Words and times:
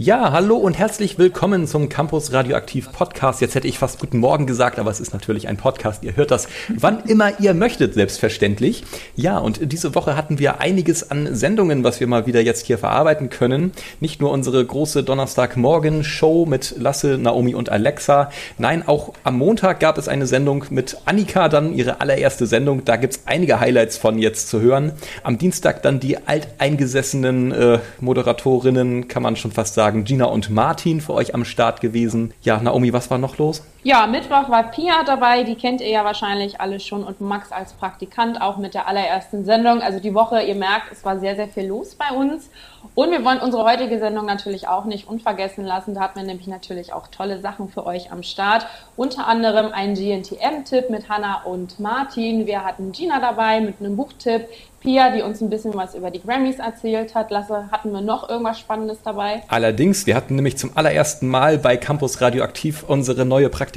Ja, 0.00 0.30
hallo 0.30 0.56
und 0.56 0.78
herzlich 0.78 1.18
willkommen 1.18 1.66
zum 1.66 1.88
Campus 1.88 2.32
Radioaktiv 2.32 2.92
Podcast. 2.92 3.40
Jetzt 3.40 3.56
hätte 3.56 3.66
ich 3.66 3.80
fast 3.80 3.98
guten 3.98 4.18
Morgen 4.18 4.46
gesagt, 4.46 4.78
aber 4.78 4.92
es 4.92 5.00
ist 5.00 5.12
natürlich 5.12 5.48
ein 5.48 5.56
Podcast. 5.56 6.04
Ihr 6.04 6.14
hört 6.14 6.30
das 6.30 6.46
wann 6.68 7.00
immer 7.08 7.40
ihr 7.40 7.52
möchtet, 7.52 7.94
selbstverständlich. 7.94 8.84
Ja, 9.16 9.38
und 9.38 9.72
diese 9.72 9.96
Woche 9.96 10.16
hatten 10.16 10.38
wir 10.38 10.60
einiges 10.60 11.10
an 11.10 11.34
Sendungen, 11.34 11.82
was 11.82 11.98
wir 11.98 12.06
mal 12.06 12.26
wieder 12.26 12.40
jetzt 12.40 12.66
hier 12.66 12.78
verarbeiten 12.78 13.28
können. 13.28 13.72
Nicht 13.98 14.20
nur 14.20 14.30
unsere 14.30 14.64
große 14.64 15.02
Donnerstagmorgen-Show 15.02 16.46
mit 16.46 16.76
Lasse, 16.78 17.18
Naomi 17.18 17.56
und 17.56 17.68
Alexa. 17.68 18.30
Nein, 18.56 18.86
auch 18.86 19.14
am 19.24 19.36
Montag 19.36 19.80
gab 19.80 19.98
es 19.98 20.06
eine 20.06 20.28
Sendung 20.28 20.66
mit 20.70 20.96
Annika, 21.06 21.48
dann 21.48 21.74
ihre 21.74 22.00
allererste 22.00 22.46
Sendung. 22.46 22.84
Da 22.84 22.94
gibt's 22.94 23.22
einige 23.26 23.58
Highlights 23.58 23.96
von 23.96 24.20
jetzt 24.20 24.48
zu 24.48 24.60
hören. 24.60 24.92
Am 25.24 25.38
Dienstag 25.38 25.82
dann 25.82 25.98
die 25.98 26.18
alteingesessenen 26.24 27.50
äh, 27.50 27.78
Moderatorinnen, 27.98 29.08
kann 29.08 29.24
man 29.24 29.34
schon 29.34 29.50
fast 29.50 29.74
sagen 29.74 29.87
sagen, 29.88 30.04
Gina 30.04 30.26
und 30.26 30.50
Martin 30.50 31.00
für 31.00 31.14
euch 31.14 31.34
am 31.34 31.46
Start 31.46 31.80
gewesen. 31.80 32.34
Ja, 32.42 32.60
Naomi, 32.60 32.92
was 32.92 33.10
war 33.10 33.16
noch 33.16 33.38
los? 33.38 33.62
Ja, 33.84 34.08
Mittwoch 34.08 34.48
war 34.48 34.72
Pia 34.72 35.04
dabei, 35.04 35.44
die 35.44 35.54
kennt 35.54 35.80
ihr 35.80 35.88
ja 35.88 36.04
wahrscheinlich 36.04 36.60
alle 36.60 36.80
schon 36.80 37.04
und 37.04 37.20
Max 37.20 37.52
als 37.52 37.74
Praktikant 37.74 38.42
auch 38.42 38.56
mit 38.56 38.74
der 38.74 38.88
allerersten 38.88 39.44
Sendung. 39.44 39.82
Also 39.82 40.00
die 40.00 40.14
Woche, 40.14 40.42
ihr 40.42 40.56
merkt, 40.56 40.90
es 40.90 41.04
war 41.04 41.20
sehr, 41.20 41.36
sehr 41.36 41.46
viel 41.46 41.68
los 41.68 41.94
bei 41.94 42.10
uns. 42.10 42.50
Und 42.96 43.12
wir 43.12 43.24
wollen 43.24 43.38
unsere 43.38 43.64
heutige 43.64 44.00
Sendung 44.00 44.26
natürlich 44.26 44.66
auch 44.66 44.84
nicht 44.84 45.06
unvergessen 45.06 45.64
lassen. 45.64 45.94
Da 45.94 46.00
hatten 46.00 46.18
wir 46.18 46.26
nämlich 46.26 46.48
natürlich 46.48 46.92
auch 46.92 47.06
tolle 47.06 47.40
Sachen 47.40 47.68
für 47.68 47.86
euch 47.86 48.10
am 48.10 48.24
Start. 48.24 48.66
Unter 48.96 49.28
anderem 49.28 49.70
ein 49.72 49.94
GNTM-Tipp 49.94 50.90
mit 50.90 51.08
Hanna 51.08 51.42
und 51.44 51.78
Martin. 51.78 52.46
Wir 52.46 52.64
hatten 52.64 52.90
Gina 52.90 53.20
dabei 53.20 53.60
mit 53.60 53.76
einem 53.78 53.96
Buchtipp. 53.96 54.48
Pia, 54.80 55.10
die 55.10 55.22
uns 55.22 55.40
ein 55.40 55.50
bisschen 55.50 55.74
was 55.74 55.96
über 55.96 56.12
die 56.12 56.22
Grammys 56.22 56.60
erzählt 56.60 57.16
hat. 57.16 57.32
Lasse, 57.32 57.68
hatten 57.72 57.90
wir 57.90 58.00
noch 58.00 58.28
irgendwas 58.28 58.60
Spannendes 58.60 58.98
dabei? 59.02 59.42
Allerdings, 59.48 60.06
wir 60.06 60.14
hatten 60.14 60.36
nämlich 60.36 60.56
zum 60.56 60.70
allerersten 60.76 61.26
Mal 61.26 61.58
bei 61.58 61.76
Campus 61.76 62.20
Radioaktiv 62.20 62.84
unsere 62.86 63.24
neue 63.24 63.48
Praktikantin 63.48 63.67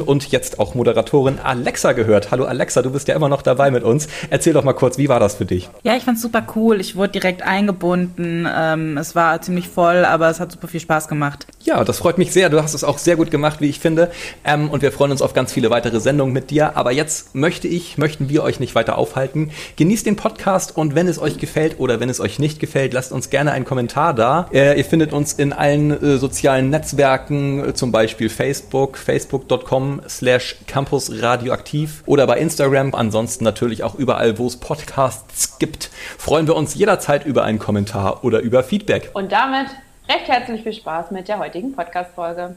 und 0.00 0.30
jetzt 0.32 0.58
auch 0.58 0.74
Moderatorin 0.74 1.38
Alexa 1.42 1.92
gehört. 1.92 2.30
Hallo 2.30 2.44
Alexa, 2.44 2.82
du 2.82 2.90
bist 2.90 3.08
ja 3.08 3.14
immer 3.14 3.28
noch 3.28 3.42
dabei 3.42 3.70
mit 3.70 3.84
uns. 3.84 4.08
Erzähl 4.30 4.52
doch 4.52 4.64
mal 4.64 4.72
kurz, 4.72 4.98
wie 4.98 5.08
war 5.08 5.20
das 5.20 5.36
für 5.36 5.44
dich? 5.44 5.68
Ja, 5.82 5.96
ich 5.96 6.04
fand's 6.04 6.22
super 6.22 6.46
cool. 6.54 6.80
Ich 6.80 6.96
wurde 6.96 7.12
direkt 7.12 7.42
eingebunden. 7.42 8.46
Ähm, 8.52 8.96
es 8.98 9.14
war 9.14 9.40
ziemlich 9.42 9.68
voll, 9.68 10.04
aber 10.04 10.28
es 10.30 10.40
hat 10.40 10.52
super 10.52 10.68
viel 10.68 10.80
Spaß 10.80 11.08
gemacht. 11.08 11.46
Ja, 11.62 11.84
das 11.84 11.98
freut 11.98 12.18
mich 12.18 12.32
sehr. 12.32 12.48
Du 12.48 12.62
hast 12.62 12.74
es 12.74 12.84
auch 12.84 12.98
sehr 12.98 13.16
gut 13.16 13.30
gemacht, 13.30 13.60
wie 13.60 13.68
ich 13.68 13.80
finde. 13.80 14.10
Ähm, 14.44 14.70
und 14.70 14.82
wir 14.82 14.92
freuen 14.92 15.10
uns 15.10 15.22
auf 15.22 15.32
ganz 15.32 15.52
viele 15.52 15.70
weitere 15.70 16.00
Sendungen 16.00 16.32
mit 16.32 16.50
dir. 16.50 16.76
Aber 16.76 16.92
jetzt 16.92 17.34
möchte 17.34 17.68
ich, 17.68 17.98
möchten 17.98 18.28
wir 18.28 18.42
euch 18.42 18.60
nicht 18.60 18.74
weiter 18.74 18.98
aufhalten. 18.98 19.50
Genießt 19.76 20.06
den 20.06 20.16
Podcast 20.16 20.76
und 20.76 20.94
wenn 20.94 21.08
es 21.08 21.18
euch 21.18 21.38
gefällt 21.38 21.78
oder 21.78 22.00
wenn 22.00 22.08
es 22.08 22.20
euch 22.20 22.38
nicht 22.38 22.60
gefällt, 22.60 22.92
lasst 22.92 23.12
uns 23.12 23.30
gerne 23.30 23.52
einen 23.52 23.64
Kommentar 23.64 24.14
da. 24.14 24.48
Äh, 24.52 24.78
ihr 24.78 24.84
findet 24.84 25.12
uns 25.12 25.32
in 25.32 25.52
allen 25.52 25.90
äh, 25.90 26.18
sozialen 26.18 26.70
Netzwerken, 26.70 27.68
äh, 27.68 27.74
zum 27.74 27.92
Beispiel 27.92 28.28
Facebook, 28.28 28.96
facebook.com 29.36 30.02
slash 30.08 30.56
campusradioaktiv 30.66 32.02
oder 32.06 32.26
bei 32.26 32.38
Instagram. 32.38 32.94
Ansonsten 32.94 33.44
natürlich 33.44 33.82
auch 33.82 33.94
überall, 33.94 34.38
wo 34.38 34.46
es 34.46 34.56
Podcasts 34.56 35.58
gibt. 35.58 35.90
Freuen 36.18 36.46
wir 36.46 36.56
uns 36.56 36.74
jederzeit 36.74 37.26
über 37.26 37.44
einen 37.44 37.58
Kommentar 37.58 38.24
oder 38.24 38.40
über 38.40 38.62
Feedback. 38.62 39.10
Und 39.14 39.32
damit 39.32 39.68
recht 40.08 40.28
herzlich 40.28 40.62
viel 40.62 40.72
Spaß 40.72 41.10
mit 41.10 41.28
der 41.28 41.38
heutigen 41.38 41.72
Podcast-Folge. 41.72 42.56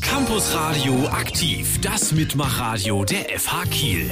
Campus 0.00 0.54
Radio 0.54 0.94
aktiv, 1.08 1.80
das 1.80 2.12
Mitmachradio 2.12 3.04
der 3.04 3.38
FH 3.38 3.64
Kiel. 3.70 4.10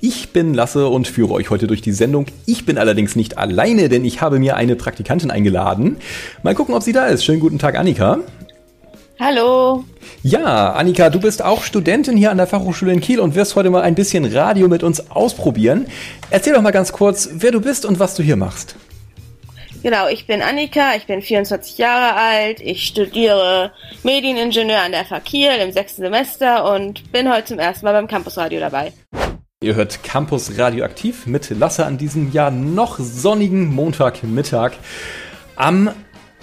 Ich 0.00 0.32
bin 0.32 0.54
Lasse 0.54 0.88
und 0.88 1.08
führe 1.08 1.32
euch 1.32 1.50
heute 1.50 1.66
durch 1.66 1.82
die 1.82 1.90
Sendung. 1.90 2.26
Ich 2.46 2.64
bin 2.64 2.78
allerdings 2.78 3.16
nicht 3.16 3.36
alleine, 3.36 3.88
denn 3.88 4.04
ich 4.04 4.20
habe 4.20 4.38
mir 4.38 4.56
eine 4.56 4.76
Praktikantin 4.76 5.32
eingeladen. 5.32 5.96
Mal 6.44 6.54
gucken, 6.54 6.74
ob 6.74 6.84
sie 6.84 6.92
da 6.92 7.06
ist. 7.06 7.24
Schönen 7.24 7.40
guten 7.40 7.58
Tag, 7.58 7.76
Annika. 7.76 8.18
Hallo. 9.20 9.84
Ja, 10.22 10.74
Annika, 10.74 11.10
du 11.10 11.18
bist 11.18 11.44
auch 11.44 11.64
Studentin 11.64 12.16
hier 12.16 12.30
an 12.30 12.36
der 12.36 12.46
Fachhochschule 12.46 12.92
in 12.92 13.00
Kiel 13.00 13.18
und 13.18 13.34
wirst 13.34 13.56
heute 13.56 13.68
mal 13.68 13.82
ein 13.82 13.96
bisschen 13.96 14.24
Radio 14.24 14.68
mit 14.68 14.84
uns 14.84 15.10
ausprobieren. 15.10 15.86
Erzähl 16.30 16.54
doch 16.54 16.62
mal 16.62 16.70
ganz 16.70 16.92
kurz, 16.92 17.28
wer 17.32 17.50
du 17.50 17.60
bist 17.60 17.84
und 17.84 17.98
was 17.98 18.14
du 18.14 18.22
hier 18.22 18.36
machst. 18.36 18.76
Genau, 19.82 20.06
ich 20.06 20.28
bin 20.28 20.40
Annika, 20.40 20.94
ich 20.96 21.06
bin 21.06 21.20
24 21.20 21.78
Jahre 21.78 22.16
alt, 22.16 22.60
ich 22.60 22.84
studiere 22.84 23.72
Medieningenieur 24.04 24.80
an 24.80 24.92
der 24.92 25.04
FH 25.04 25.20
Kiel 25.20 25.50
im 25.62 25.72
sechsten 25.72 26.02
Semester 26.02 26.72
und 26.72 27.10
bin 27.10 27.28
heute 27.32 27.46
zum 27.46 27.58
ersten 27.58 27.86
Mal 27.86 27.92
beim 27.92 28.06
Campusradio 28.06 28.60
dabei. 28.60 28.92
Ihr 29.60 29.74
hört 29.74 30.04
Campus 30.04 30.56
Radioaktiv 30.58 31.26
mit 31.26 31.50
Lasse 31.50 31.84
an 31.84 31.98
diesem 31.98 32.30
Jahr 32.30 32.52
noch 32.52 33.00
sonnigen 33.00 33.66
Montagmittag 33.74 34.74
am 35.56 35.90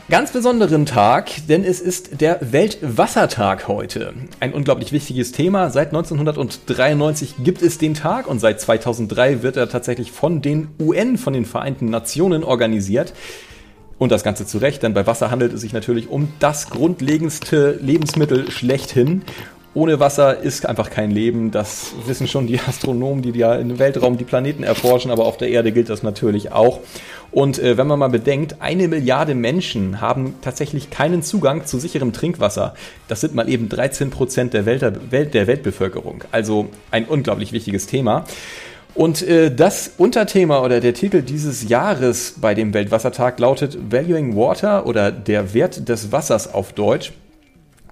ganz 0.10 0.32
besonderen 0.32 0.86
Tag, 0.86 1.32
denn 1.50 1.64
es 1.64 1.82
ist 1.82 2.22
der 2.22 2.40
Weltwassertag 2.52 3.68
heute. 3.68 4.14
Ein 4.40 4.54
unglaublich 4.54 4.92
wichtiges 4.92 5.32
Thema. 5.32 5.72
Seit 5.72 5.88
1993 5.88 7.36
gibt 7.44 7.64
es 7.64 7.80
den 7.80 7.96
Tag 7.96 8.28
und 8.28 8.40
seit 8.40 8.62
2003 8.62 9.42
wird 9.42 9.58
er 9.58 9.68
tatsächlich 9.68 10.12
von 10.12 10.44
den 10.44 10.68
UN, 10.80 11.18
von 11.18 11.34
den 11.34 11.46
Vereinten 11.46 11.90
Nationen 11.90 12.44
organisiert. 12.44 13.14
Und 13.98 14.12
das 14.12 14.24
Ganze 14.24 14.46
zu 14.46 14.58
Recht, 14.58 14.84
denn 14.84 14.94
bei 14.94 15.08
Wasser 15.08 15.32
handelt 15.32 15.54
es 15.54 15.62
sich 15.62 15.74
natürlich 15.74 16.10
um 16.10 16.28
das 16.40 16.70
grundlegendste 16.70 17.80
Lebensmittel 17.82 18.52
schlechthin. 18.52 19.24
Ohne 19.76 20.00
Wasser 20.00 20.40
ist 20.40 20.66
einfach 20.66 20.90
kein 20.90 21.12
Leben. 21.12 21.52
Das 21.52 21.92
wissen 22.06 22.28
schon 22.28 22.48
die 22.48 22.60
Astronomen, 22.68 23.22
die 23.22 23.38
ja 23.38 23.56
im 23.56 23.78
Weltraum 23.78 24.18
die 24.18 24.24
Planeten 24.24 24.64
erforschen, 24.64 25.12
aber 25.12 25.26
auf 25.26 25.36
der 25.36 25.50
Erde 25.50 25.74
gilt 25.74 25.90
das 25.90 26.02
natürlich 26.02 26.54
auch. 26.54 26.80
Und 27.32 27.60
äh, 27.60 27.78
wenn 27.78 27.86
man 27.86 28.00
mal 28.00 28.10
bedenkt, 28.10 28.56
eine 28.62 28.88
Milliarde 28.88 29.36
Menschen 29.36 30.00
haben 30.00 30.36
tatsächlich 30.42 30.92
keinen 30.92 31.24
Zugang 31.24 31.66
zu 31.66 31.78
sicherem 31.78 32.14
Trinkwasser. 32.14 32.74
Das 33.10 33.20
sind 33.20 33.36
mal 33.36 33.50
eben 33.50 33.68
13 33.68 34.12
Prozent 34.12 34.54
der, 34.54 34.66
Welt, 34.66 34.82
der 35.34 35.48
Weltbevölkerung. 35.48 36.24
Also 36.32 36.70
ein 36.92 37.04
unglaublich 37.04 37.52
wichtiges 37.52 37.86
Thema. 37.86 38.24
Und 38.94 39.24
äh, 39.24 39.54
das 39.54 39.92
Unterthema 39.98 40.64
oder 40.64 40.80
der 40.80 40.94
Titel 40.94 41.22
dieses 41.22 41.68
Jahres 41.68 42.36
bei 42.40 42.54
dem 42.54 42.74
Weltwassertag 42.74 43.38
lautet 43.42 43.78
Valuing 43.92 44.38
Water 44.38 44.86
oder 44.86 45.12
der 45.12 45.54
Wert 45.54 45.90
des 45.90 46.14
Wassers 46.14 46.54
auf 46.54 46.72
Deutsch. 46.72 47.12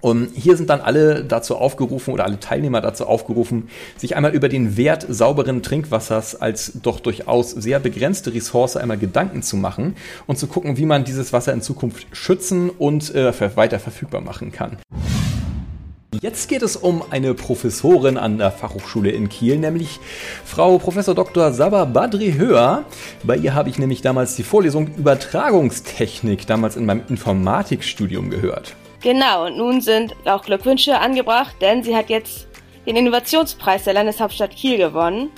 Und 0.04 0.32
hier 0.36 0.58
sind 0.58 0.70
dann 0.70 0.82
alle 0.82 1.24
dazu 1.24 1.56
aufgerufen 1.56 2.14
oder 2.14 2.26
alle 2.26 2.38
Teilnehmer 2.38 2.82
dazu 2.82 3.08
aufgerufen, 3.08 3.70
sich 3.96 4.18
einmal 4.18 4.36
über 4.36 4.50
den 4.50 4.76
Wert 4.76 5.06
sauberen 5.08 5.64
Trinkwassers 5.64 6.36
als 6.36 6.74
doch 6.82 7.00
durchaus 7.00 7.52
sehr 7.52 7.80
begrenzte 7.80 8.34
Ressource 8.34 8.76
einmal 8.76 8.98
Gedanken 8.98 9.44
zu 9.44 9.56
machen 9.56 9.96
und 10.28 10.38
zu 10.38 10.48
gucken, 10.48 10.76
wie 10.76 10.86
man 10.86 11.06
dieses 11.06 11.32
Wasser 11.32 11.54
in 11.54 11.62
Zukunft 11.62 12.06
schützen 12.12 12.70
und 12.70 13.16
äh, 13.16 13.32
weiter 13.56 13.80
verfügbar 13.80 14.20
machen 14.20 14.52
kann. 14.52 14.76
Jetzt 16.20 16.50
geht 16.50 16.64
es 16.64 16.76
um 16.76 17.02
eine 17.10 17.34
Professorin 17.34 18.18
an 18.18 18.40
der 18.40 18.52
Fachhochschule 18.52 19.10
in 19.10 19.30
Kiel, 19.30 19.58
nämlich 19.58 20.02
Frau 20.44 20.80
Professor 20.80 21.16
Dr. 21.16 21.54
Sabah 21.54 21.86
Badri 21.86 22.34
Höher. 22.34 22.84
Bei 23.24 23.38
ihr 23.38 23.54
habe 23.54 23.70
ich 23.70 23.80
nämlich 23.80 24.02
damals 24.02 24.36
die 24.36 24.44
Vorlesung 24.44 24.94
Übertragungstechnik 24.98 26.46
damals 26.46 26.76
in 26.76 26.86
meinem 26.86 27.04
Informatikstudium 27.08 28.30
gehört. 28.30 28.76
Genau, 29.04 29.48
und 29.48 29.58
nun 29.58 29.82
sind 29.82 30.16
auch 30.26 30.44
Glückwünsche 30.44 30.98
angebracht, 30.98 31.58
denn 31.60 31.84
sie 31.84 31.94
hat 31.94 32.10
jetzt 32.10 32.48
den 32.86 32.96
Innovationspreis 32.96 33.84
der 33.84 33.94
Landeshauptstadt 33.94 34.52
Kiel 34.52 34.78
gewonnen. 34.78 35.30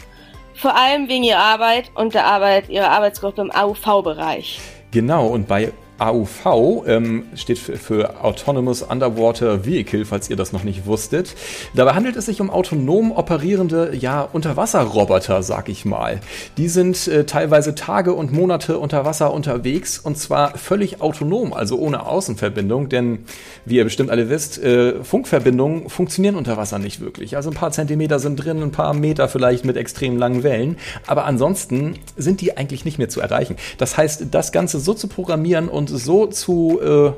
Vor 0.53 0.75
allem 0.75 1.09
wegen 1.09 1.23
ihrer 1.23 1.39
Arbeit 1.39 1.91
und 1.95 2.13
der 2.13 2.25
Arbeit 2.25 2.69
ihrer 2.69 2.91
Arbeitsgruppe 2.91 3.41
im 3.41 3.51
AUV-Bereich. 3.51 4.59
Genau, 4.91 5.27
und 5.27 5.47
bei 5.47 5.73
AUV 5.97 6.83
ähm, 6.87 7.23
steht 7.35 7.57
für, 7.57 8.23
Autonomous 8.23 8.81
Underwater 8.81 9.65
Vehicle, 9.65 10.05
falls 10.05 10.29
ihr 10.29 10.35
das 10.35 10.51
noch 10.51 10.63
nicht 10.63 10.85
wusstet. 10.85 11.35
Dabei 11.73 11.93
handelt 11.93 12.15
es 12.15 12.25
sich 12.25 12.41
um 12.41 12.49
autonom 12.49 13.11
operierende, 13.11 13.95
ja, 13.95 14.21
Unterwasserroboter, 14.21 15.43
sag 15.43 15.69
ich 15.69 15.85
mal. 15.85 16.19
Die 16.57 16.67
sind 16.67 17.07
äh, 17.07 17.25
teilweise 17.25 17.75
Tage 17.75 18.13
und 18.13 18.33
Monate 18.33 18.77
unter 18.77 19.05
Wasser 19.05 19.33
unterwegs 19.33 19.97
und 19.97 20.17
zwar 20.17 20.57
völlig 20.57 21.01
autonom, 21.01 21.53
also 21.53 21.77
ohne 21.77 22.05
Außenverbindung, 22.05 22.89
denn 22.89 23.19
wie 23.65 23.77
ihr 23.77 23.83
bestimmt 23.83 24.09
alle 24.09 24.29
wisst, 24.29 24.61
äh, 24.61 25.03
Funkverbindungen 25.03 25.89
funktionieren 25.89 26.35
unter 26.35 26.57
Wasser 26.57 26.79
nicht 26.79 26.99
wirklich. 26.99 27.37
Also 27.37 27.49
ein 27.51 27.55
paar 27.55 27.71
Zentimeter 27.71 28.19
sind 28.19 28.35
drin, 28.37 28.61
ein 28.61 28.71
paar 28.71 28.93
Meter 28.93 29.27
vielleicht 29.27 29.65
mit 29.65 29.77
extrem 29.77 30.17
langen 30.17 30.43
Wellen, 30.43 30.77
aber 31.07 31.25
ansonsten 31.25 31.95
sind 32.17 32.41
die 32.41 32.57
eigentlich 32.57 32.83
nicht 32.85 32.97
mehr 32.97 33.09
zu 33.09 33.21
erreichen. 33.21 33.55
Das 33.77 33.97
heißt, 33.97 34.27
das 34.31 34.51
Ganze 34.51 34.79
so 34.79 34.93
zu 34.93 35.07
programmieren 35.07 35.69
und 35.69 35.84
und 35.91 35.97
so 35.97 36.25
zu 36.25 36.79
äh, 36.81 37.11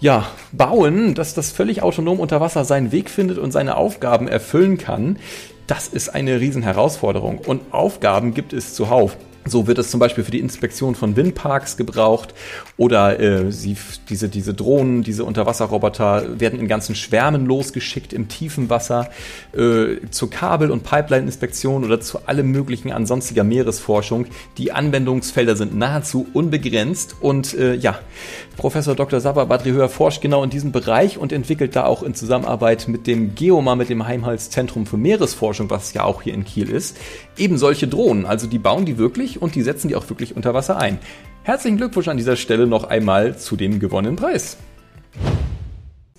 ja, 0.00 0.26
bauen, 0.52 1.14
dass 1.14 1.32
das 1.34 1.50
völlig 1.50 1.82
autonom 1.82 2.20
unter 2.20 2.40
Wasser 2.40 2.64
seinen 2.64 2.92
Weg 2.92 3.08
findet 3.08 3.38
und 3.38 3.52
seine 3.52 3.76
Aufgaben 3.76 4.28
erfüllen 4.28 4.76
kann, 4.76 5.18
das 5.66 5.88
ist 5.88 6.10
eine 6.10 6.40
Riesenherausforderung. 6.40 7.38
Und 7.38 7.72
Aufgaben 7.72 8.34
gibt 8.34 8.52
es 8.52 8.74
zuhauf. 8.74 9.16
So 9.44 9.66
wird 9.66 9.78
es 9.78 9.90
zum 9.90 9.98
Beispiel 9.98 10.22
für 10.22 10.30
die 10.30 10.38
Inspektion 10.38 10.94
von 10.94 11.16
Windparks 11.16 11.76
gebraucht 11.76 12.32
oder 12.76 13.18
äh, 13.18 13.50
sie, 13.50 13.76
diese, 14.08 14.28
diese 14.28 14.54
Drohnen, 14.54 15.02
diese 15.02 15.24
Unterwasserroboter 15.24 16.38
werden 16.38 16.60
in 16.60 16.68
ganzen 16.68 16.94
Schwärmen 16.94 17.46
losgeschickt 17.46 18.12
im 18.12 18.28
tiefen 18.28 18.70
Wasser 18.70 19.10
äh, 19.52 19.96
zur 20.10 20.30
Kabel- 20.30 20.70
und 20.70 20.84
Pipeline-Inspektion 20.84 21.84
oder 21.84 22.00
zu 22.00 22.26
allem 22.26 22.52
möglichen 22.52 22.92
ansonstiger 22.92 23.42
Meeresforschung. 23.42 24.26
Die 24.58 24.70
Anwendungsfelder 24.70 25.56
sind 25.56 25.76
nahezu 25.76 26.26
unbegrenzt 26.32 27.16
und 27.20 27.54
äh, 27.54 27.74
ja, 27.74 27.98
Professor 28.62 28.94
Dr. 28.94 29.18
Sabah 29.18 29.46
Badrihör 29.46 29.88
forscht 29.88 30.20
genau 30.20 30.44
in 30.44 30.48
diesem 30.48 30.70
Bereich 30.70 31.18
und 31.18 31.32
entwickelt 31.32 31.74
da 31.74 31.84
auch 31.84 32.04
in 32.04 32.14
Zusammenarbeit 32.14 32.86
mit 32.86 33.08
dem 33.08 33.34
GEOMA, 33.34 33.74
mit 33.74 33.88
dem 33.88 34.06
Heimhaltszentrum 34.06 34.86
für 34.86 34.96
Meeresforschung, 34.96 35.68
was 35.68 35.94
ja 35.94 36.04
auch 36.04 36.22
hier 36.22 36.32
in 36.32 36.44
Kiel 36.44 36.70
ist, 36.70 36.96
eben 37.36 37.58
solche 37.58 37.88
Drohnen. 37.88 38.24
Also 38.24 38.46
die 38.46 38.60
bauen 38.60 38.84
die 38.84 38.98
wirklich 38.98 39.42
und 39.42 39.56
die 39.56 39.62
setzen 39.62 39.88
die 39.88 39.96
auch 39.96 40.08
wirklich 40.08 40.36
unter 40.36 40.54
Wasser 40.54 40.78
ein. 40.78 41.00
Herzlichen 41.42 41.76
Glückwunsch 41.76 42.06
an 42.06 42.18
dieser 42.18 42.36
Stelle 42.36 42.68
noch 42.68 42.84
einmal 42.84 43.36
zu 43.36 43.56
dem 43.56 43.80
gewonnenen 43.80 44.14
Preis. 44.14 44.58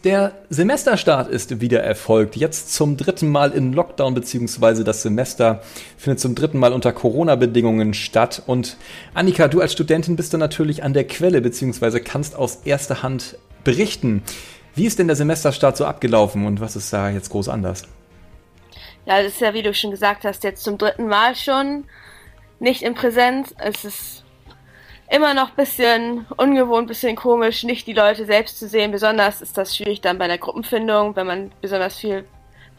Der 0.04 0.34
Semesterstart 0.50 1.30
ist 1.30 1.62
wieder 1.62 1.82
erfolgt. 1.82 2.36
Jetzt 2.36 2.74
zum 2.74 2.98
dritten 2.98 3.30
Mal 3.30 3.54
in 3.54 3.72
Lockdown, 3.72 4.14
beziehungsweise 4.14 4.84
das 4.84 5.02
Semester 5.02 5.62
findet 5.98 6.20
zum 6.20 6.36
dritten 6.36 6.58
Mal 6.58 6.74
unter 6.74 6.92
Corona-Bedingungen 6.92 7.94
statt. 7.94 8.44
Und 8.46 8.76
Annika, 9.14 9.48
du 9.48 9.62
als 9.62 9.72
Studentin 9.72 10.18
bist 10.18 10.34
dann 10.34 10.42
natürlich 10.42 10.84
an 10.84 10.94
der 10.94 11.08
Quelle, 11.08 11.40
beziehungsweise 11.40 12.02
kannst 12.02 12.36
aus 12.36 12.58
erster 12.66 13.02
Hand 13.02 13.38
berichten. 13.64 14.24
Wie 14.76 14.86
ist 14.86 15.00
denn 15.00 15.08
der 15.08 15.16
Semesterstart 15.16 15.78
so 15.78 15.86
abgelaufen 15.86 16.46
und 16.46 16.60
was 16.60 16.76
ist 16.76 16.92
da 16.92 17.10
jetzt 17.10 17.30
groß 17.30 17.48
anders? 17.48 17.84
Ja, 19.06 19.24
das 19.24 19.34
ist 19.34 19.42
ja, 19.42 19.54
wie 19.54 19.64
du 19.64 19.74
schon 19.74 19.92
gesagt 19.92 20.26
hast, 20.26 20.44
jetzt 20.44 20.66
zum 20.66 20.78
dritten 20.78 21.08
Mal 21.08 21.34
schon 21.36 21.86
nicht 22.60 22.82
in 22.82 22.94
Präsenz. 22.94 23.56
Es 23.58 23.86
ist 23.86 24.23
immer 25.10 25.34
noch 25.34 25.50
ein 25.50 25.56
bisschen 25.56 26.26
ungewohnt, 26.38 26.86
ein 26.86 26.88
bisschen 26.88 27.16
komisch, 27.16 27.64
nicht 27.64 27.88
die 27.88 27.94
Leute 27.94 28.26
selbst 28.26 28.60
zu 28.60 28.68
sehen. 28.68 28.92
Besonders 28.92 29.42
ist 29.42 29.58
das 29.58 29.76
schwierig 29.76 30.02
dann 30.02 30.18
bei 30.18 30.28
der 30.28 30.38
Gruppenfindung, 30.38 31.16
wenn 31.16 31.28
man 31.28 31.52
besonders 31.62 31.98
viel. 31.98 32.26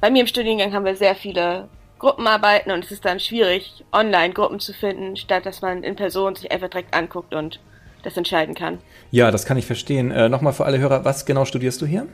Bei 0.00 0.11
mir 0.11 0.23
im 0.23 0.26
Studiengang 0.26 0.73
haben 0.73 0.85
wir 0.85 0.97
sehr 0.97 1.15
viele 1.15 1.69
Gruppenarbeiten 1.99 2.73
und 2.73 2.85
es 2.85 2.91
ist 2.91 3.05
dann 3.05 3.21
schwierig, 3.21 3.85
online 3.93 4.35
Gruppen 4.35 4.61
zu 4.61 4.73
finden, 4.73 5.17
statt 5.17 5.47
dass 5.47 5.62
man 5.62 5.82
in 5.82 5.97
Person 5.97 6.35
sich 6.35 6.50
einfach 6.53 6.69
direkt 6.69 6.94
anguckt 6.94 7.35
und 7.35 7.61
das 8.03 8.17
entscheiden 8.17 8.55
kann. 8.55 8.79
Ja, 9.11 9.31
das 9.31 9.47
kann 9.47 9.56
ich 9.56 9.65
verstehen. 9.67 10.11
Äh, 10.11 10.29
Nochmal 10.29 10.53
für 10.53 10.67
alle 10.67 10.79
Hörer, 10.79 11.05
was 11.05 11.25
genau 11.25 11.44
studierst 11.44 11.81
du 11.81 11.87
hier? 11.87 12.06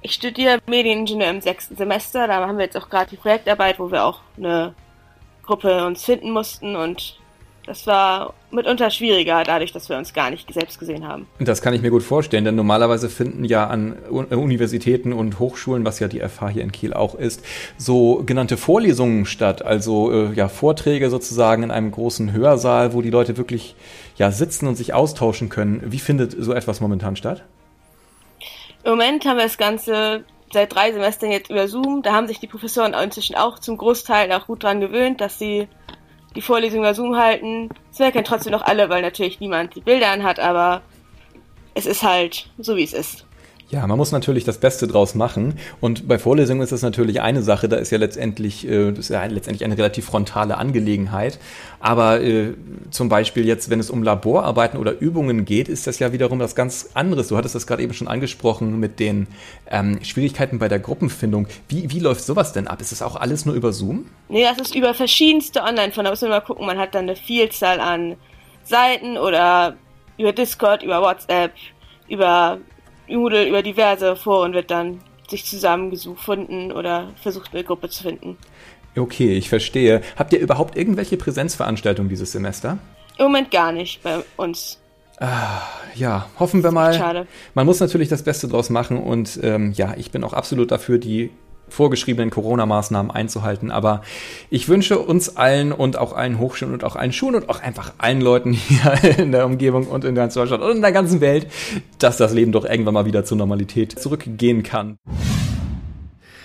Ich 0.00 0.12
studiere 0.12 0.58
Medieningenieur 0.66 1.28
im 1.28 1.40
sechsten 1.40 1.76
Semester. 1.76 2.26
Da 2.26 2.46
haben 2.46 2.56
wir 2.56 2.64
jetzt 2.64 2.76
auch 2.76 2.88
gerade 2.88 3.10
die 3.10 3.16
Projektarbeit, 3.16 3.78
wo 3.78 3.90
wir 3.90 4.04
auch 4.04 4.20
eine 4.36 4.74
Gruppe 5.44 5.84
uns 5.84 6.04
finden 6.04 6.30
mussten 6.30 6.76
und 6.76 7.18
das 7.68 7.86
war 7.86 8.32
mitunter 8.50 8.90
schwieriger, 8.90 9.44
dadurch, 9.44 9.72
dass 9.72 9.88
wir 9.90 9.98
uns 9.98 10.14
gar 10.14 10.30
nicht 10.30 10.52
selbst 10.52 10.78
gesehen 10.78 11.06
haben. 11.06 11.26
Das 11.38 11.60
kann 11.60 11.74
ich 11.74 11.82
mir 11.82 11.90
gut 11.90 12.02
vorstellen, 12.02 12.44
denn 12.46 12.54
normalerweise 12.54 13.10
finden 13.10 13.44
ja 13.44 13.66
an 13.66 13.92
Universitäten 14.08 15.12
und 15.12 15.38
Hochschulen, 15.38 15.84
was 15.84 16.00
ja 16.00 16.08
die 16.08 16.20
FH 16.20 16.48
hier 16.48 16.62
in 16.62 16.72
Kiel 16.72 16.94
auch 16.94 17.14
ist, 17.14 17.44
so 17.76 18.22
genannte 18.24 18.56
Vorlesungen 18.56 19.26
statt, 19.26 19.62
also 19.62 20.10
äh, 20.10 20.32
ja 20.32 20.48
Vorträge 20.48 21.10
sozusagen 21.10 21.62
in 21.62 21.70
einem 21.70 21.90
großen 21.90 22.32
Hörsaal, 22.32 22.94
wo 22.94 23.02
die 23.02 23.10
Leute 23.10 23.36
wirklich 23.36 23.76
ja 24.16 24.30
sitzen 24.30 24.66
und 24.66 24.76
sich 24.76 24.94
austauschen 24.94 25.50
können. 25.50 25.82
Wie 25.84 25.98
findet 25.98 26.34
so 26.38 26.54
etwas 26.54 26.80
momentan 26.80 27.16
statt? 27.16 27.44
Im 28.82 28.92
Moment 28.92 29.26
haben 29.26 29.36
wir 29.36 29.44
das 29.44 29.58
Ganze 29.58 30.24
seit 30.50 30.74
drei 30.74 30.92
Semestern 30.92 31.30
jetzt 31.30 31.50
über 31.50 31.68
Zoom. 31.68 32.02
Da 32.02 32.14
haben 32.14 32.26
sich 32.26 32.40
die 32.40 32.46
Professoren 32.46 32.94
inzwischen 32.94 33.36
auch 33.36 33.58
zum 33.58 33.76
Großteil 33.76 34.32
auch 34.32 34.46
gut 34.46 34.62
dran 34.62 34.80
gewöhnt, 34.80 35.20
dass 35.20 35.38
sie 35.38 35.68
die 36.38 36.42
Vorlesung 36.42 36.78
über 36.78 36.94
Zoom 36.94 37.16
halten. 37.16 37.68
Es 37.90 37.98
merken 37.98 38.22
trotzdem 38.22 38.52
noch 38.52 38.62
alle, 38.62 38.88
weil 38.88 39.02
natürlich 39.02 39.40
niemand 39.40 39.74
die 39.74 39.80
Bilder 39.80 40.12
anhat, 40.12 40.38
aber 40.38 40.82
es 41.74 41.84
ist 41.84 42.04
halt 42.04 42.48
so, 42.58 42.76
wie 42.76 42.84
es 42.84 42.92
ist. 42.92 43.26
Ja, 43.70 43.86
man 43.86 43.98
muss 43.98 44.12
natürlich 44.12 44.44
das 44.44 44.56
Beste 44.56 44.88
draus 44.88 45.14
machen. 45.14 45.58
Und 45.82 46.08
bei 46.08 46.18
Vorlesungen 46.18 46.62
ist 46.62 46.72
das 46.72 46.80
natürlich 46.80 47.20
eine 47.20 47.42
Sache. 47.42 47.68
Da 47.68 47.76
ist 47.76 47.90
ja 47.90 47.98
letztendlich, 47.98 48.66
äh, 48.66 48.92
das 48.92 49.00
ist 49.00 49.08
ja 49.10 49.22
letztendlich 49.26 49.62
eine 49.62 49.76
relativ 49.76 50.06
frontale 50.06 50.56
Angelegenheit. 50.56 51.38
Aber 51.78 52.22
äh, 52.22 52.54
zum 52.90 53.10
Beispiel 53.10 53.46
jetzt, 53.46 53.68
wenn 53.68 53.78
es 53.78 53.90
um 53.90 54.02
Laborarbeiten 54.02 54.80
oder 54.80 54.98
Übungen 54.98 55.44
geht, 55.44 55.68
ist 55.68 55.86
das 55.86 55.98
ja 55.98 56.12
wiederum 56.12 56.38
was 56.38 56.54
ganz 56.54 56.88
anderes. 56.94 57.28
Du 57.28 57.36
hattest 57.36 57.54
das 57.54 57.66
gerade 57.66 57.82
eben 57.82 57.92
schon 57.92 58.08
angesprochen 58.08 58.80
mit 58.80 59.00
den 59.00 59.26
ähm, 59.70 60.02
Schwierigkeiten 60.02 60.58
bei 60.58 60.68
der 60.68 60.78
Gruppenfindung. 60.78 61.46
Wie, 61.68 61.90
wie 61.90 62.00
läuft 62.00 62.24
sowas 62.24 62.54
denn 62.54 62.68
ab? 62.68 62.80
Ist 62.80 62.92
das 62.92 63.02
auch 63.02 63.16
alles 63.16 63.44
nur 63.44 63.54
über 63.54 63.74
Zoom? 63.74 64.06
Nee, 64.30 64.44
das 64.44 64.58
ist 64.58 64.74
über 64.74 64.94
verschiedenste 64.94 65.62
online 65.62 65.92
von 65.92 66.04
Da 66.04 66.10
muss 66.10 66.22
man 66.22 66.30
mal 66.30 66.40
gucken. 66.40 66.64
Man 66.64 66.78
hat 66.78 66.94
dann 66.94 67.04
eine 67.04 67.16
Vielzahl 67.16 67.80
an 67.80 68.16
Seiten 68.64 69.18
oder 69.18 69.76
über 70.16 70.32
Discord, 70.32 70.82
über 70.82 71.02
WhatsApp, 71.02 71.52
über 72.08 72.58
Moodle 73.08 73.48
über 73.48 73.62
diverse 73.62 74.16
Foren 74.16 74.52
wird 74.52 74.70
dann 74.70 75.00
sich 75.28 75.44
zusammengefunden 75.44 76.72
oder 76.72 77.10
versucht, 77.22 77.52
eine 77.52 77.64
Gruppe 77.64 77.88
zu 77.88 78.02
finden. 78.02 78.36
Okay, 78.96 79.36
ich 79.36 79.48
verstehe. 79.48 80.02
Habt 80.16 80.32
ihr 80.32 80.40
überhaupt 80.40 80.76
irgendwelche 80.76 81.16
Präsenzveranstaltungen 81.16 82.08
dieses 82.08 82.32
Semester? 82.32 82.78
Im 83.18 83.26
Moment 83.26 83.50
gar 83.50 83.72
nicht 83.72 84.02
bei 84.02 84.22
uns. 84.36 84.80
Ah, 85.20 85.62
ja, 85.94 86.28
hoffen 86.38 86.62
wir 86.62 86.70
mal. 86.70 86.94
Schade. 86.94 87.26
Man 87.54 87.66
muss 87.66 87.80
natürlich 87.80 88.08
das 88.08 88.22
Beste 88.22 88.48
draus 88.48 88.70
machen 88.70 88.98
und 88.98 89.38
ähm, 89.42 89.72
ja, 89.72 89.94
ich 89.96 90.10
bin 90.10 90.22
auch 90.22 90.32
absolut 90.32 90.70
dafür, 90.70 90.98
die 90.98 91.30
vorgeschriebenen 91.70 92.30
Corona-Maßnahmen 92.30 93.10
einzuhalten. 93.10 93.70
Aber 93.70 94.02
ich 94.50 94.68
wünsche 94.68 94.98
uns 94.98 95.36
allen 95.36 95.72
und 95.72 95.98
auch 95.98 96.12
allen 96.12 96.38
Hochschulen 96.38 96.74
und 96.74 96.84
auch 96.84 96.96
allen 96.96 97.12
Schulen 97.12 97.36
und 97.36 97.48
auch 97.48 97.60
einfach 97.60 97.92
allen 97.98 98.20
Leuten 98.20 98.52
hier 98.54 99.18
in 99.18 99.32
der 99.32 99.46
Umgebung 99.46 99.86
und 99.86 100.04
in 100.04 100.14
ganz 100.14 100.34
Deutschland 100.34 100.62
und 100.62 100.76
in 100.76 100.82
der 100.82 100.92
ganzen 100.92 101.20
Welt, 101.20 101.46
dass 101.98 102.16
das 102.16 102.32
Leben 102.32 102.52
doch 102.52 102.64
irgendwann 102.64 102.94
mal 102.94 103.06
wieder 103.06 103.24
zur 103.24 103.36
Normalität 103.36 103.98
zurückgehen 103.98 104.62
kann. 104.62 104.96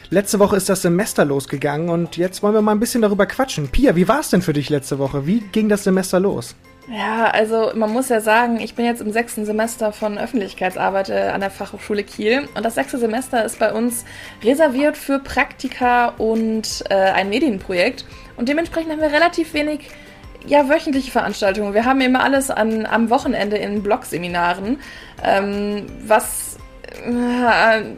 Letzte 0.10 0.38
Woche 0.38 0.58
ist 0.58 0.70
das 0.70 0.84
Semester 0.84 1.26
losgegangen 1.26 1.90
und 1.90 2.18
jetzt 2.18 2.44
wollen 2.44 2.54
wir 2.54 2.62
mal 2.62 2.74
ein 2.74 2.80
bisschen 2.80 3.02
darüber 3.02 3.26
quatschen. 3.26 3.70
Pia, 3.70 3.96
wie 3.96 4.08
war 4.08 4.20
es 4.20 4.30
denn 4.30 4.44
für 4.44 4.54
dich 4.54 4.70
letzte 4.70 5.00
Woche? 5.00 5.26
Wie 5.26 5.40
ging 5.52 5.70
das 5.70 5.86
Semester 5.86 6.20
los? 6.20 6.56
Ja, 6.88 7.28
also 7.28 7.72
man 7.76 7.92
muss 7.92 8.10
ja 8.10 8.20
sagen, 8.20 8.60
ich 8.60 8.76
bin 8.76 8.86
jetzt 8.86 9.02
im 9.02 9.14
sechsten 9.14 9.46
Semester 9.46 9.94
von 9.94 10.18
Öffentlichkeitsarbeit 10.18 11.10
äh, 11.10 11.30
an 11.34 11.40
der 11.40 11.50
Fachhochschule 11.50 12.04
Kiel 12.04 12.50
und 12.56 12.66
das 12.66 12.76
sechste 12.76 12.98
Semester 12.98 13.46
ist 13.46 13.58
bei 13.58 13.72
uns 13.72 14.04
reserviert 14.44 14.98
für 14.98 15.20
Praktika 15.20 16.10
und 16.18 16.84
äh, 16.90 16.96
ein 16.96 17.30
Medienprojekt 17.30 18.06
und 18.36 18.50
dementsprechend 18.50 18.92
haben 18.92 19.02
wir 19.02 19.14
relativ 19.14 19.54
wenig 19.54 19.92
ja, 20.46 20.68
wöchentliche 20.68 21.10
Veranstaltungen. 21.10 21.74
Wir 21.74 21.86
haben 21.86 22.02
immer 22.02 22.22
alles 22.22 22.52
an, 22.52 22.86
am 22.86 23.10
Wochenende 23.10 23.56
in 23.56 23.82
Blogseminaren, 23.82 24.80
ähm, 25.24 25.86
was 26.06 26.53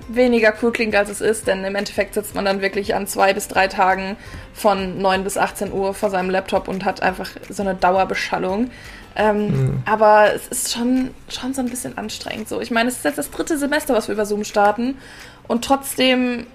weniger 0.08 0.54
cool 0.62 0.72
klingt, 0.72 0.96
als 0.96 1.10
es 1.10 1.22
ist, 1.22 1.48
denn 1.48 1.64
im 1.64 1.76
Endeffekt 1.76 2.14
sitzt 2.14 2.36
man 2.36 2.46
dann 2.46 2.62
wirklich 2.62 2.96
an 2.96 3.08
zwei 3.08 3.34
bis 3.34 3.48
drei 3.48 3.68
Tagen 3.68 4.18
von 4.54 5.00
9 5.00 5.24
bis 5.24 5.38
18 5.38 5.72
Uhr 5.72 5.94
vor 5.94 6.10
seinem 6.10 6.30
Laptop 6.30 6.68
und 6.68 6.86
hat 6.86 7.02
einfach 7.02 7.30
so 7.50 7.64
eine 7.64 7.76
Dauerbeschallung. 7.76 8.72
Ähm, 9.16 9.48
mhm. 9.48 9.84
Aber 9.86 10.34
es 10.34 10.48
ist 10.48 10.74
schon, 10.74 11.12
schon 11.30 11.54
so 11.54 11.62
ein 11.62 11.70
bisschen 11.70 11.98
anstrengend. 11.98 12.50
So, 12.50 12.60
ich 12.60 12.72
meine, 12.72 12.90
es 12.90 12.98
ist 12.98 13.06
jetzt 13.06 13.18
das 13.18 13.32
dritte 13.32 13.58
Semester, 13.58 13.94
was 13.94 14.08
wir 14.08 14.14
über 14.14 14.26
Zoom 14.26 14.44
starten 14.44 14.98
und 15.48 15.64
trotzdem. 15.64 16.48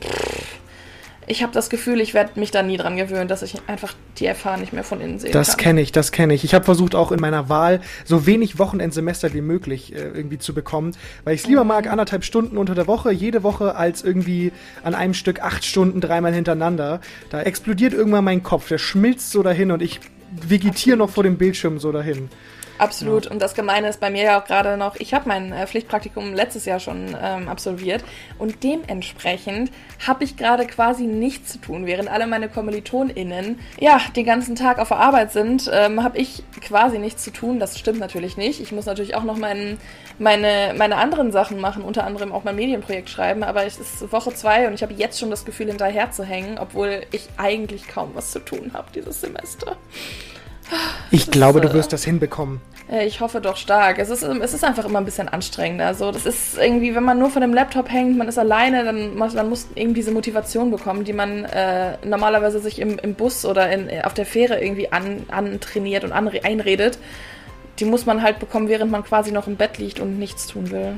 Pff, 0.00 0.56
ich 1.26 1.42
habe 1.42 1.52
das 1.52 1.70
Gefühl, 1.70 2.00
ich 2.00 2.14
werde 2.14 2.38
mich 2.38 2.50
da 2.50 2.62
nie 2.62 2.76
dran 2.76 2.96
gewöhnen, 2.96 3.28
dass 3.28 3.42
ich 3.42 3.54
einfach 3.66 3.94
die 4.18 4.32
FH 4.32 4.58
nicht 4.58 4.72
mehr 4.72 4.84
von 4.84 5.00
innen 5.00 5.18
sehen 5.18 5.32
das 5.32 5.56
kenne 5.56 5.80
ich, 5.80 5.92
das 5.92 6.12
kenne 6.12 6.34
ich. 6.34 6.44
Ich 6.44 6.54
habe 6.54 6.64
versucht 6.64 6.94
auch 6.94 7.12
in 7.12 7.20
meiner 7.20 7.48
Wahl 7.48 7.80
so 8.04 8.26
wenig 8.26 8.58
Wochenendsemester 8.58 9.34
wie 9.34 9.40
möglich 9.40 9.92
äh, 9.92 9.98
irgendwie 9.98 10.38
zu 10.38 10.54
bekommen, 10.54 10.96
weil 11.24 11.34
ich 11.34 11.42
es 11.42 11.46
lieber 11.46 11.64
mag, 11.64 11.88
anderthalb 11.88 12.24
Stunden 12.24 12.56
unter 12.56 12.74
der 12.74 12.86
Woche, 12.86 13.12
jede 13.12 13.42
Woche, 13.42 13.74
als 13.74 14.02
irgendwie 14.02 14.52
an 14.84 14.94
einem 14.94 15.14
Stück 15.14 15.42
acht 15.42 15.64
Stunden 15.64 16.00
dreimal 16.00 16.32
hintereinander. 16.32 17.00
Da 17.30 17.42
explodiert 17.42 17.92
irgendwann 17.92 18.24
mein 18.24 18.42
Kopf, 18.42 18.68
der 18.68 18.78
schmilzt 18.78 19.30
so 19.30 19.42
dahin 19.42 19.72
und 19.72 19.82
ich 19.82 20.00
vegetiere 20.30 20.96
noch 20.96 21.10
vor 21.10 21.24
dem 21.24 21.38
Bildschirm 21.38 21.78
so 21.78 21.92
dahin. 21.92 22.28
Absolut. 22.78 23.26
Ja. 23.26 23.30
Und 23.30 23.40
das 23.40 23.54
Gemeine 23.54 23.88
ist 23.88 24.00
bei 24.00 24.10
mir 24.10 24.22
ja 24.22 24.40
auch 24.40 24.44
gerade 24.44 24.76
noch, 24.76 24.96
ich 24.96 25.14
habe 25.14 25.28
mein 25.28 25.52
äh, 25.52 25.66
Pflichtpraktikum 25.66 26.34
letztes 26.34 26.64
Jahr 26.64 26.80
schon 26.80 27.16
ähm, 27.20 27.48
absolviert 27.48 28.04
und 28.38 28.62
dementsprechend 28.62 29.70
habe 30.06 30.24
ich 30.24 30.36
gerade 30.36 30.66
quasi 30.66 31.04
nichts 31.04 31.52
zu 31.52 31.58
tun. 31.58 31.86
Während 31.86 32.10
alle 32.10 32.26
meine 32.26 32.48
KommilitonInnen 32.48 33.58
ja 33.80 34.00
den 34.14 34.26
ganzen 34.26 34.56
Tag 34.56 34.78
auf 34.78 34.88
der 34.88 34.98
Arbeit 34.98 35.32
sind, 35.32 35.70
ähm, 35.72 36.02
habe 36.02 36.18
ich 36.18 36.42
quasi 36.60 36.98
nichts 36.98 37.22
zu 37.22 37.30
tun. 37.30 37.58
Das 37.58 37.78
stimmt 37.78 37.98
natürlich 37.98 38.36
nicht. 38.36 38.60
Ich 38.60 38.72
muss 38.72 38.86
natürlich 38.86 39.14
auch 39.14 39.24
noch 39.24 39.36
mein, 39.36 39.78
meine, 40.18 40.74
meine 40.76 40.96
anderen 40.96 41.32
Sachen 41.32 41.60
machen, 41.60 41.82
unter 41.82 42.04
anderem 42.04 42.32
auch 42.32 42.44
mein 42.44 42.56
Medienprojekt 42.56 43.08
schreiben, 43.08 43.42
aber 43.42 43.64
es 43.64 43.78
ist 43.78 44.12
Woche 44.12 44.34
zwei 44.34 44.66
und 44.66 44.74
ich 44.74 44.82
habe 44.82 44.94
jetzt 44.94 45.18
schon 45.18 45.30
das 45.30 45.44
Gefühl, 45.44 45.66
hinterher 45.66 46.10
zu 46.10 46.24
hängen, 46.24 46.58
obwohl 46.58 47.02
ich 47.12 47.28
eigentlich 47.36 47.88
kaum 47.88 48.10
was 48.14 48.30
zu 48.30 48.40
tun 48.40 48.72
habe 48.74 48.88
dieses 48.94 49.20
Semester. 49.20 49.76
Ich 51.10 51.30
glaube, 51.30 51.60
du 51.60 51.72
wirst 51.72 51.92
das 51.92 52.04
hinbekommen. 52.04 52.60
Äh, 52.90 53.06
Ich 53.06 53.20
hoffe 53.20 53.40
doch 53.40 53.56
stark. 53.56 53.98
Es 53.98 54.10
ist, 54.10 54.22
es 54.22 54.54
ist 54.54 54.64
einfach 54.64 54.84
immer 54.84 54.98
ein 54.98 55.04
bisschen 55.04 55.28
anstrengender. 55.28 55.94
So, 55.94 56.10
das 56.10 56.26
ist 56.26 56.58
irgendwie, 56.58 56.94
wenn 56.94 57.04
man 57.04 57.18
nur 57.18 57.30
vor 57.30 57.40
dem 57.40 57.54
Laptop 57.54 57.90
hängt, 57.90 58.16
man 58.16 58.28
ist 58.28 58.38
alleine, 58.38 58.84
dann 58.84 59.16
muss 59.16 59.34
man 59.34 59.48
muss 59.48 59.68
irgendwie 59.74 60.00
diese 60.00 60.12
Motivation 60.12 60.70
bekommen, 60.70 61.04
die 61.04 61.12
man 61.12 61.44
äh, 61.44 61.96
normalerweise 62.04 62.58
sich 62.60 62.78
im, 62.80 62.98
im 62.98 63.14
Bus 63.14 63.44
oder 63.44 63.70
in, 63.70 63.88
auf 64.02 64.14
der 64.14 64.26
Fähre 64.26 64.62
irgendwie 64.62 64.92
an, 64.92 65.24
antrainiert 65.28 66.04
und 66.04 66.12
anre 66.12 66.44
einredet. 66.44 66.98
Die 67.78 67.84
muss 67.84 68.06
man 68.06 68.22
halt 68.22 68.38
bekommen, 68.38 68.68
während 68.68 68.90
man 68.90 69.04
quasi 69.04 69.32
noch 69.32 69.46
im 69.46 69.56
Bett 69.56 69.78
liegt 69.78 70.00
und 70.00 70.18
nichts 70.18 70.46
tun 70.46 70.70
will. 70.70 70.96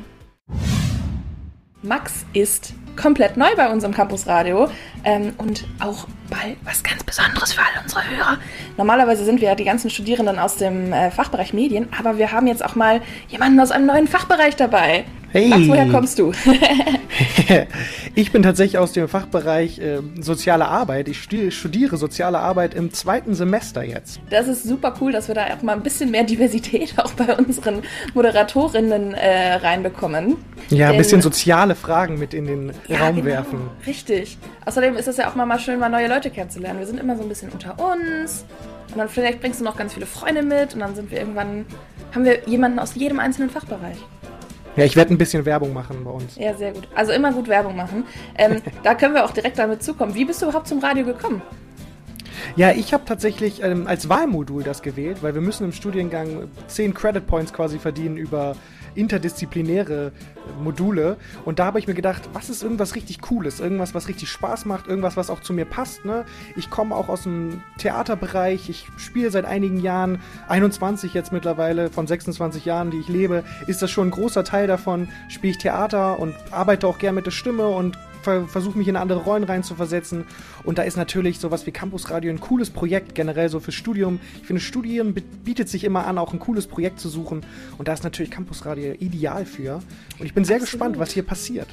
Max 1.82 2.24
ist 2.32 2.72
komplett 2.96 3.36
neu 3.36 3.54
bei 3.56 3.70
uns 3.70 3.84
im 3.84 3.94
Campusradio 3.94 4.68
ähm, 5.04 5.32
und 5.38 5.64
auch 5.80 6.06
bald 6.28 6.56
was 6.64 6.82
ganz 6.82 7.02
Besonderes 7.04 7.52
für 7.52 7.60
alle 7.60 7.82
unsere 7.82 8.02
Hörer. 8.08 8.38
Normalerweise 8.76 9.24
sind 9.24 9.40
wir 9.40 9.48
ja 9.48 9.54
die 9.54 9.64
ganzen 9.64 9.90
Studierenden 9.90 10.38
aus 10.38 10.56
dem 10.56 10.92
äh, 10.92 11.10
Fachbereich 11.10 11.52
Medien, 11.52 11.88
aber 11.98 12.18
wir 12.18 12.32
haben 12.32 12.46
jetzt 12.46 12.64
auch 12.64 12.74
mal 12.74 13.00
jemanden 13.28 13.58
aus 13.60 13.70
einem 13.70 13.86
neuen 13.86 14.06
Fachbereich 14.06 14.56
dabei. 14.56 15.04
Hey. 15.30 15.48
Max, 15.48 15.68
woher 15.68 15.86
kommst 15.90 16.18
du? 16.18 16.32
ich 18.14 18.32
bin 18.32 18.42
tatsächlich 18.42 18.78
aus 18.78 18.92
dem 18.94 19.08
Fachbereich 19.08 19.78
äh, 19.78 19.98
soziale 20.20 20.66
Arbeit. 20.66 21.06
Ich 21.08 21.22
studi 21.22 21.50
studiere 21.50 21.98
soziale 21.98 22.38
Arbeit 22.38 22.72
im 22.72 22.94
zweiten 22.94 23.34
Semester 23.34 23.82
jetzt. 23.84 24.20
Das 24.30 24.48
ist 24.48 24.64
super 24.64 24.94
cool, 25.02 25.12
dass 25.12 25.28
wir 25.28 25.34
da 25.34 25.44
auch 25.54 25.62
mal 25.62 25.74
ein 25.74 25.82
bisschen 25.82 26.10
mehr 26.10 26.24
Diversität 26.24 26.94
auch 26.98 27.12
bei 27.12 27.36
unseren 27.36 27.82
Moderatorinnen 28.14 29.12
äh, 29.12 29.54
reinbekommen. 29.56 30.36
Ja, 30.70 30.86
ein 30.86 30.92
Denn- 30.92 30.98
bisschen 30.98 31.20
soziale 31.20 31.74
Fragen 31.74 32.18
mit 32.18 32.32
in 32.32 32.46
den 32.46 32.72
Ja, 32.86 33.00
Raum 33.00 33.16
genau. 33.16 33.26
werfen. 33.26 33.60
Richtig. 33.86 34.38
Außerdem 34.64 34.96
ist 34.96 35.08
es 35.08 35.18
ja 35.18 35.28
auch 35.28 35.34
mal, 35.34 35.44
mal 35.44 35.58
schön, 35.58 35.78
mal 35.78 35.90
neue 35.90 36.08
Leute 36.08 36.17
kennenzulernen. 36.20 36.78
Wir 36.78 36.86
sind 36.86 37.00
immer 37.00 37.16
so 37.16 37.22
ein 37.22 37.28
bisschen 37.28 37.50
unter 37.50 37.78
uns. 37.78 38.44
Und 38.90 38.98
dann 38.98 39.08
vielleicht 39.08 39.40
bringst 39.40 39.60
du 39.60 39.64
noch 39.64 39.76
ganz 39.76 39.94
viele 39.94 40.06
Freunde 40.06 40.42
mit. 40.42 40.74
Und 40.74 40.80
dann 40.80 40.94
sind 40.94 41.10
wir 41.10 41.18
irgendwann, 41.18 41.66
haben 42.14 42.24
wir 42.24 42.46
jemanden 42.46 42.78
aus 42.78 42.94
jedem 42.94 43.20
einzelnen 43.20 43.50
Fachbereich. 43.50 43.98
Ja, 44.76 44.84
ich 44.84 44.96
werde 44.96 45.12
ein 45.12 45.18
bisschen 45.18 45.44
Werbung 45.44 45.72
machen 45.72 46.04
bei 46.04 46.10
uns. 46.10 46.36
Ja, 46.36 46.54
sehr 46.54 46.72
gut. 46.72 46.88
Also 46.94 47.12
immer 47.12 47.32
gut 47.32 47.48
Werbung 47.48 47.74
machen. 47.74 48.04
Ähm, 48.36 48.62
da 48.82 48.94
können 48.94 49.14
wir 49.14 49.24
auch 49.24 49.32
direkt 49.32 49.58
damit 49.58 49.82
zukommen. 49.82 50.14
Wie 50.14 50.24
bist 50.24 50.40
du 50.42 50.46
überhaupt 50.46 50.68
zum 50.68 50.78
Radio 50.78 51.04
gekommen? 51.04 51.42
Ja, 52.56 52.70
ich 52.70 52.92
habe 52.92 53.04
tatsächlich 53.04 53.62
ähm, 53.62 53.86
als 53.86 54.08
Wahlmodul 54.08 54.62
das 54.62 54.82
gewählt, 54.82 55.18
weil 55.22 55.34
wir 55.34 55.40
müssen 55.40 55.64
im 55.64 55.72
Studiengang 55.72 56.48
10 56.68 56.94
Credit 56.94 57.26
Points 57.26 57.52
quasi 57.52 57.78
verdienen 57.78 58.16
über 58.16 58.56
interdisziplinäre 58.94 60.12
Module. 60.62 61.16
Und 61.44 61.58
da 61.58 61.66
habe 61.66 61.78
ich 61.78 61.86
mir 61.86 61.94
gedacht, 61.94 62.28
was 62.32 62.48
ist 62.50 62.62
irgendwas 62.62 62.94
richtig 62.94 63.20
Cooles, 63.20 63.60
irgendwas, 63.60 63.94
was 63.94 64.08
richtig 64.08 64.30
Spaß 64.30 64.64
macht, 64.64 64.86
irgendwas, 64.86 65.16
was 65.16 65.30
auch 65.30 65.40
zu 65.40 65.52
mir 65.52 65.64
passt. 65.64 66.04
Ne? 66.04 66.24
Ich 66.56 66.70
komme 66.70 66.94
auch 66.94 67.08
aus 67.08 67.24
dem 67.24 67.62
Theaterbereich, 67.78 68.68
ich 68.68 68.86
spiele 68.96 69.30
seit 69.30 69.44
einigen 69.44 69.80
Jahren, 69.80 70.20
21 70.48 71.14
jetzt 71.14 71.32
mittlerweile, 71.32 71.90
von 71.90 72.06
26 72.06 72.64
Jahren, 72.64 72.90
die 72.90 72.98
ich 72.98 73.08
lebe, 73.08 73.44
ist 73.66 73.82
das 73.82 73.90
schon 73.90 74.08
ein 74.08 74.12
großer 74.12 74.44
Teil 74.44 74.66
davon, 74.66 75.08
spiele 75.28 75.52
ich 75.52 75.58
Theater 75.58 76.18
und 76.18 76.34
arbeite 76.50 76.86
auch 76.86 76.98
gern 76.98 77.14
mit 77.14 77.26
der 77.26 77.30
Stimme 77.30 77.68
und 77.68 77.98
versuche 78.22 78.76
mich 78.78 78.88
in 78.88 78.96
andere 78.96 79.20
Rollen 79.20 79.44
reinzuversetzen. 79.44 80.24
Und 80.64 80.78
da 80.78 80.82
ist 80.82 80.96
natürlich 80.96 81.38
sowas 81.38 81.66
wie 81.66 81.70
Campus 81.70 82.10
Radio 82.10 82.30
ein 82.30 82.40
cooles 82.40 82.70
Projekt, 82.70 83.14
generell 83.14 83.48
so 83.48 83.60
fürs 83.60 83.74
Studium. 83.74 84.20
Ich 84.40 84.46
finde, 84.46 84.60
Studieren 84.60 85.14
bi- 85.14 85.22
bietet 85.44 85.68
sich 85.68 85.84
immer 85.84 86.06
an, 86.06 86.18
auch 86.18 86.32
ein 86.32 86.38
cooles 86.38 86.66
Projekt 86.66 87.00
zu 87.00 87.08
suchen. 87.08 87.44
Und 87.78 87.88
da 87.88 87.92
ist 87.92 88.04
natürlich 88.04 88.30
Campus 88.30 88.64
Radio 88.66 88.92
ideal 88.98 89.44
für. 89.46 89.80
Und 90.18 90.26
ich 90.26 90.34
bin 90.34 90.44
sehr 90.44 90.56
Absolut. 90.56 90.70
gespannt, 90.72 90.98
was 90.98 91.10
hier 91.12 91.22
passiert. 91.22 91.68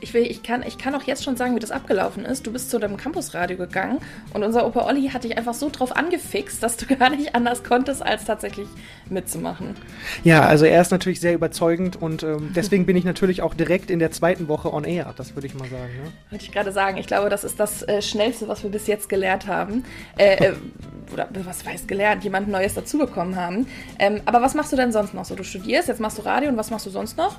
Ich, 0.00 0.14
will, 0.14 0.22
ich, 0.22 0.42
kann, 0.42 0.62
ich 0.66 0.78
kann 0.78 0.94
auch 0.94 1.02
jetzt 1.02 1.24
schon 1.24 1.36
sagen, 1.36 1.54
wie 1.54 1.60
das 1.60 1.70
abgelaufen 1.70 2.24
ist. 2.24 2.46
Du 2.46 2.52
bist 2.52 2.70
zu 2.70 2.78
deinem 2.78 2.96
Campusradio 2.96 3.56
gegangen 3.56 3.98
und 4.32 4.42
unser 4.42 4.66
Opa 4.66 4.86
Olli 4.86 5.08
hat 5.08 5.24
dich 5.24 5.36
einfach 5.36 5.54
so 5.54 5.68
drauf 5.70 5.96
angefixt, 5.96 6.62
dass 6.62 6.76
du 6.76 6.86
gar 6.96 7.10
nicht 7.10 7.34
anders 7.34 7.62
konntest, 7.64 8.02
als 8.02 8.24
tatsächlich 8.24 8.68
mitzumachen. 9.08 9.76
Ja, 10.24 10.46
also 10.46 10.64
er 10.64 10.80
ist 10.80 10.90
natürlich 10.90 11.20
sehr 11.20 11.34
überzeugend 11.34 12.00
und 12.00 12.22
ähm, 12.22 12.52
deswegen 12.54 12.86
bin 12.86 12.96
ich 12.96 13.04
natürlich 13.04 13.42
auch 13.42 13.54
direkt 13.54 13.90
in 13.90 13.98
der 13.98 14.10
zweiten 14.10 14.48
Woche 14.48 14.72
on 14.72 14.84
air, 14.84 15.12
das 15.16 15.34
würde 15.34 15.46
ich 15.46 15.54
mal 15.54 15.68
sagen. 15.68 15.92
Ne? 16.02 16.12
Wollte 16.30 16.44
ich 16.44 16.52
gerade 16.52 16.72
sagen. 16.72 16.96
Ich 16.96 17.06
glaube, 17.06 17.28
das 17.28 17.44
ist 17.44 17.60
das 17.60 17.82
äh, 17.82 18.02
Schnellste, 18.02 18.48
was 18.48 18.62
wir 18.62 18.70
bis 18.70 18.86
jetzt 18.86 19.08
gelernt 19.08 19.46
haben. 19.46 19.84
Äh, 20.16 20.46
äh, 20.46 20.52
oder 21.12 21.28
was 21.44 21.64
heißt 21.64 21.88
gelernt, 21.88 22.24
jemand 22.24 22.48
Neues 22.48 22.74
dazubekommen 22.74 23.36
haben. 23.36 23.66
Ähm, 23.98 24.20
aber 24.24 24.42
was 24.42 24.54
machst 24.54 24.72
du 24.72 24.76
denn 24.76 24.92
sonst 24.92 25.14
noch 25.14 25.24
so? 25.24 25.34
Du 25.34 25.44
studierst, 25.44 25.88
jetzt 25.88 26.00
machst 26.00 26.18
du 26.18 26.22
Radio 26.22 26.48
und 26.48 26.56
was 26.56 26.70
machst 26.70 26.86
du 26.86 26.90
sonst 26.90 27.16
noch? 27.16 27.38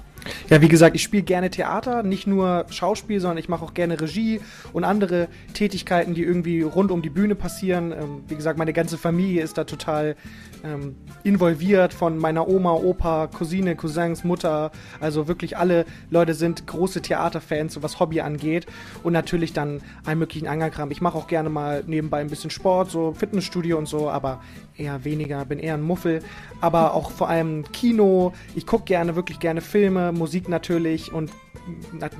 Ja, 0.50 0.62
wie 0.62 0.68
gesagt, 0.68 0.96
ich 0.96 1.04
spiele 1.04 1.24
gerne 1.24 1.50
Theater, 1.50 2.04
nicht 2.04 2.28
nur 2.28 2.51
Schauspiel, 2.70 3.20
sondern 3.20 3.38
ich 3.38 3.50
mache 3.50 3.64
auch 3.66 3.74
gerne 3.74 4.00
Regie 4.00 4.42
und 4.74 4.84
andere 4.84 5.28
Tätigkeiten, 5.54 6.14
die 6.14 6.24
irgendwie 6.24 6.62
rund 6.62 6.92
um 6.92 7.02
die 7.02 7.10
Bühne 7.10 7.36
passieren. 7.36 7.92
Ähm, 7.92 8.24
wie 8.28 8.36
gesagt, 8.36 8.58
meine 8.58 8.74
ganze 8.74 8.98
Familie 8.98 9.44
ist 9.44 9.58
da 9.58 9.64
total 9.64 10.16
ähm, 10.64 10.96
involviert, 11.24 11.94
von 11.94 12.18
meiner 12.18 12.48
Oma, 12.48 12.74
Opa, 12.74 13.28
Cousine, 13.28 13.76
Cousins, 13.76 14.24
Mutter. 14.24 14.72
Also 15.00 15.28
wirklich 15.28 15.58
alle 15.58 15.86
Leute 16.10 16.34
sind 16.34 16.68
große 16.68 17.02
Theaterfans, 17.02 17.74
so 17.74 17.84
was 17.84 18.00
Hobby 18.00 18.22
angeht. 18.22 18.66
Und 19.04 19.14
natürlich 19.14 19.54
dann 19.54 19.82
allen 20.06 20.20
möglichen 20.20 20.48
Angerkram. 20.48 20.92
Ich 20.92 21.02
mache 21.02 21.18
auch 21.18 21.28
gerne 21.28 21.50
mal 21.50 21.84
nebenbei 21.88 22.20
ein 22.20 22.30
bisschen 22.30 22.50
Sport, 22.50 22.92
so 22.92 23.14
Fitnessstudio 23.14 23.78
und 23.78 23.88
so, 23.88 24.10
aber 24.10 24.42
eher 24.78 25.04
weniger, 25.04 25.46
bin 25.46 25.60
eher 25.60 25.76
ein 25.76 25.82
Muffel. 25.82 26.22
Aber 26.60 26.94
auch 26.94 27.12
vor 27.12 27.30
allem 27.30 27.72
Kino. 27.72 28.34
Ich 28.56 28.66
gucke 28.66 28.86
gerne, 28.86 29.16
wirklich 29.16 29.40
gerne 29.40 29.62
Filme, 29.62 30.12
Musik 30.12 30.50
natürlich 30.50 31.12
und 31.12 31.32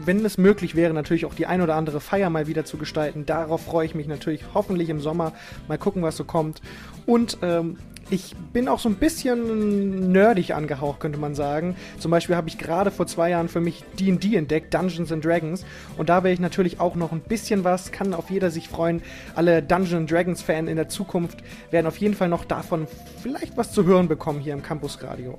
wenn 0.06 0.24
es 0.24 0.38
möglich 0.38 0.76
wäre, 0.76 0.94
natürlich 0.94 1.26
auch 1.26 1.34
die 1.34 1.46
ein 1.46 1.62
oder 1.62 1.76
andere 1.76 2.00
Feier 2.00 2.30
mal 2.30 2.48
wieder 2.48 2.66
zu 2.66 2.78
gestalten. 2.78 3.26
Darauf 3.26 3.66
freue 3.66 3.86
ich 3.86 3.96
mich 3.96 4.08
natürlich 4.08 4.44
hoffentlich 4.54 4.90
im 4.90 5.00
Sommer. 5.00 5.34
Mal 5.68 5.78
gucken, 5.78 6.04
was 6.04 6.18
so 6.18 6.24
kommt. 6.24 6.62
Und 7.06 7.38
ähm, 7.42 7.78
ich 8.12 8.36
bin 8.52 8.68
auch 8.68 8.80
so 8.80 8.90
ein 8.90 8.96
bisschen 8.96 10.12
nerdig 10.12 10.54
angehaucht, 10.54 11.00
könnte 11.00 11.18
man 11.18 11.34
sagen. 11.34 11.76
Zum 11.98 12.12
Beispiel 12.12 12.36
habe 12.36 12.50
ich 12.50 12.58
gerade 12.58 12.92
vor 12.92 13.08
zwei 13.08 13.30
Jahren 13.30 13.48
für 13.48 13.62
mich 13.62 13.84
D&D 14.00 14.36
entdeckt, 14.36 14.74
Dungeons 14.74 15.12
and 15.12 15.24
Dragons. 15.24 15.66
Und 15.98 16.10
da 16.10 16.16
werde 16.18 16.34
ich 16.34 16.40
natürlich 16.40 16.80
auch 16.80 16.96
noch 16.96 17.14
ein 17.14 17.22
bisschen 17.22 17.64
was, 17.64 17.92
kann 17.92 18.14
auf 18.14 18.30
jeder 18.30 18.52
sich 18.52 18.68
freuen. 18.68 19.02
Alle 19.36 19.64
Dungeons 19.64 20.12
Dragons 20.12 20.42
Fan 20.42 20.68
in 20.68 20.76
der 20.76 20.90
Zukunft 20.90 21.40
werden 21.72 21.88
auf 21.88 21.98
jeden 21.98 22.14
Fall 22.14 22.28
noch 22.28 22.44
davon 22.44 22.86
vielleicht 23.22 23.56
was 23.56 23.72
zu 23.72 23.86
hören 23.86 24.10
bekommen 24.10 24.42
hier 24.42 24.54
im 24.54 24.62
Campus 24.62 25.02
Radio. 25.02 25.38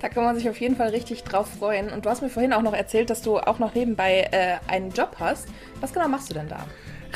Da 0.00 0.08
kann 0.08 0.22
man 0.22 0.36
sich 0.36 0.48
auf 0.48 0.60
jeden 0.60 0.76
Fall 0.76 0.90
richtig 0.90 1.24
drauf 1.24 1.48
freuen. 1.58 1.90
Und 1.90 2.06
du 2.06 2.10
hast 2.10 2.22
mir 2.22 2.28
vorhin 2.28 2.52
auch 2.52 2.62
noch 2.62 2.74
erzählt, 2.74 3.10
dass 3.10 3.22
du 3.22 3.38
auch 3.38 3.58
noch 3.58 3.74
nebenbei 3.74 4.28
äh, 4.30 4.58
einen 4.68 4.92
Job 4.92 5.16
hast. 5.18 5.48
Was 5.80 5.92
genau 5.92 6.08
machst 6.08 6.30
du 6.30 6.34
denn 6.34 6.48
da? 6.48 6.64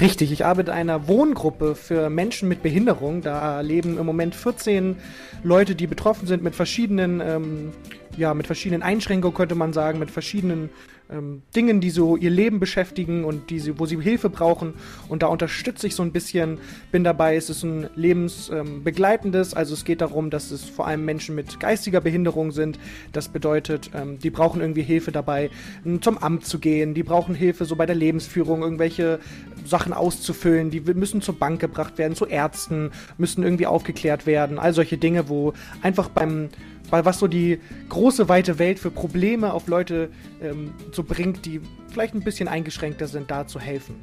Richtig, 0.01 0.33
ich 0.33 0.45
arbeite 0.45 0.71
in 0.71 0.77
einer 0.77 1.07
Wohngruppe 1.07 1.75
für 1.75 2.09
Menschen 2.09 2.49
mit 2.49 2.63
Behinderung. 2.63 3.21
Da 3.21 3.61
leben 3.61 3.99
im 3.99 4.07
Moment 4.07 4.35
14 4.35 4.97
Leute, 5.43 5.75
die 5.75 5.87
betroffen 5.87 6.27
sind 6.27 6.43
mit 6.43 6.55
verschiedenen, 6.55 7.21
ähm, 7.21 7.73
ja, 8.17 8.33
mit 8.33 8.47
verschiedenen 8.47 8.83
Einschränkungen, 8.83 9.37
könnte 9.37 9.55
man 9.55 9.73
sagen, 9.73 9.99
mit 9.99 10.11
verschiedenen 10.11 10.71
ähm, 11.13 11.43
Dingen, 11.55 11.81
die 11.81 11.91
so 11.91 12.17
ihr 12.17 12.31
Leben 12.31 12.61
beschäftigen 12.61 13.25
und 13.25 13.51
die 13.51 13.59
sie, 13.59 13.79
wo 13.79 13.87
sie 13.87 14.01
Hilfe 14.01 14.31
brauchen. 14.31 14.75
Und 15.09 15.23
da 15.23 15.27
unterstütze 15.27 15.87
ich 15.87 15.95
so 15.95 16.03
ein 16.03 16.13
bisschen, 16.13 16.59
bin 16.91 17.05
dabei. 17.05 17.37
Es 17.37 17.51
ist 17.51 17.63
ein 17.63 17.89
lebensbegleitendes, 17.95 19.55
also 19.55 19.75
es 19.75 19.85
geht 19.85 20.01
darum, 20.01 20.31
dass 20.31 20.51
es 20.51 20.65
vor 20.65 20.87
allem 20.87 21.05
Menschen 21.05 21.35
mit 21.35 21.61
geistiger 21.61 22.01
Behinderung 22.01 22.53
sind. 22.53 22.79
Das 23.13 23.29
bedeutet, 23.29 23.91
ähm, 23.95 24.19
die 24.19 24.31
brauchen 24.31 24.61
irgendwie 24.61 24.83
Hilfe 24.83 25.13
dabei, 25.13 25.51
m, 25.85 26.03
zum 26.03 26.19
Amt 26.19 26.47
zu 26.47 26.59
gehen. 26.59 26.95
Die 26.95 27.03
brauchen 27.03 27.35
Hilfe 27.35 27.65
so 27.65 27.77
bei 27.77 27.87
der 27.87 27.97
Lebensführung, 27.97 28.63
irgendwelche 28.63 29.21
Sachen 29.65 29.93
auszufüllen. 29.93 30.71
Die 30.71 30.81
müssen 30.81 31.23
zur 31.23 31.39
Bank 31.39 31.61
gebracht 31.61 31.99
werden, 31.99 32.15
zu 32.17 32.27
Ärzten, 32.27 32.91
müssen 33.19 33.43
irgendwie 33.43 33.67
aufgeklärt 33.67 34.27
werden. 34.27 34.59
All 34.59 34.73
solche 34.73 34.99
Dinge, 34.99 35.29
wo 35.29 35.53
einfach 35.83 36.09
beim 36.09 36.33
bei 36.43 36.49
was 36.93 37.19
so 37.19 37.27
die 37.27 37.59
große 37.89 38.29
weite 38.29 38.59
Welt 38.59 38.79
für 38.79 38.91
Probleme 38.91 39.53
auf 39.53 39.67
Leute 39.67 40.11
ähm, 40.43 40.75
so 40.93 41.03
bringt, 41.03 41.47
die 41.47 41.61
vielleicht 41.91 42.15
ein 42.15 42.23
bisschen 42.23 42.49
eingeschränkter 42.49 43.07
sind, 43.07 43.31
da 43.31 43.47
zu 43.47 43.59
helfen. 43.59 43.97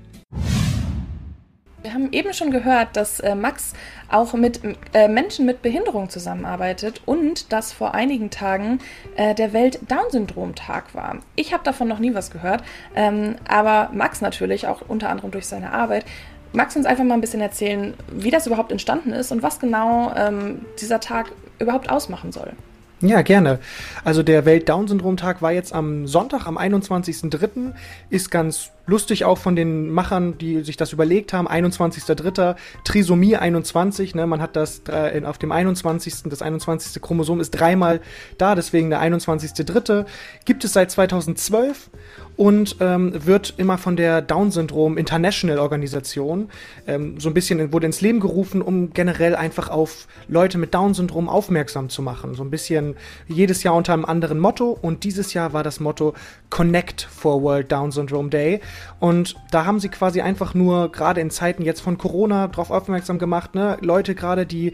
Wir 1.81 1.93
haben 1.93 2.11
eben 2.11 2.33
schon 2.33 2.51
gehört, 2.51 2.97
dass 2.97 3.21
äh, 3.21 3.35
Max 3.35 3.73
auch 4.09 4.33
mit 4.33 4.59
äh, 4.93 5.07
Menschen 5.07 5.45
mit 5.45 5.61
Behinderung 5.61 6.09
zusammenarbeitet 6.09 7.01
und 7.05 7.53
dass 7.53 7.71
vor 7.71 7.93
einigen 7.93 8.29
Tagen 8.29 8.79
äh, 9.15 9.33
der 9.33 9.53
Welt-Down-Syndrom-Tag 9.53 10.93
war. 10.93 11.19
Ich 11.37 11.53
habe 11.53 11.63
davon 11.63 11.87
noch 11.87 11.99
nie 11.99 12.13
was 12.13 12.31
gehört, 12.31 12.63
ähm, 12.95 13.35
aber 13.47 13.91
Max 13.93 14.19
natürlich 14.19 14.67
auch 14.67 14.81
unter 14.89 15.07
anderem 15.09 15.31
durch 15.31 15.47
seine 15.47 15.71
Arbeit. 15.71 16.03
Magst 16.51 16.75
du 16.75 16.79
uns 16.79 16.87
einfach 16.87 17.05
mal 17.05 17.13
ein 17.13 17.21
bisschen 17.21 17.41
erzählen, 17.41 17.93
wie 18.11 18.31
das 18.31 18.45
überhaupt 18.45 18.73
entstanden 18.73 19.13
ist 19.13 19.31
und 19.31 19.41
was 19.41 19.59
genau 19.59 20.11
ähm, 20.17 20.65
dieser 20.81 20.99
Tag 20.99 21.31
überhaupt 21.59 21.89
ausmachen 21.89 22.33
soll? 22.33 22.53
Ja, 23.01 23.21
gerne. 23.21 23.59
Also 24.03 24.23
der 24.23 24.43
Welt-Down-Syndrom-Tag 24.45 25.41
war 25.41 25.53
jetzt 25.53 25.73
am 25.73 26.05
Sonntag, 26.05 26.47
am 26.47 26.57
21.03. 26.57 27.73
Ist 28.09 28.29
ganz 28.29 28.71
lustig 28.87 29.23
auch 29.23 29.37
von 29.37 29.55
den 29.55 29.89
Machern, 29.89 30.37
die 30.37 30.63
sich 30.63 30.75
das 30.75 30.91
überlegt 30.91 31.31
haben. 31.31 31.47
21.03. 31.47 32.55
Trisomie 32.83 33.37
21. 33.37 34.15
Ne? 34.15 34.27
Man 34.27 34.41
hat 34.41 34.57
das 34.57 34.81
äh, 34.89 35.21
auf 35.23 35.37
dem 35.37 35.53
21. 35.53 36.23
Das 36.25 36.41
21. 36.41 37.01
Chromosom 37.01 37.39
ist 37.39 37.51
dreimal 37.51 38.01
da, 38.37 38.55
deswegen 38.55 38.89
der 38.89 39.01
21.03. 39.01 40.05
Gibt 40.43 40.65
es 40.65 40.73
seit 40.73 40.91
2012. 40.91 41.89
und 42.39 42.77
ähm, 42.79 43.11
wird 43.25 43.55
immer 43.57 43.77
von 43.77 43.97
der 43.97 44.21
Down-Syndrom 44.21 44.97
International 44.97 45.59
Organisation 45.59 46.47
ähm, 46.87 47.19
so 47.19 47.29
ein 47.29 47.33
bisschen 47.33 47.73
wurde 47.73 47.87
ins 47.87 47.99
Leben 47.99 48.21
gerufen, 48.21 48.61
um 48.61 48.93
generell 48.93 49.35
einfach 49.35 49.67
auf 49.67 50.07
Leute 50.29 50.57
mit 50.57 50.73
Down-Syndrom 50.73 51.27
aufmerksam 51.27 51.89
zu 51.89 52.01
machen. 52.01 52.35
So 52.35 52.43
ein 52.45 52.49
bisschen 52.49 52.95
jedes 53.27 53.63
Jahr 53.63 53.75
unter 53.75 53.91
einem 53.91 54.05
anderen 54.05 54.39
Motto 54.39 54.69
und 54.71 55.03
dieses 55.03 55.33
Jahr 55.33 55.51
war 55.51 55.63
das 55.63 55.81
Motto 55.81 56.13
Connect 56.49 57.01
for 57.01 57.43
World 57.43 57.73
Down 57.73 57.91
Syndrome 57.91 58.29
Day 58.29 58.61
und 59.01 59.35
da 59.51 59.65
haben 59.65 59.81
sie 59.81 59.89
quasi 59.89 60.21
einfach 60.21 60.53
nur 60.53 60.93
gerade 60.93 61.19
in 61.19 61.31
Zeiten 61.31 61.63
jetzt 61.63 61.81
von 61.81 61.97
Corona 61.97 62.47
darauf 62.47 62.71
aufmerksam 62.71 63.19
gemacht, 63.19 63.53
ne? 63.53 63.77
Leute 63.81 64.15
gerade, 64.15 64.45
die 64.45 64.71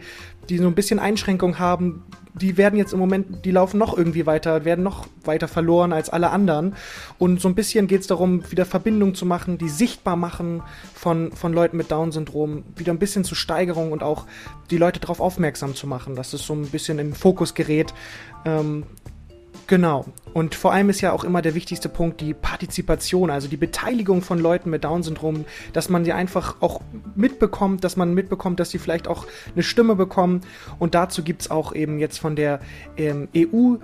die 0.48 0.58
so 0.58 0.68
ein 0.68 0.76
bisschen 0.76 1.00
Einschränkung 1.00 1.58
haben, 1.58 2.04
die 2.40 2.56
werden 2.56 2.78
jetzt 2.78 2.92
im 2.92 2.98
Moment, 2.98 3.44
die 3.44 3.50
laufen 3.50 3.78
noch 3.78 3.96
irgendwie 3.96 4.26
weiter, 4.26 4.64
werden 4.64 4.84
noch 4.84 5.06
weiter 5.24 5.48
verloren 5.48 5.92
als 5.92 6.10
alle 6.10 6.30
anderen. 6.30 6.74
Und 7.18 7.40
so 7.40 7.48
ein 7.48 7.54
bisschen 7.54 7.86
geht 7.86 8.02
es 8.02 8.06
darum, 8.06 8.50
wieder 8.50 8.66
Verbindung 8.66 9.14
zu 9.14 9.24
machen, 9.24 9.56
die 9.56 9.68
sichtbar 9.68 10.16
machen 10.16 10.62
von, 10.94 11.32
von 11.32 11.52
Leuten 11.52 11.76
mit 11.76 11.90
Down-Syndrom, 11.90 12.64
wieder 12.76 12.92
ein 12.92 12.98
bisschen 12.98 13.24
zur 13.24 13.36
Steigerung 13.36 13.92
und 13.92 14.02
auch 14.02 14.26
die 14.70 14.76
Leute 14.76 15.00
darauf 15.00 15.20
aufmerksam 15.20 15.74
zu 15.74 15.86
machen, 15.86 16.14
dass 16.14 16.32
es 16.34 16.46
so 16.46 16.54
ein 16.54 16.66
bisschen 16.66 16.98
in 16.98 17.08
den 17.08 17.14
Fokus 17.14 17.54
gerät. 17.54 17.94
Ähm, 18.44 18.84
Genau. 19.66 20.06
Und 20.32 20.54
vor 20.54 20.72
allem 20.72 20.90
ist 20.90 21.00
ja 21.00 21.12
auch 21.12 21.24
immer 21.24 21.42
der 21.42 21.54
wichtigste 21.54 21.88
Punkt 21.88 22.20
die 22.20 22.34
Partizipation, 22.34 23.30
also 23.30 23.48
die 23.48 23.56
Beteiligung 23.56 24.22
von 24.22 24.38
Leuten 24.38 24.70
mit 24.70 24.84
Down-Syndrom, 24.84 25.44
dass 25.72 25.88
man 25.88 26.04
sie 26.04 26.12
einfach 26.12 26.56
auch 26.60 26.80
mitbekommt, 27.14 27.82
dass 27.82 27.96
man 27.96 28.14
mitbekommt, 28.14 28.60
dass 28.60 28.70
sie 28.70 28.78
vielleicht 28.78 29.08
auch 29.08 29.26
eine 29.54 29.62
Stimme 29.62 29.96
bekommen. 29.96 30.42
Und 30.78 30.94
dazu 30.94 31.24
gibt 31.24 31.42
es 31.42 31.50
auch 31.50 31.74
eben 31.74 31.98
jetzt 31.98 32.18
von 32.18 32.36
der 32.36 32.60
ähm, 32.96 33.28
EU 33.36 33.76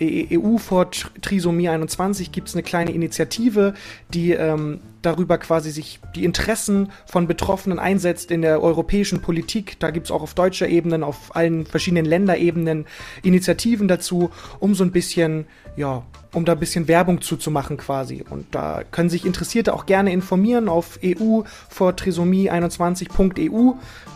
EU 0.00 0.56
vor 0.56 0.90
Trisomie 0.90 1.68
21 1.68 2.32
gibt 2.32 2.48
es 2.48 2.54
eine 2.54 2.62
kleine 2.62 2.92
Initiative, 2.92 3.74
die 4.14 4.32
ähm, 4.32 4.80
darüber 5.04 5.38
quasi 5.38 5.70
sich 5.70 6.00
die 6.14 6.24
Interessen 6.24 6.90
von 7.06 7.26
Betroffenen 7.26 7.78
einsetzt 7.78 8.30
in 8.30 8.42
der 8.42 8.62
europäischen 8.62 9.20
Politik. 9.20 9.78
Da 9.78 9.90
gibt 9.90 10.06
es 10.06 10.10
auch 10.10 10.22
auf 10.22 10.34
deutscher 10.34 10.68
Ebene, 10.68 11.04
auf 11.04 11.34
allen 11.36 11.66
verschiedenen 11.66 12.04
Länderebenen 12.04 12.86
Initiativen 13.22 13.88
dazu, 13.88 14.30
um 14.60 14.74
so 14.74 14.84
ein 14.84 14.92
bisschen, 14.92 15.46
ja, 15.76 16.02
um 16.32 16.44
da 16.44 16.52
ein 16.52 16.58
bisschen 16.58 16.88
Werbung 16.88 17.20
zuzumachen 17.20 17.76
quasi. 17.76 18.24
Und 18.28 18.46
da 18.54 18.82
können 18.90 19.08
sich 19.08 19.24
Interessierte 19.24 19.74
auch 19.74 19.86
gerne 19.86 20.12
informieren 20.12 20.68
auf 20.68 20.98
EU 21.04 21.42
vor 21.68 21.92
trisomie21.eu 21.92 23.72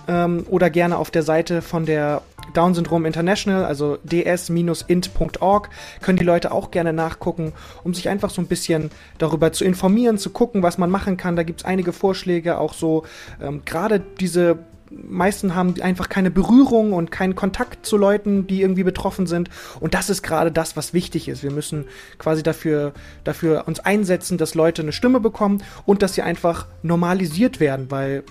ähm, 0.09 0.45
oder 0.49 0.71
gerne 0.71 0.97
auf 0.97 1.11
der 1.11 1.23
Seite 1.23 1.63
von 1.63 1.87
der 1.87 2.23
Down 2.55 2.75
Syndrome 2.75 3.07
International, 3.07 3.65
also 3.65 3.99
ds-int.org, 4.05 5.71
können 6.01 6.19
die 6.19 6.25
Leute 6.25 6.53
auch 6.53 6.71
gerne 6.71 6.93
nachgucken, 6.93 7.53
um 7.85 7.95
sich 7.95 8.09
einfach 8.09 8.31
so 8.31 8.41
ein 8.41 8.47
bisschen 8.47 8.91
darüber 9.19 9.53
zu 9.53 9.65
informieren, 9.65 10.19
zu 10.19 10.31
gucken, 10.31 10.63
was 10.63 10.78
man 10.79 10.91
machen 10.91 11.17
kann. 11.17 11.37
Da 11.37 11.43
gibt 11.43 11.61
es 11.61 11.67
einige 11.67 11.93
Vorschläge, 11.93 12.59
auch 12.59 12.75
so 12.75 13.05
ähm, 13.41 13.63
gerade 13.65 14.01
diese 14.01 14.59
meisten 14.91 15.55
haben 15.55 15.81
einfach 15.81 16.09
keine 16.09 16.31
Berührung 16.31 16.93
und 16.93 17.11
keinen 17.11 17.35
Kontakt 17.35 17.85
zu 17.87 17.97
Leuten, 17.97 18.47
die 18.47 18.63
irgendwie 18.63 18.85
betroffen 18.85 19.27
sind. 19.27 19.51
Und 19.81 19.95
das 19.95 20.11
ist 20.11 20.23
gerade 20.23 20.51
das, 20.53 20.77
was 20.77 20.95
wichtig 20.95 21.29
ist. 21.29 21.43
Wir 21.43 21.51
müssen 21.51 21.87
quasi 22.19 22.43
dafür, 22.43 22.93
dafür 23.25 23.65
uns 23.67 23.81
einsetzen, 23.81 24.39
dass 24.39 24.55
Leute 24.55 24.83
eine 24.83 24.93
Stimme 24.93 25.21
bekommen 25.21 25.63
und 25.87 26.03
dass 26.03 26.15
sie 26.15 26.23
einfach 26.23 26.67
normalisiert 26.83 27.61
werden, 27.61 27.91
weil 27.91 28.25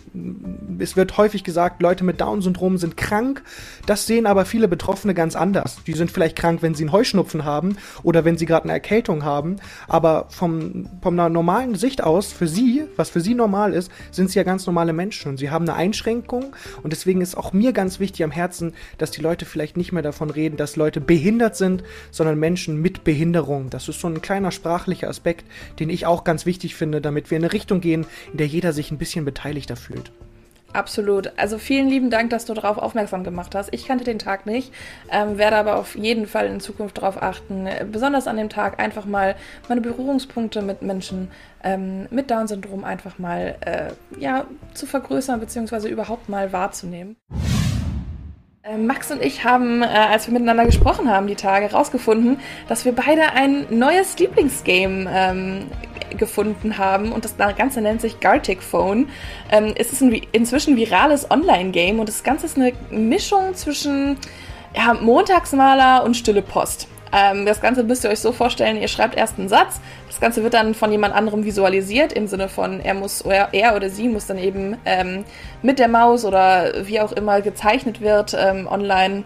es 0.80 0.96
wird 0.96 1.18
häufig 1.18 1.44
gesagt, 1.44 1.82
Leute 1.82 2.04
mit 2.04 2.22
Down-Syndrom 2.22 2.78
sind 2.78 2.98
krank. 2.98 3.44
Das 3.86 4.06
sehen 4.06 4.26
aber 4.26 4.46
viele 4.46 4.68
Betroffene 4.68 5.14
ganz 5.14 5.36
anders. 5.36 5.78
Die 5.86 5.94
sind 5.94 6.12
vielleicht 6.12 6.36
krank, 6.36 6.62
wenn 6.62 6.76
sie 6.76 6.84
einen 6.84 6.92
Heuschnupfen 6.92 7.46
haben 7.46 7.78
oder 8.04 8.26
wenn 8.26 8.38
sie 8.38 8.46
gerade 8.46 8.66
eine 8.66 8.74
Erkältung 8.74 9.24
haben. 9.24 9.58
Aber 9.88 10.26
vom, 10.30 10.90
von 11.02 11.20
einer 11.20 11.30
normalen 11.30 11.76
Sicht 11.76 12.04
aus, 12.04 12.32
für 12.32 12.48
sie, 12.48 12.86
was 12.96 13.10
für 13.10 13.22
sie 13.22 13.34
normal 13.34 13.74
ist, 13.74 13.92
sind 14.12 14.30
sie 14.30 14.40
ja 14.40 14.44
ganz 14.44 14.66
normale 14.66 14.94
Menschen. 14.94 15.30
Und 15.32 15.38
sie 15.38 15.50
haben 15.50 15.68
eine 15.68 15.78
Einschränkung 15.78 16.47
und 16.84 16.94
deswegen 16.94 17.22
ist 17.22 17.38
auch 17.38 17.54
mir 17.54 17.74
ganz 17.74 18.00
wichtig 18.00 18.24
am 18.24 18.32
Herzen, 18.32 18.74
dass 18.98 19.12
die 19.12 19.22
Leute 19.22 19.46
vielleicht 19.46 19.77
nicht 19.77 19.92
mehr 19.92 20.04
davon 20.04 20.30
reden, 20.30 20.58
dass 20.58 20.75
Leute 20.75 21.01
behindert 21.01 21.56
sind, 21.56 21.84
sondern 22.12 22.39
Menschen 22.39 22.82
mit 22.82 23.04
Behinderung. 23.04 23.70
Das 23.70 23.88
ist 23.88 24.00
so 24.00 24.08
ein 24.08 24.22
kleiner 24.22 24.51
sprachlicher 24.51 25.10
Aspekt, 25.10 25.46
den 25.80 25.89
ich 25.89 26.06
auch 26.06 26.24
ganz 26.24 26.46
wichtig 26.46 26.75
finde, 26.75 27.01
damit 27.01 27.32
wir 27.32 27.38
in 27.38 27.44
eine 27.44 27.54
Richtung 27.54 27.82
gehen, 27.82 28.06
in 28.32 28.38
der 28.38 28.48
jeder 28.48 28.74
sich 28.74 28.92
ein 28.92 28.98
bisschen 28.98 29.25
beteiligter 29.25 29.75
fühlt. 29.75 30.12
Absolut. 30.77 31.31
Also 31.38 31.57
vielen 31.57 31.89
lieben 31.89 32.12
Dank, 32.12 32.29
dass 32.29 32.46
du 32.46 32.53
darauf 32.53 32.77
aufmerksam 32.77 33.24
gemacht 33.24 33.55
hast. 33.55 33.74
Ich 33.74 33.88
kannte 33.88 34.03
den 34.03 34.19
Tag 34.19 34.46
nicht, 34.46 34.72
ähm, 35.12 35.39
werde 35.39 35.55
aber 35.57 35.77
auf 35.77 35.96
jeden 35.96 36.27
Fall 36.27 36.46
in 36.46 36.60
Zukunft 36.60 37.00
darauf 37.00 37.19
achten, 37.19 37.67
besonders 37.91 38.27
an 38.27 38.38
dem 38.38 38.50
Tag 38.50 38.79
einfach 38.79 39.05
mal 39.05 39.36
meine 39.69 39.81
Berührungspunkte 39.81 40.62
mit 40.62 40.84
Menschen 40.84 41.31
ähm, 41.63 42.05
mit 42.12 42.29
Down-Syndrom 42.29 42.84
einfach 42.84 43.17
mal 43.17 43.55
äh, 43.62 44.22
ja, 44.22 44.46
zu 44.75 44.86
vergrößern 44.86 45.39
bzw. 45.39 45.89
überhaupt 45.89 46.29
mal 46.29 46.53
wahrzunehmen. 46.53 47.15
Äh, 48.67 48.77
Max 48.77 49.12
und 49.12 49.21
ich 49.21 49.43
haben, 49.43 49.81
äh, 49.81 49.86
als 49.86 50.27
wir 50.27 50.33
miteinander 50.33 50.65
gesprochen 50.65 51.10
haben, 51.10 51.27
die 51.27 51.36
Tage 51.36 51.71
rausgefunden, 51.71 52.39
dass 52.67 52.86
wir 52.86 52.93
beide 52.93 53.32
ein 53.34 53.65
neues 53.69 54.17
Lieblingsgame 54.19 55.10
ähm, 55.10 55.67
gefunden 56.17 56.77
haben 56.77 57.12
und 57.12 57.23
das 57.23 57.36
Ganze 57.38 57.82
nennt 57.82 58.01
sich 58.01 58.19
Gartic 58.19 58.62
Phone. 58.62 59.10
Ähm, 59.51 59.73
es 59.77 59.93
ist 59.93 60.01
ein 60.01 60.12
inzwischen 60.32 60.75
virales 60.75 61.30
Online-Game 61.30 61.99
und 61.99 62.10
das 62.10 62.23
Ganze 62.23 62.45
ist 62.45 62.58
eine 62.58 62.73
Mischung 62.89 63.53
zwischen 63.56 64.17
ja, 64.75 64.93
Montagsmaler 64.93 66.03
und 66.03 66.15
Stille 66.15 66.41
Post. 66.41 66.88
Ähm, 67.13 67.46
das 67.46 67.62
Ganze 67.62 67.84
müsst 67.84 68.04
ihr 68.04 68.10
euch 68.10 68.20
so 68.20 68.32
vorstellen, 68.32 68.80
ihr 68.82 68.88
schreibt 68.88 69.15
erst 69.15 69.39
einen 69.39 69.50
Satz, 69.50 69.80
das 70.08 70.20
Ganze 70.20 70.43
wird 70.43 70.54
dann 70.54 70.74
von 70.74 70.91
jemand 70.91 71.13
anderem 71.15 71.46
visualisiert, 71.46 72.13
im 72.13 72.28
Sinne 72.28 72.50
von, 72.50 72.80
er 72.80 72.93
muss, 72.93 73.22
er, 73.22 73.50
er 73.54 73.76
oder 73.76 73.89
sie 73.89 74.08
muss 74.08 74.26
dann 74.28 74.38
eben 74.38 74.78
ähm, 74.86 75.26
mit 75.62 75.80
der 75.80 75.88
Maus 75.88 76.26
oder 76.26 76.86
wie 76.88 77.00
auch 77.00 77.12
immer 77.12 77.41
gezeichnet 77.41 78.02
wird, 78.02 78.36
ähm, 78.38 78.67
online 78.67 79.24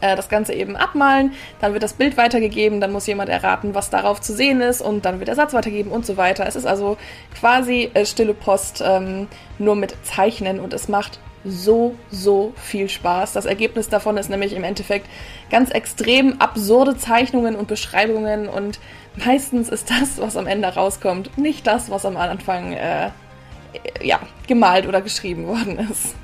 äh, 0.00 0.16
das 0.16 0.28
Ganze 0.28 0.52
eben 0.52 0.76
abmalen, 0.76 1.32
dann 1.60 1.72
wird 1.72 1.82
das 1.82 1.94
Bild 1.94 2.16
weitergegeben, 2.16 2.80
dann 2.80 2.92
muss 2.92 3.06
jemand 3.06 3.30
erraten, 3.30 3.74
was 3.74 3.88
darauf 3.88 4.20
zu 4.20 4.34
sehen 4.34 4.60
ist 4.60 4.82
und 4.82 5.04
dann 5.04 5.18
wird 5.18 5.28
der 5.28 5.36
Satz 5.36 5.54
weitergegeben 5.54 5.92
und 5.92 6.04
so 6.04 6.16
weiter. 6.16 6.46
Es 6.46 6.56
ist 6.56 6.66
also 6.66 6.98
quasi 7.38 7.90
äh, 7.94 8.04
stille 8.04 8.34
Post 8.34 8.82
ähm, 8.84 9.28
nur 9.58 9.76
mit 9.76 9.94
Zeichnen 10.02 10.60
und 10.60 10.72
es 10.74 10.88
macht 10.88 11.18
so, 11.44 11.94
so 12.10 12.52
viel 12.56 12.88
Spaß. 12.88 13.32
Das 13.32 13.44
Ergebnis 13.44 13.88
davon 13.88 14.16
ist 14.16 14.30
nämlich 14.30 14.54
im 14.54 14.64
Endeffekt 14.64 15.06
ganz 15.50 15.70
extrem 15.70 16.40
absurde 16.40 16.96
Zeichnungen 16.96 17.56
und 17.56 17.68
Beschreibungen 17.68 18.48
und 18.48 18.78
meistens 19.16 19.68
ist 19.68 19.90
das, 19.90 20.18
was 20.18 20.36
am 20.36 20.46
Ende 20.46 20.68
rauskommt, 20.68 21.36
nicht 21.38 21.66
das, 21.66 21.90
was 21.90 22.06
am 22.06 22.16
Anfang 22.16 22.72
äh, 22.72 23.10
ja, 24.02 24.20
gemalt 24.46 24.86
oder 24.86 25.00
geschrieben 25.00 25.46
worden 25.46 25.78
ist. 25.90 26.14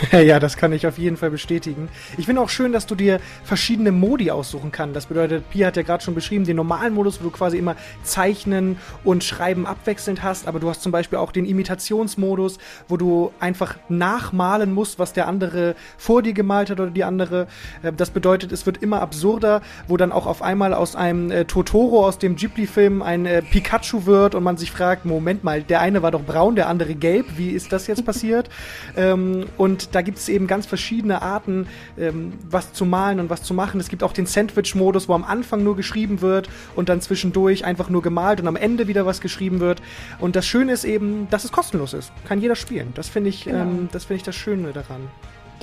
ja, 0.12 0.38
das 0.38 0.56
kann 0.56 0.72
ich 0.72 0.86
auf 0.86 0.98
jeden 0.98 1.16
Fall 1.16 1.30
bestätigen. 1.30 1.88
Ich 2.16 2.26
finde 2.26 2.40
auch 2.40 2.48
schön, 2.48 2.72
dass 2.72 2.86
du 2.86 2.94
dir 2.94 3.20
verschiedene 3.44 3.92
Modi 3.92 4.30
aussuchen 4.30 4.72
kannst. 4.72 4.96
Das 4.96 5.06
bedeutet, 5.06 5.48
Pia 5.50 5.68
hat 5.68 5.76
ja 5.76 5.82
gerade 5.82 6.02
schon 6.02 6.14
beschrieben, 6.14 6.44
den 6.44 6.56
normalen 6.56 6.94
Modus, 6.94 7.20
wo 7.20 7.24
du 7.24 7.30
quasi 7.30 7.58
immer 7.58 7.76
Zeichnen 8.02 8.76
und 9.04 9.24
Schreiben 9.24 9.66
abwechselnd 9.66 10.22
hast, 10.22 10.46
aber 10.46 10.60
du 10.60 10.68
hast 10.68 10.82
zum 10.82 10.92
Beispiel 10.92 11.18
auch 11.18 11.32
den 11.32 11.46
Imitationsmodus, 11.46 12.58
wo 12.88 12.96
du 12.96 13.32
einfach 13.40 13.76
nachmalen 13.88 14.72
musst, 14.72 14.98
was 14.98 15.12
der 15.12 15.28
andere 15.28 15.74
vor 15.98 16.22
dir 16.22 16.32
gemalt 16.32 16.70
hat 16.70 16.80
oder 16.80 16.90
die 16.90 17.04
andere. 17.04 17.46
Äh, 17.82 17.92
das 17.92 18.10
bedeutet, 18.10 18.52
es 18.52 18.66
wird 18.66 18.82
immer 18.82 19.00
absurder, 19.00 19.62
wo 19.88 19.96
dann 19.96 20.12
auch 20.12 20.26
auf 20.26 20.42
einmal 20.42 20.74
aus 20.74 20.96
einem 20.96 21.30
äh, 21.30 21.44
Totoro 21.44 22.06
aus 22.06 22.18
dem 22.18 22.36
Ghibli-Film 22.36 23.02
ein 23.02 23.26
äh, 23.26 23.42
Pikachu 23.42 24.06
wird 24.06 24.34
und 24.34 24.42
man 24.42 24.56
sich 24.56 24.70
fragt, 24.70 25.04
Moment 25.04 25.44
mal, 25.44 25.62
der 25.62 25.80
eine 25.80 26.02
war 26.02 26.10
doch 26.10 26.22
braun, 26.22 26.56
der 26.56 26.68
andere 26.68 26.94
gelb, 26.94 27.26
wie 27.36 27.50
ist 27.50 27.72
das 27.72 27.86
jetzt 27.86 28.04
passiert? 28.04 28.48
ähm, 28.96 29.46
und 29.56 29.81
da 29.90 30.02
gibt 30.02 30.18
es 30.18 30.28
eben 30.28 30.46
ganz 30.46 30.66
verschiedene 30.66 31.22
Arten, 31.22 31.66
ähm, 31.98 32.32
was 32.48 32.72
zu 32.72 32.84
malen 32.84 33.20
und 33.20 33.30
was 33.30 33.42
zu 33.42 33.54
machen. 33.54 33.80
Es 33.80 33.88
gibt 33.88 34.02
auch 34.02 34.12
den 34.12 34.26
Sandwich-Modus, 34.26 35.08
wo 35.08 35.14
am 35.14 35.24
Anfang 35.24 35.62
nur 35.64 35.76
geschrieben 35.76 36.20
wird 36.20 36.48
und 36.76 36.88
dann 36.88 37.00
zwischendurch 37.00 37.64
einfach 37.64 37.88
nur 37.88 38.02
gemalt 38.02 38.40
und 38.40 38.46
am 38.46 38.56
Ende 38.56 38.86
wieder 38.88 39.06
was 39.06 39.20
geschrieben 39.20 39.60
wird. 39.60 39.82
Und 40.18 40.36
das 40.36 40.46
Schöne 40.46 40.72
ist 40.72 40.84
eben, 40.84 41.28
dass 41.30 41.44
es 41.44 41.52
kostenlos 41.52 41.92
ist. 41.92 42.12
Kann 42.26 42.40
jeder 42.40 42.56
spielen. 42.56 42.92
Das 42.94 43.08
finde 43.08 43.30
ich, 43.30 43.44
genau. 43.44 43.62
ähm, 43.62 43.88
das 43.90 44.08
ich 44.10 44.22
das 44.22 44.36
Schöne 44.36 44.72
daran. 44.72 45.08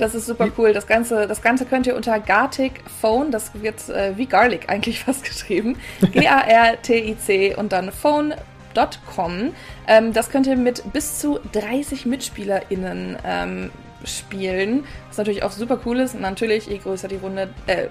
Das 0.00 0.14
ist 0.14 0.26
super 0.26 0.48
cool. 0.56 0.72
Das 0.72 0.86
Ganze, 0.86 1.26
das 1.26 1.42
Ganze 1.42 1.66
könnt 1.66 1.86
ihr 1.86 1.94
unter 1.94 2.18
Gartic 2.20 2.82
Phone, 3.00 3.30
das 3.30 3.52
wird 3.60 3.86
äh, 3.90 4.16
wie 4.16 4.24
Garlic 4.24 4.70
eigentlich 4.70 5.00
fast 5.04 5.24
geschrieben, 5.24 5.76
G-A-R-T-I-C 6.12 7.54
und 7.54 7.72
dann 7.72 7.92
Phone.com. 7.92 9.52
Ähm, 9.86 10.12
das 10.14 10.30
könnt 10.30 10.46
ihr 10.46 10.56
mit 10.56 10.90
bis 10.92 11.18
zu 11.18 11.38
30 11.52 12.06
MitspielerInnen 12.06 13.18
ähm, 13.24 13.70
spielen. 14.04 14.84
Was 15.08 15.18
natürlich 15.18 15.42
auch 15.42 15.50
super 15.50 15.78
cool 15.84 16.00
ist. 16.00 16.14
Und 16.14 16.20
natürlich, 16.20 16.66
je 16.66 16.78
größer 16.78 17.08
die 17.08 17.16
Runde, 17.16 17.50
äh, 17.66 17.88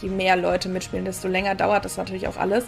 je 0.00 0.08
mehr 0.08 0.36
Leute 0.36 0.68
mitspielen, 0.68 1.04
desto 1.04 1.28
länger 1.28 1.54
dauert 1.54 1.84
das 1.84 1.96
natürlich 1.96 2.28
auch 2.28 2.36
alles. 2.36 2.64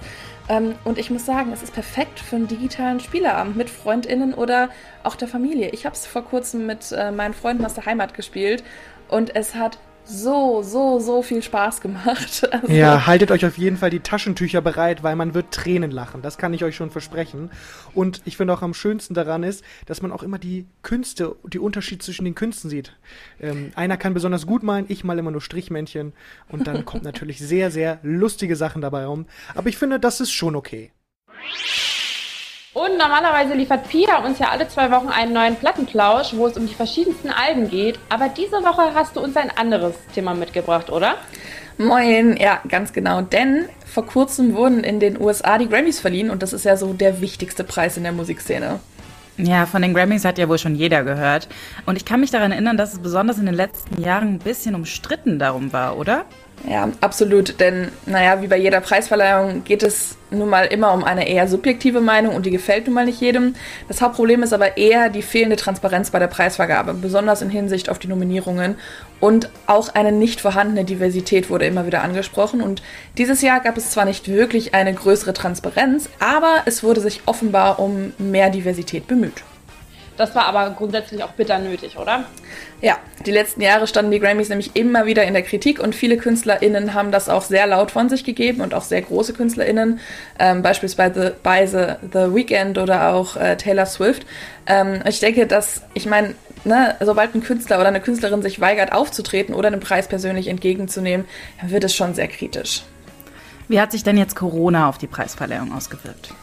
Ähm, 0.48 0.74
und 0.84 0.98
ich 0.98 1.10
muss 1.10 1.26
sagen, 1.26 1.52
es 1.52 1.62
ist 1.62 1.72
perfekt 1.72 2.20
für 2.20 2.36
einen 2.36 2.48
digitalen 2.48 3.00
Spieleabend 3.00 3.56
mit 3.56 3.70
FreundInnen 3.70 4.34
oder 4.34 4.68
auch 5.02 5.16
der 5.16 5.28
Familie. 5.28 5.70
Ich 5.70 5.86
habe 5.86 5.94
es 5.94 6.06
vor 6.06 6.24
kurzem 6.24 6.66
mit 6.66 6.92
äh, 6.92 7.10
meinen 7.10 7.34
Freunden 7.34 7.64
aus 7.64 7.74
der 7.74 7.86
Heimat 7.86 8.14
gespielt 8.14 8.62
und 9.08 9.34
es 9.34 9.54
hat 9.54 9.78
so, 10.04 10.62
so, 10.62 11.00
so 11.00 11.22
viel 11.22 11.42
Spaß 11.42 11.80
gemacht. 11.80 12.48
Also 12.54 12.72
ja, 12.72 13.06
haltet 13.06 13.30
euch 13.30 13.44
auf 13.44 13.58
jeden 13.58 13.76
Fall 13.76 13.90
die 13.90 14.00
Taschentücher 14.00 14.60
bereit, 14.60 15.02
weil 15.02 15.16
man 15.16 15.34
wird 15.34 15.50
Tränen 15.50 15.90
lachen. 15.90 16.22
Das 16.22 16.38
kann 16.38 16.54
ich 16.54 16.62
euch 16.62 16.76
schon 16.76 16.90
versprechen. 16.90 17.50
Und 17.94 18.22
ich 18.24 18.36
finde 18.36 18.54
auch 18.54 18.62
am 18.62 18.74
schönsten 18.74 19.14
daran 19.14 19.42
ist, 19.42 19.64
dass 19.86 20.02
man 20.02 20.12
auch 20.12 20.22
immer 20.22 20.38
die 20.38 20.66
Künste, 20.82 21.34
die 21.44 21.58
Unterschied 21.58 22.02
zwischen 22.02 22.24
den 22.24 22.34
Künsten 22.34 22.70
sieht. 22.70 22.96
Ähm, 23.40 23.72
einer 23.74 23.96
kann 23.96 24.14
besonders 24.14 24.46
gut 24.46 24.62
malen, 24.62 24.86
ich 24.88 25.04
mal 25.04 25.18
immer 25.18 25.30
nur 25.30 25.40
Strichmännchen. 25.40 26.12
Und 26.48 26.66
dann 26.66 26.84
kommt 26.84 27.02
natürlich 27.04 27.38
sehr, 27.38 27.70
sehr 27.70 27.98
lustige 28.02 28.56
Sachen 28.56 28.82
dabei 28.82 29.06
rum. 29.06 29.26
Aber 29.54 29.68
ich 29.68 29.76
finde, 29.76 29.98
das 29.98 30.20
ist 30.20 30.32
schon 30.32 30.54
okay. 30.54 30.92
Und 32.74 32.98
normalerweise 32.98 33.54
liefert 33.54 33.88
Pia 33.88 34.18
uns 34.24 34.40
ja 34.40 34.48
alle 34.48 34.66
zwei 34.66 34.90
Wochen 34.90 35.08
einen 35.08 35.32
neuen 35.32 35.54
Plattenplausch, 35.54 36.34
wo 36.34 36.48
es 36.48 36.56
um 36.56 36.66
die 36.66 36.74
verschiedensten 36.74 37.30
Alben 37.30 37.70
geht. 37.70 38.00
Aber 38.08 38.28
diese 38.28 38.56
Woche 38.56 38.94
hast 38.94 39.14
du 39.14 39.20
uns 39.20 39.36
ein 39.36 39.50
anderes 39.56 39.94
Thema 40.12 40.34
mitgebracht, 40.34 40.90
oder? 40.90 41.14
Moin, 41.78 42.36
ja, 42.36 42.60
ganz 42.68 42.92
genau. 42.92 43.22
Denn 43.22 43.66
vor 43.86 44.04
kurzem 44.06 44.54
wurden 44.54 44.82
in 44.82 44.98
den 44.98 45.20
USA 45.20 45.56
die 45.56 45.68
Grammys 45.68 46.00
verliehen 46.00 46.30
und 46.30 46.42
das 46.42 46.52
ist 46.52 46.64
ja 46.64 46.76
so 46.76 46.92
der 46.92 47.20
wichtigste 47.20 47.62
Preis 47.62 47.96
in 47.96 48.02
der 48.02 48.12
Musikszene. 48.12 48.80
Ja, 49.36 49.66
von 49.66 49.82
den 49.82 49.94
Grammys 49.94 50.24
hat 50.24 50.38
ja 50.38 50.48
wohl 50.48 50.58
schon 50.58 50.74
jeder 50.74 51.04
gehört. 51.04 51.48
Und 51.86 51.96
ich 51.96 52.04
kann 52.04 52.20
mich 52.20 52.32
daran 52.32 52.50
erinnern, 52.50 52.76
dass 52.76 52.92
es 52.92 52.98
besonders 52.98 53.38
in 53.38 53.46
den 53.46 53.54
letzten 53.54 54.02
Jahren 54.02 54.34
ein 54.34 54.38
bisschen 54.38 54.74
umstritten 54.74 55.38
darum 55.38 55.72
war, 55.72 55.96
oder? 55.96 56.24
Ja, 56.66 56.88
absolut. 57.00 57.60
Denn, 57.60 57.88
naja, 58.06 58.40
wie 58.40 58.46
bei 58.46 58.56
jeder 58.56 58.80
Preisverleihung 58.80 59.64
geht 59.64 59.82
es 59.82 60.16
nun 60.30 60.48
mal 60.48 60.64
immer 60.64 60.92
um 60.94 61.04
eine 61.04 61.28
eher 61.28 61.46
subjektive 61.46 62.00
Meinung 62.00 62.34
und 62.34 62.46
die 62.46 62.50
gefällt 62.50 62.86
nun 62.86 62.94
mal 62.94 63.04
nicht 63.04 63.20
jedem. 63.20 63.54
Das 63.86 64.00
Hauptproblem 64.00 64.42
ist 64.42 64.52
aber 64.52 64.76
eher 64.76 65.10
die 65.10 65.22
fehlende 65.22 65.56
Transparenz 65.56 66.10
bei 66.10 66.18
der 66.18 66.26
Preisvergabe, 66.26 66.94
besonders 66.94 67.42
in 67.42 67.50
Hinsicht 67.50 67.90
auf 67.90 67.98
die 67.98 68.08
Nominierungen. 68.08 68.76
Und 69.20 69.50
auch 69.66 69.94
eine 69.94 70.12
nicht 70.12 70.40
vorhandene 70.40 70.84
Diversität 70.84 71.50
wurde 71.50 71.66
immer 71.66 71.86
wieder 71.86 72.02
angesprochen. 72.02 72.62
Und 72.62 72.82
dieses 73.18 73.42
Jahr 73.42 73.60
gab 73.60 73.76
es 73.76 73.90
zwar 73.90 74.06
nicht 74.06 74.28
wirklich 74.28 74.74
eine 74.74 74.94
größere 74.94 75.34
Transparenz, 75.34 76.08
aber 76.18 76.62
es 76.64 76.82
wurde 76.82 77.00
sich 77.00 77.22
offenbar 77.26 77.78
um 77.78 78.12
mehr 78.18 78.48
Diversität 78.48 79.06
bemüht. 79.06 79.44
Das 80.16 80.34
war 80.34 80.46
aber 80.46 80.70
grundsätzlich 80.70 81.24
auch 81.24 81.32
bitter 81.32 81.58
nötig, 81.58 81.98
oder? 81.98 82.24
Ja, 82.80 82.98
die 83.26 83.32
letzten 83.32 83.60
Jahre 83.60 83.86
standen 83.86 84.12
die 84.12 84.20
Grammys 84.20 84.48
nämlich 84.48 84.76
immer 84.76 85.06
wieder 85.06 85.24
in 85.24 85.34
der 85.34 85.42
Kritik 85.42 85.80
und 85.80 85.94
viele 85.94 86.16
KünstlerInnen 86.16 86.94
haben 86.94 87.10
das 87.10 87.28
auch 87.28 87.42
sehr 87.42 87.66
laut 87.66 87.90
von 87.90 88.08
sich 88.08 88.22
gegeben 88.22 88.60
und 88.60 88.74
auch 88.74 88.82
sehr 88.82 89.02
große 89.02 89.32
KünstlerInnen, 89.32 89.98
ähm, 90.38 90.62
beispielsweise 90.62 91.34
bei 91.42 91.66
The, 91.66 91.94
The 92.12 92.34
Weeknd 92.34 92.78
oder 92.78 93.12
auch 93.12 93.36
äh, 93.36 93.56
Taylor 93.56 93.86
Swift. 93.86 94.24
Ähm, 94.66 95.00
ich 95.08 95.18
denke, 95.18 95.46
dass, 95.46 95.82
ich 95.94 96.06
meine, 96.06 96.34
ne, 96.64 96.94
sobald 97.00 97.34
ein 97.34 97.42
Künstler 97.42 97.78
oder 97.78 97.88
eine 97.88 98.00
Künstlerin 98.00 98.42
sich 98.42 98.60
weigert 98.60 98.92
aufzutreten 98.92 99.54
oder 99.54 99.68
einen 99.68 99.80
Preis 99.80 100.06
persönlich 100.06 100.46
entgegenzunehmen, 100.46 101.26
wird 101.62 101.84
es 101.84 101.94
schon 101.94 102.14
sehr 102.14 102.28
kritisch. 102.28 102.84
Wie 103.66 103.80
hat 103.80 103.92
sich 103.92 104.04
denn 104.04 104.18
jetzt 104.18 104.36
Corona 104.36 104.88
auf 104.88 104.98
die 104.98 105.06
Preisverleihung 105.06 105.72
ausgewirkt? 105.72 106.34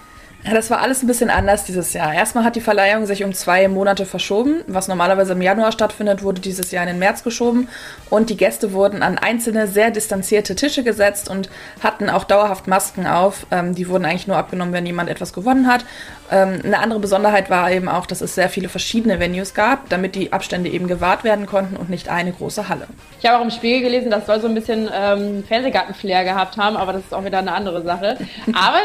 Das 0.43 0.71
war 0.71 0.81
alles 0.81 1.03
ein 1.03 1.07
bisschen 1.07 1.29
anders 1.29 1.65
dieses 1.65 1.93
Jahr. 1.93 2.13
Erstmal 2.13 2.43
hat 2.43 2.55
die 2.55 2.61
Verleihung 2.61 3.05
sich 3.05 3.23
um 3.23 3.31
zwei 3.33 3.67
Monate 3.67 4.07
verschoben. 4.07 4.63
Was 4.67 4.87
normalerweise 4.87 5.33
im 5.33 5.41
Januar 5.41 5.71
stattfindet, 5.71 6.23
wurde 6.23 6.41
dieses 6.41 6.71
Jahr 6.71 6.83
in 6.83 6.89
den 6.89 6.99
März 6.99 7.23
geschoben. 7.23 7.69
Und 8.09 8.31
die 8.31 8.37
Gäste 8.37 8.73
wurden 8.73 9.03
an 9.03 9.19
einzelne, 9.19 9.67
sehr 9.67 9.91
distanzierte 9.91 10.55
Tische 10.55 10.83
gesetzt 10.83 11.29
und 11.29 11.49
hatten 11.83 12.09
auch 12.09 12.23
dauerhaft 12.23 12.67
Masken 12.67 13.05
auf. 13.05 13.45
Ähm, 13.51 13.75
die 13.75 13.87
wurden 13.87 14.05
eigentlich 14.05 14.27
nur 14.27 14.37
abgenommen, 14.37 14.73
wenn 14.73 14.85
jemand 14.85 15.09
etwas 15.09 15.31
gewonnen 15.31 15.67
hat. 15.67 15.85
Ähm, 16.31 16.61
eine 16.63 16.79
andere 16.79 16.99
Besonderheit 16.99 17.51
war 17.51 17.71
eben 17.71 17.87
auch, 17.87 18.07
dass 18.07 18.21
es 18.21 18.33
sehr 18.33 18.49
viele 18.49 18.67
verschiedene 18.67 19.19
Venues 19.19 19.53
gab, 19.53 19.89
damit 19.89 20.15
die 20.15 20.33
Abstände 20.33 20.71
eben 20.71 20.87
gewahrt 20.87 21.23
werden 21.23 21.45
konnten 21.45 21.75
und 21.75 21.89
nicht 21.89 22.09
eine 22.09 22.31
große 22.31 22.67
Halle. 22.67 22.87
Ich 23.19 23.25
habe 23.27 23.37
auch 23.37 23.43
im 23.43 23.51
Spiegel 23.51 23.81
gelesen, 23.81 24.09
das 24.09 24.25
soll 24.25 24.41
so 24.41 24.47
ein 24.47 24.55
bisschen 24.55 24.89
ähm, 24.91 25.43
Fernsehgarten-Flair 25.47 26.23
gehabt 26.23 26.57
haben, 26.57 26.77
aber 26.77 26.93
das 26.93 27.03
ist 27.03 27.13
auch 27.13 27.23
wieder 27.23 27.39
eine 27.39 27.53
andere 27.53 27.83
Sache. 27.83 28.17
Aber 28.53 28.79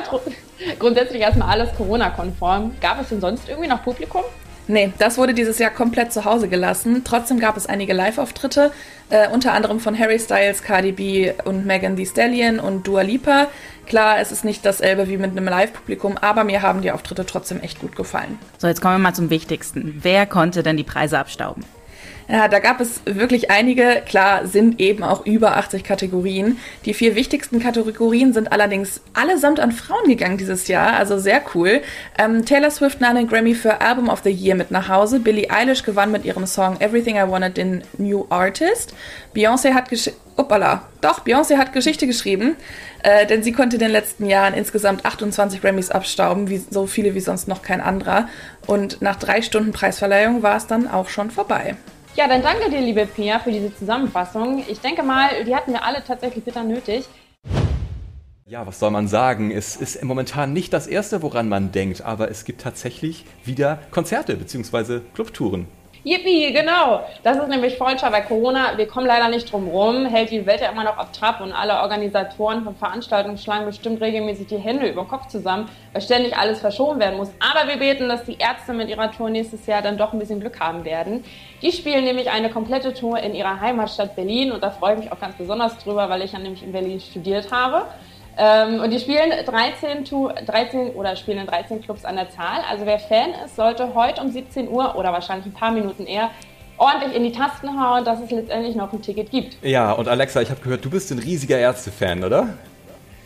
grundsätzlich 0.78 1.22
erstmal 1.22 1.50
alles 1.50 1.74
Corona-konform. 1.76 2.72
Gab 2.80 3.00
es 3.00 3.08
denn 3.08 3.20
sonst 3.20 3.48
irgendwie 3.48 3.68
noch 3.68 3.82
Publikum? 3.82 4.22
Nee, 4.68 4.92
das 4.98 5.16
wurde 5.16 5.32
dieses 5.32 5.58
Jahr 5.60 5.70
komplett 5.70 6.12
zu 6.12 6.24
Hause 6.24 6.48
gelassen. 6.48 7.02
Trotzdem 7.04 7.38
gab 7.38 7.56
es 7.56 7.66
einige 7.66 7.92
Live-Auftritte, 7.92 8.72
äh, 9.10 9.28
unter 9.28 9.52
anderem 9.52 9.78
von 9.78 9.96
Harry 9.96 10.18
Styles, 10.18 10.62
Cardi 10.62 10.90
B 10.90 11.32
und 11.44 11.66
Megan 11.66 11.94
Thee 11.94 12.06
Stallion 12.06 12.58
und 12.58 12.84
Dua 12.84 13.02
Lipa. 13.02 13.46
Klar, 13.86 14.18
es 14.18 14.32
ist 14.32 14.44
nicht 14.44 14.66
dasselbe 14.66 15.08
wie 15.08 15.18
mit 15.18 15.30
einem 15.30 15.44
Live-Publikum, 15.44 16.18
aber 16.20 16.42
mir 16.42 16.62
haben 16.62 16.82
die 16.82 16.90
Auftritte 16.90 17.24
trotzdem 17.24 17.60
echt 17.60 17.80
gut 17.80 17.94
gefallen. 17.94 18.38
So, 18.58 18.66
jetzt 18.66 18.80
kommen 18.80 18.94
wir 18.94 18.98
mal 18.98 19.14
zum 19.14 19.30
Wichtigsten. 19.30 20.00
Wer 20.02 20.26
konnte 20.26 20.64
denn 20.64 20.76
die 20.76 20.82
Preise 20.82 21.20
abstauben? 21.20 21.64
Ja, 22.28 22.48
da 22.48 22.58
gab 22.58 22.80
es 22.80 23.02
wirklich 23.04 23.52
einige. 23.52 24.02
Klar, 24.04 24.48
sind 24.48 24.80
eben 24.80 25.04
auch 25.04 25.24
über 25.26 25.56
80 25.56 25.84
Kategorien. 25.84 26.58
Die 26.84 26.92
vier 26.92 27.14
wichtigsten 27.14 27.60
Kategorien 27.60 28.32
sind 28.32 28.50
allerdings 28.50 29.00
allesamt 29.14 29.60
an 29.60 29.70
Frauen 29.70 30.08
gegangen 30.08 30.36
dieses 30.36 30.66
Jahr, 30.66 30.94
also 30.94 31.18
sehr 31.18 31.40
cool. 31.54 31.82
Ähm, 32.18 32.44
Taylor 32.44 32.70
Swift 32.70 33.00
nahm 33.00 33.14
den 33.14 33.28
Grammy 33.28 33.54
für 33.54 33.80
Album 33.80 34.08
of 34.08 34.22
the 34.24 34.30
Year 34.30 34.56
mit 34.56 34.72
nach 34.72 34.88
Hause. 34.88 35.20
Billie 35.20 35.50
Eilish 35.50 35.84
gewann 35.84 36.10
mit 36.10 36.24
ihrem 36.24 36.46
Song 36.46 36.80
Everything 36.80 37.16
I 37.16 37.28
Wanted 37.28 37.56
den 37.56 37.84
New 37.96 38.26
Artist. 38.28 38.92
Beyoncé 39.34 39.72
hat 39.72 39.88
Uppala. 40.36 40.82
Doch, 41.00 41.24
Beyoncé 41.24 41.58
hat 41.58 41.72
Geschichte 41.72 42.08
geschrieben, 42.08 42.56
äh, 43.04 43.26
denn 43.26 43.44
sie 43.44 43.52
konnte 43.52 43.76
in 43.76 43.80
den 43.80 43.90
letzten 43.92 44.26
Jahren 44.26 44.52
insgesamt 44.52 45.04
28 45.04 45.62
Grammys 45.62 45.90
abstauben, 45.90 46.48
wie, 46.50 46.58
so 46.58 46.86
viele 46.86 47.14
wie 47.14 47.20
sonst 47.20 47.46
noch 47.46 47.62
kein 47.62 47.80
anderer. 47.80 48.28
Und 48.66 49.00
nach 49.00 49.16
drei 49.16 49.42
Stunden 49.42 49.72
Preisverleihung 49.72 50.42
war 50.42 50.56
es 50.56 50.66
dann 50.66 50.88
auch 50.88 51.08
schon 51.08 51.30
vorbei. 51.30 51.76
Ja, 52.16 52.26
dann 52.26 52.40
danke 52.40 52.70
dir, 52.70 52.80
liebe 52.80 53.04
Pia, 53.04 53.38
für 53.38 53.52
diese 53.52 53.76
Zusammenfassung. 53.76 54.64
Ich 54.68 54.80
denke 54.80 55.02
mal, 55.02 55.44
die 55.44 55.54
hatten 55.54 55.72
wir 55.72 55.84
alle 55.84 56.02
tatsächlich 56.02 56.42
bitter 56.42 56.64
nötig. 56.64 57.04
Ja, 58.46 58.66
was 58.66 58.78
soll 58.78 58.90
man 58.90 59.06
sagen? 59.06 59.50
Es 59.50 59.76
ist 59.76 60.02
momentan 60.02 60.54
nicht 60.54 60.72
das 60.72 60.86
Erste, 60.86 61.20
woran 61.20 61.46
man 61.50 61.72
denkt, 61.72 62.00
aber 62.00 62.30
es 62.30 62.46
gibt 62.46 62.62
tatsächlich 62.62 63.26
wieder 63.44 63.80
Konzerte 63.90 64.34
bzw. 64.36 65.00
Clubtouren. 65.12 65.68
Yippie, 66.06 66.52
genau. 66.52 67.00
Das 67.24 67.36
ist 67.36 67.48
nämlich 67.48 67.76
Freundschaft 67.76 68.12
bei 68.12 68.20
Corona. 68.20 68.78
Wir 68.78 68.86
kommen 68.86 69.08
leider 69.08 69.28
nicht 69.28 69.50
drum 69.50 69.66
rum. 69.66 70.06
Hält 70.06 70.30
die 70.30 70.46
Welt 70.46 70.60
ja 70.60 70.70
immer 70.70 70.84
noch 70.84 70.98
auf 70.98 71.10
Trab 71.10 71.40
und 71.40 71.52
alle 71.52 71.80
Organisatoren 71.80 72.62
von 72.62 72.76
Veranstaltungen 72.76 73.36
schlagen 73.36 73.66
bestimmt 73.66 74.00
regelmäßig 74.00 74.46
die 74.46 74.56
Hände 74.56 74.86
über 74.86 75.02
den 75.02 75.08
Kopf 75.08 75.26
zusammen, 75.26 75.68
weil 75.92 76.00
ständig 76.00 76.38
alles 76.38 76.60
verschoben 76.60 77.00
werden 77.00 77.16
muss. 77.16 77.30
Aber 77.40 77.68
wir 77.68 77.78
beten, 77.78 78.08
dass 78.08 78.24
die 78.24 78.36
Ärzte 78.38 78.72
mit 78.72 78.88
ihrer 78.88 79.10
Tour 79.10 79.30
nächstes 79.30 79.66
Jahr 79.66 79.82
dann 79.82 79.98
doch 79.98 80.12
ein 80.12 80.20
bisschen 80.20 80.38
Glück 80.38 80.60
haben 80.60 80.84
werden. 80.84 81.24
Die 81.60 81.72
spielen 81.72 82.04
nämlich 82.04 82.30
eine 82.30 82.50
komplette 82.50 82.94
Tour 82.94 83.18
in 83.18 83.34
ihrer 83.34 83.60
Heimatstadt 83.60 84.14
Berlin 84.14 84.52
und 84.52 84.62
da 84.62 84.70
freue 84.70 84.94
ich 84.94 85.00
mich 85.00 85.12
auch 85.12 85.18
ganz 85.18 85.34
besonders 85.34 85.76
drüber, 85.78 86.08
weil 86.08 86.22
ich 86.22 86.30
ja 86.30 86.38
nämlich 86.38 86.62
in 86.62 86.70
Berlin 86.70 87.00
studiert 87.00 87.50
habe. 87.50 87.84
Ähm, 88.38 88.80
und 88.80 88.90
die 88.92 88.98
spielen 88.98 89.30
13, 89.44 90.04
13 90.46 90.90
oder 90.90 91.16
spielen 91.16 91.38
in 91.38 91.46
13 91.46 91.80
Clubs 91.80 92.04
an 92.04 92.16
der 92.16 92.28
Zahl. 92.30 92.60
Also 92.70 92.84
wer 92.84 92.98
Fan 92.98 93.30
ist, 93.44 93.56
sollte 93.56 93.94
heute 93.94 94.20
um 94.20 94.30
17 94.30 94.68
Uhr 94.68 94.94
oder 94.96 95.12
wahrscheinlich 95.12 95.46
ein 95.46 95.54
paar 95.54 95.70
Minuten 95.70 96.06
eher 96.06 96.30
ordentlich 96.78 97.14
in 97.14 97.24
die 97.24 97.32
Tasten 97.32 97.80
hauen, 97.80 98.04
dass 98.04 98.20
es 98.20 98.30
letztendlich 98.30 98.76
noch 98.76 98.92
ein 98.92 99.00
Ticket 99.00 99.30
gibt. 99.30 99.56
Ja, 99.62 99.92
und 99.92 100.08
Alexa, 100.08 100.42
ich 100.42 100.50
habe 100.50 100.60
gehört, 100.60 100.84
du 100.84 100.90
bist 100.90 101.10
ein 101.10 101.18
riesiger 101.18 101.58
Ärzte-Fan, 101.58 102.24
oder? 102.24 102.48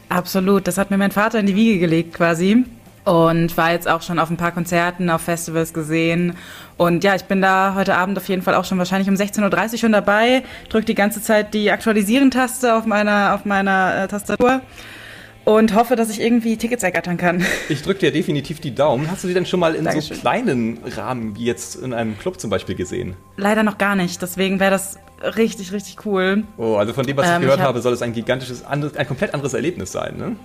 Absolut, 0.08 0.68
das 0.68 0.78
hat 0.78 0.90
mir 0.90 0.98
mein 0.98 1.10
Vater 1.10 1.40
in 1.40 1.46
die 1.46 1.56
Wiege 1.56 1.80
gelegt 1.80 2.14
quasi. 2.14 2.64
Und 3.04 3.56
war 3.56 3.72
jetzt 3.72 3.88
auch 3.88 4.02
schon 4.02 4.18
auf 4.18 4.28
ein 4.30 4.36
paar 4.36 4.52
Konzerten, 4.52 5.08
auf 5.08 5.22
Festivals 5.22 5.72
gesehen. 5.72 6.36
Und 6.76 7.02
ja, 7.02 7.14
ich 7.14 7.24
bin 7.24 7.40
da 7.40 7.74
heute 7.74 7.96
Abend 7.96 8.18
auf 8.18 8.28
jeden 8.28 8.42
Fall 8.42 8.54
auch 8.54 8.64
schon 8.64 8.78
wahrscheinlich 8.78 9.08
um 9.08 9.14
16.30 9.14 9.72
Uhr 9.72 9.78
schon 9.78 9.92
dabei. 9.92 10.42
Drück 10.68 10.84
die 10.84 10.94
ganze 10.94 11.22
Zeit 11.22 11.54
die 11.54 11.70
Aktualisieren-Taste 11.70 12.74
auf 12.74 12.84
meiner, 12.84 13.34
auf 13.34 13.46
meiner 13.46 14.04
äh, 14.04 14.08
Tastatur 14.08 14.60
und 15.56 15.74
hoffe, 15.74 15.96
dass 15.96 16.10
ich 16.10 16.20
irgendwie 16.20 16.56
Tickets 16.56 16.82
ergattern 16.82 17.16
kann. 17.16 17.44
Ich 17.68 17.82
drücke 17.82 18.00
dir 18.00 18.12
definitiv 18.12 18.60
die 18.60 18.74
Daumen. 18.74 19.10
Hast 19.10 19.24
du 19.24 19.28
sie 19.28 19.34
denn 19.34 19.46
schon 19.46 19.60
mal 19.60 19.74
in 19.74 19.84
Dankeschön. 19.84 20.16
so 20.16 20.20
kleinen 20.20 20.78
Rahmen 20.96 21.36
wie 21.36 21.44
jetzt 21.44 21.76
in 21.76 21.92
einem 21.92 22.18
Club 22.18 22.40
zum 22.40 22.50
Beispiel 22.50 22.74
gesehen? 22.74 23.16
Leider 23.36 23.62
noch 23.62 23.78
gar 23.78 23.96
nicht. 23.96 24.22
Deswegen 24.22 24.60
wäre 24.60 24.70
das 24.70 24.98
richtig, 25.36 25.72
richtig 25.72 26.04
cool. 26.06 26.44
Oh, 26.56 26.76
also 26.76 26.92
von 26.92 27.06
dem, 27.06 27.16
was 27.16 27.26
ich 27.26 27.32
ähm, 27.32 27.40
gehört 27.42 27.58
ich 27.58 27.62
hab 27.62 27.68
habe, 27.68 27.80
soll 27.80 27.92
es 27.92 28.02
ein 28.02 28.12
gigantisches, 28.12 28.64
anderes, 28.64 28.96
ein 28.96 29.06
komplett 29.06 29.34
anderes 29.34 29.54
Erlebnis 29.54 29.92
sein, 29.92 30.16
ne? 30.16 30.36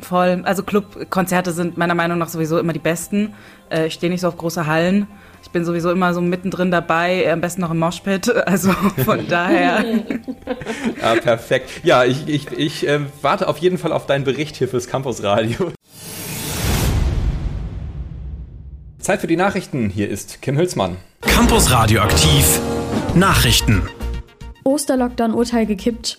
Voll. 0.00 0.42
Also 0.44 0.62
Clubkonzerte 0.62 1.52
sind 1.52 1.76
meiner 1.76 1.94
Meinung 1.94 2.18
nach 2.18 2.28
sowieso 2.28 2.58
immer 2.58 2.72
die 2.72 2.80
besten. 2.80 3.34
Äh, 3.70 3.86
ich 3.86 3.94
stehe 3.94 4.10
nicht 4.10 4.22
so 4.22 4.28
auf 4.28 4.36
große 4.36 4.66
Hallen. 4.66 5.06
Ich 5.44 5.50
bin 5.50 5.64
sowieso 5.64 5.92
immer 5.92 6.14
so 6.14 6.22
mittendrin 6.22 6.70
dabei, 6.70 7.30
am 7.30 7.42
besten 7.42 7.60
noch 7.60 7.70
im 7.70 7.78
Moshpit. 7.78 8.32
Also 8.46 8.72
von 9.04 9.26
daher. 9.28 9.84
ja, 11.00 11.14
perfekt. 11.20 11.70
Ja, 11.82 12.04
ich, 12.04 12.26
ich, 12.26 12.50
ich 12.52 12.88
äh, 12.88 13.00
warte 13.20 13.46
auf 13.46 13.58
jeden 13.58 13.76
Fall 13.78 13.92
auf 13.92 14.06
deinen 14.06 14.24
Bericht 14.24 14.56
hier 14.56 14.68
fürs 14.68 14.88
Campusradio. 14.88 15.72
Zeit 18.98 19.20
für 19.20 19.26
die 19.26 19.36
Nachrichten. 19.36 19.90
Hier 19.90 20.08
ist 20.08 20.40
Kim 20.40 20.56
Hülsmann. 20.56 20.96
Campus 21.20 21.70
Radioaktiv. 21.70 22.60
Nachrichten. 23.14 23.82
Osterlockdown-Urteil 24.64 25.66
gekippt. 25.66 26.18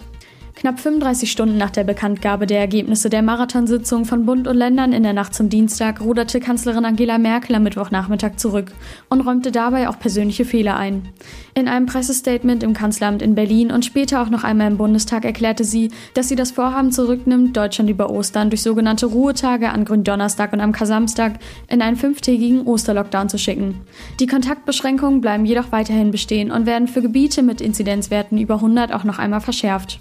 Knapp 0.65 0.79
35 0.79 1.31
Stunden 1.31 1.59
nach 1.59 1.69
der 1.69 1.83
Bekanntgabe 1.83 2.47
der 2.47 2.59
Ergebnisse 2.59 3.11
der 3.11 3.21
Marathonsitzung 3.21 4.05
von 4.05 4.25
Bund 4.25 4.47
und 4.47 4.57
Ländern 4.57 4.93
in 4.93 5.03
der 5.03 5.13
Nacht 5.13 5.35
zum 5.35 5.47
Dienstag 5.47 6.01
ruderte 6.01 6.39
Kanzlerin 6.39 6.85
Angela 6.85 7.19
Merkel 7.19 7.55
am 7.55 7.61
Mittwochnachmittag 7.61 8.37
zurück 8.37 8.71
und 9.07 9.21
räumte 9.21 9.51
dabei 9.51 9.87
auch 9.87 9.99
persönliche 9.99 10.43
Fehler 10.43 10.75
ein. 10.75 11.09
In 11.53 11.67
einem 11.67 11.85
Pressestatement 11.85 12.63
im 12.63 12.73
Kanzleramt 12.73 13.21
in 13.21 13.35
Berlin 13.35 13.71
und 13.71 13.85
später 13.85 14.23
auch 14.23 14.31
noch 14.31 14.43
einmal 14.43 14.71
im 14.71 14.77
Bundestag 14.77 15.23
erklärte 15.23 15.63
sie, 15.63 15.91
dass 16.15 16.29
sie 16.29 16.35
das 16.35 16.49
Vorhaben 16.49 16.91
zurücknimmt, 16.91 17.55
Deutschland 17.55 17.91
über 17.91 18.09
Ostern 18.09 18.49
durch 18.49 18.63
sogenannte 18.63 19.05
Ruhetage 19.05 19.69
an 19.69 19.85
Gründonnerstag 19.85 20.51
und 20.51 20.61
am 20.61 20.71
Kasamstag 20.71 21.33
in 21.67 21.83
einen 21.83 21.95
fünftägigen 21.95 22.65
Osterlockdown 22.65 23.29
zu 23.29 23.37
schicken. 23.37 23.81
Die 24.19 24.25
Kontaktbeschränkungen 24.25 25.21
bleiben 25.21 25.45
jedoch 25.45 25.71
weiterhin 25.71 26.09
bestehen 26.09 26.49
und 26.49 26.65
werden 26.65 26.87
für 26.87 27.03
Gebiete 27.03 27.43
mit 27.43 27.61
Inzidenzwerten 27.61 28.39
über 28.39 28.55
100 28.55 28.91
auch 28.91 29.03
noch 29.03 29.19
einmal 29.19 29.41
verschärft. 29.41 29.99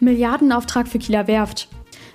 Milliardenauftrag 0.00 0.88
für 0.88 0.98
Kieler 0.98 1.26
Werft. 1.26 1.68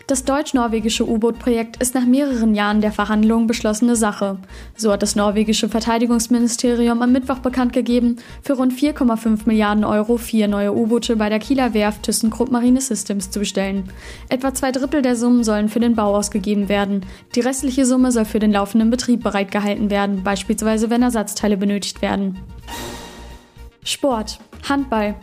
Das 0.10 0.26
deutsch-norwegische 0.26 1.08
U-Boot-Projekt 1.08 1.78
ist 1.78 1.94
nach 1.94 2.08
mehreren 2.08 2.56
Jahren 2.56 2.82
der 2.82 2.92
Verhandlungen 2.92 3.46
beschlossene 3.46 3.96
Sache. 3.96 4.40
So 4.76 4.92
hat 4.92 5.04
das 5.04 5.16
norwegische 5.16 5.70
Verteidigungsministerium 5.70 7.04
am 7.04 7.12
Mittwoch 7.12 7.38
bekannt 7.38 7.74
gegeben, 7.74 8.16
für 8.42 8.54
rund 8.54 8.74
4,5 8.74 9.42
Milliarden 9.46 9.84
Euro 9.84 10.18
vier 10.18 10.48
neue 10.48 10.74
U-Boote 10.74 11.16
bei 11.16 11.30
der 11.30 11.38
Kieler 11.38 11.76
Werft 11.76 12.02
ThyssenKrupp 12.04 12.50
Marine 12.50 12.82
Systems 12.82 13.30
zu 13.30 13.38
bestellen. 13.38 13.84
Etwa 14.30 14.52
zwei 14.56 14.72
Drittel 14.72 15.04
der 15.04 15.16
Summen 15.16 15.44
sollen 15.44 15.70
für 15.70 15.80
den 15.80 15.94
Bau 15.94 16.16
ausgegeben 16.16 16.70
werden. 16.70 17.06
Die 17.36 17.42
restliche 17.42 17.86
Summe 17.86 18.12
soll 18.12 18.26
für 18.26 18.40
den 18.40 18.52
laufenden 18.52 18.90
Betrieb 18.90 19.22
bereitgehalten 19.22 19.92
werden, 19.92 20.24
beispielsweise 20.24 20.90
wenn 20.90 21.04
Ersatzteile 21.04 21.56
benötigt 21.56 22.02
werden. 22.02 22.40
Sport. 23.84 24.40
Handball. 24.68 25.14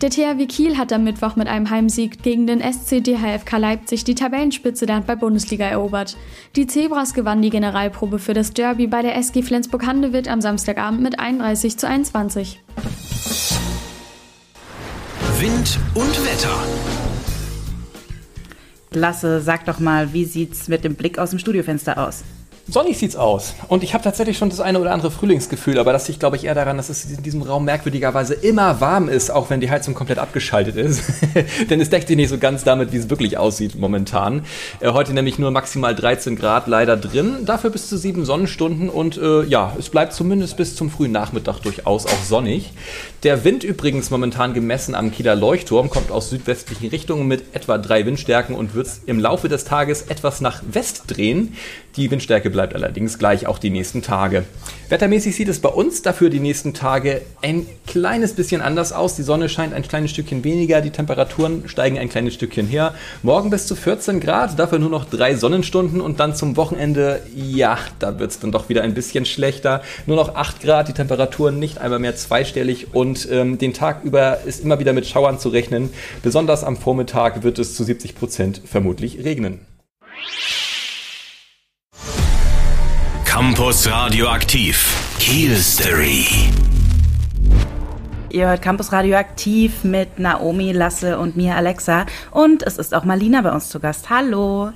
Der 0.00 0.10
THW 0.10 0.46
Kiel 0.46 0.76
hat 0.76 0.92
am 0.92 1.04
Mittwoch 1.04 1.36
mit 1.36 1.46
einem 1.46 1.70
Heimsieg 1.70 2.22
gegen 2.22 2.48
den 2.48 2.60
SC 2.60 3.02
DHFK 3.02 3.58
Leipzig 3.58 4.02
die 4.04 4.16
Tabellenspitze 4.16 4.86
der 4.86 4.96
Handball-Bundesliga 4.96 5.66
erobert. 5.66 6.16
Die 6.56 6.66
Zebras 6.66 7.14
gewannen 7.14 7.42
die 7.42 7.50
Generalprobe 7.50 8.18
für 8.18 8.34
das 8.34 8.52
Derby 8.52 8.88
bei 8.88 9.02
der 9.02 9.16
SG 9.16 9.42
Flensburg-Handewitt 9.42 10.28
am 10.28 10.40
Samstagabend 10.40 11.00
mit 11.00 11.20
31 11.20 11.78
zu 11.78 11.86
21. 11.86 12.60
Wind 15.38 15.78
und 15.94 16.26
Wetter. 16.26 16.58
Lasse, 18.92 19.40
sag 19.40 19.64
doch 19.64 19.78
mal, 19.78 20.12
wie 20.12 20.24
sieht's 20.24 20.68
mit 20.68 20.84
dem 20.84 20.96
Blick 20.96 21.18
aus 21.18 21.30
dem 21.30 21.38
Studiofenster 21.38 21.98
aus? 21.98 22.24
Sonnig 22.66 22.96
sieht's 22.96 23.14
aus. 23.14 23.54
Und 23.68 23.82
ich 23.82 23.92
habe 23.92 24.02
tatsächlich 24.02 24.38
schon 24.38 24.48
das 24.48 24.58
eine 24.58 24.80
oder 24.80 24.92
andere 24.92 25.10
Frühlingsgefühl, 25.10 25.78
aber 25.78 25.92
das 25.92 26.08
liegt, 26.08 26.20
glaube 26.20 26.36
ich, 26.36 26.44
eher 26.44 26.54
daran, 26.54 26.78
dass 26.78 26.88
es 26.88 27.04
in 27.04 27.22
diesem 27.22 27.42
Raum 27.42 27.66
merkwürdigerweise 27.66 28.32
immer 28.32 28.80
warm 28.80 29.10
ist, 29.10 29.30
auch 29.30 29.50
wenn 29.50 29.60
die 29.60 29.70
Heizung 29.70 29.92
komplett 29.92 30.18
abgeschaltet 30.18 30.76
ist. 30.76 31.02
Denn 31.70 31.78
es 31.82 31.90
deckt 31.90 32.08
sich 32.08 32.16
nicht 32.16 32.30
so 32.30 32.38
ganz 32.38 32.64
damit, 32.64 32.90
wie 32.92 32.96
es 32.96 33.10
wirklich 33.10 33.36
aussieht 33.36 33.78
momentan. 33.78 34.46
Äh, 34.80 34.92
heute 34.92 35.12
nämlich 35.12 35.38
nur 35.38 35.50
maximal 35.50 35.94
13 35.94 36.36
Grad 36.36 36.66
leider 36.66 36.96
drin, 36.96 37.44
dafür 37.44 37.68
bis 37.68 37.86
zu 37.90 37.98
sieben 37.98 38.24
Sonnenstunden 38.24 38.88
und 38.88 39.18
äh, 39.18 39.42
ja, 39.44 39.76
es 39.78 39.90
bleibt 39.90 40.14
zumindest 40.14 40.56
bis 40.56 40.74
zum 40.74 40.88
frühen 40.88 41.12
Nachmittag 41.12 41.60
durchaus 41.60 42.06
auch 42.06 42.24
sonnig. 42.24 42.72
Der 43.24 43.42
Wind 43.42 43.64
übrigens 43.64 44.10
momentan 44.10 44.52
gemessen 44.52 44.94
am 44.94 45.10
Kieler 45.10 45.34
Leuchtturm 45.34 45.88
kommt 45.88 46.10
aus 46.10 46.28
südwestlichen 46.28 46.90
Richtungen 46.90 47.26
mit 47.26 47.54
etwa 47.54 47.78
drei 47.78 48.04
Windstärken 48.04 48.54
und 48.54 48.74
wird 48.74 48.86
im 49.06 49.18
Laufe 49.18 49.48
des 49.48 49.64
Tages 49.64 50.02
etwas 50.02 50.42
nach 50.42 50.62
West 50.70 51.04
drehen. 51.06 51.54
Die 51.96 52.10
Windstärke 52.10 52.50
bleibt 52.50 52.74
allerdings 52.74 53.18
gleich 53.18 53.46
auch 53.46 53.58
die 53.58 53.70
nächsten 53.70 54.02
Tage. 54.02 54.44
Wettermäßig 54.90 55.36
sieht 55.36 55.48
es 55.48 55.60
bei 55.60 55.70
uns 55.70 56.02
dafür 56.02 56.28
die 56.28 56.40
nächsten 56.40 56.74
Tage 56.74 57.22
ein 57.40 57.66
kleines 57.86 58.34
bisschen 58.34 58.60
anders 58.60 58.92
aus. 58.92 59.16
Die 59.16 59.22
Sonne 59.22 59.48
scheint 59.48 59.72
ein 59.72 59.82
kleines 59.82 60.10
Stückchen 60.10 60.44
weniger, 60.44 60.82
die 60.82 60.90
Temperaturen 60.90 61.66
steigen 61.66 61.98
ein 61.98 62.10
kleines 62.10 62.34
Stückchen 62.34 62.66
her. 62.66 62.94
Morgen 63.22 63.48
bis 63.48 63.66
zu 63.66 63.74
14 63.74 64.20
Grad, 64.20 64.58
dafür 64.58 64.78
nur 64.78 64.90
noch 64.90 65.06
drei 65.06 65.34
Sonnenstunden 65.34 66.02
und 66.02 66.20
dann 66.20 66.34
zum 66.34 66.56
Wochenende, 66.56 67.22
ja, 67.34 67.78
da 68.00 68.18
wird 68.18 68.32
es 68.32 68.40
dann 68.40 68.52
doch 68.52 68.68
wieder 68.68 68.82
ein 68.82 68.92
bisschen 68.92 69.24
schlechter. 69.24 69.80
Nur 70.04 70.16
noch 70.16 70.34
8 70.34 70.60
Grad, 70.60 70.88
die 70.88 70.92
Temperaturen 70.92 71.58
nicht 71.58 71.78
einmal 71.78 72.00
mehr 72.00 72.16
zweistellig 72.16 72.88
und 72.92 73.13
ähm, 73.30 73.58
den 73.58 73.72
Tag 73.72 74.04
über 74.04 74.42
ist 74.42 74.62
immer 74.62 74.78
wieder 74.78 74.92
mit 74.92 75.06
Schauern 75.06 75.38
zu 75.38 75.48
rechnen. 75.48 75.90
Besonders 76.22 76.64
am 76.64 76.76
Vormittag 76.76 77.42
wird 77.42 77.58
es 77.58 77.74
zu 77.74 77.84
70 77.84 78.14
Prozent 78.14 78.60
vermutlich 78.64 79.24
regnen. 79.24 79.60
Campus 83.24 83.90
Radioaktiv. 83.90 84.94
Kiel 85.18 85.56
Story. 85.56 86.26
Ihr 88.30 88.48
hört 88.48 88.62
Campus 88.62 88.92
Radioaktiv 88.92 89.84
mit 89.84 90.18
Naomi, 90.18 90.72
Lasse 90.72 91.18
und 91.18 91.36
mir, 91.36 91.54
Alexa. 91.56 92.06
Und 92.30 92.62
es 92.64 92.78
ist 92.78 92.94
auch 92.94 93.04
Malina 93.04 93.42
bei 93.42 93.52
uns 93.52 93.68
zu 93.68 93.80
Gast. 93.80 94.10
Hallo. 94.10 94.72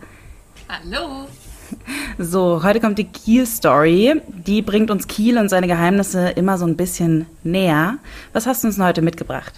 Hallo. 0.69 1.27
So, 2.19 2.65
heute 2.65 2.81
kommt 2.81 2.99
die 2.99 3.05
Kiel 3.05 3.47
Story. 3.47 4.21
Die 4.27 4.61
bringt 4.63 4.91
uns 4.91 5.07
Kiel 5.07 5.39
und 5.39 5.49
seine 5.49 5.69
Geheimnisse 5.69 6.31
immer 6.31 6.59
so 6.59 6.67
ein 6.67 6.77
bisschen 6.77 7.27
näher. 7.45 7.99
Was 8.33 8.47
hast 8.47 8.65
du 8.65 8.69
uns 8.69 8.79
heute 8.79 9.03
mitgebracht? 9.03 9.53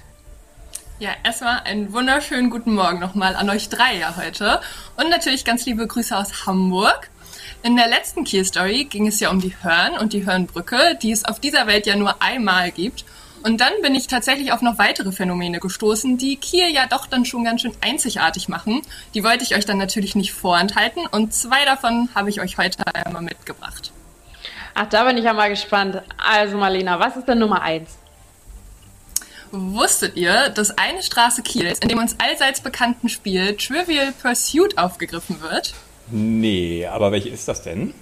Ja, 0.98 1.10
erstmal 1.24 1.60
einen 1.60 1.94
wunderschönen 1.94 2.50
guten 2.50 2.74
Morgen 2.74 2.98
nochmal 2.98 3.34
an 3.34 3.48
euch 3.48 3.70
drei 3.70 3.96
ja 3.96 4.16
heute. 4.18 4.60
Und 4.98 5.08
natürlich 5.08 5.46
ganz 5.46 5.64
liebe 5.64 5.86
Grüße 5.86 6.14
aus 6.14 6.46
Hamburg. 6.46 7.08
In 7.62 7.76
der 7.76 7.88
letzten 7.88 8.24
Kiel 8.24 8.44
Story 8.44 8.84
ging 8.84 9.06
es 9.06 9.20
ja 9.20 9.30
um 9.30 9.40
die 9.40 9.54
Hörn 9.62 9.96
und 9.98 10.12
die 10.12 10.26
Hörnbrücke, 10.26 10.98
die 11.00 11.12
es 11.12 11.24
auf 11.24 11.40
dieser 11.40 11.66
Welt 11.66 11.86
ja 11.86 11.96
nur 11.96 12.20
einmal 12.20 12.70
gibt. 12.70 13.06
Und 13.42 13.60
dann 13.60 13.72
bin 13.82 13.94
ich 13.94 14.06
tatsächlich 14.06 14.52
auf 14.52 14.60
noch 14.60 14.78
weitere 14.78 15.12
Phänomene 15.12 15.60
gestoßen, 15.60 16.18
die 16.18 16.36
Kiel 16.36 16.68
ja 16.68 16.86
doch 16.86 17.06
dann 17.06 17.24
schon 17.24 17.44
ganz 17.44 17.62
schön 17.62 17.72
einzigartig 17.80 18.48
machen. 18.48 18.82
Die 19.14 19.24
wollte 19.24 19.44
ich 19.44 19.54
euch 19.54 19.64
dann 19.64 19.78
natürlich 19.78 20.14
nicht 20.14 20.32
vorenthalten 20.32 21.06
und 21.06 21.32
zwei 21.32 21.64
davon 21.64 22.08
habe 22.14 22.28
ich 22.28 22.40
euch 22.40 22.58
heute 22.58 22.82
einmal 22.94 23.22
mitgebracht. 23.22 23.92
Ach, 24.74 24.86
da 24.86 25.04
bin 25.04 25.16
ich 25.16 25.24
ja 25.24 25.32
mal 25.32 25.48
gespannt. 25.48 26.02
Also 26.18 26.58
Marlena, 26.58 27.00
was 27.00 27.16
ist 27.16 27.26
denn 27.26 27.38
Nummer 27.38 27.62
eins? 27.62 27.96
Wusstet 29.52 30.16
ihr, 30.16 30.50
dass 30.50 30.78
eine 30.78 31.02
Straße 31.02 31.42
Kiels 31.42 31.80
in 31.80 31.88
dem 31.88 31.98
uns 31.98 32.16
allseits 32.20 32.60
bekannten 32.60 33.08
Spiel 33.08 33.56
Trivial 33.56 34.12
Pursuit 34.12 34.78
aufgegriffen 34.78 35.40
wird? 35.40 35.74
Nee, 36.10 36.86
aber 36.86 37.10
welche 37.10 37.30
ist 37.30 37.48
das 37.48 37.62
denn? 37.62 37.94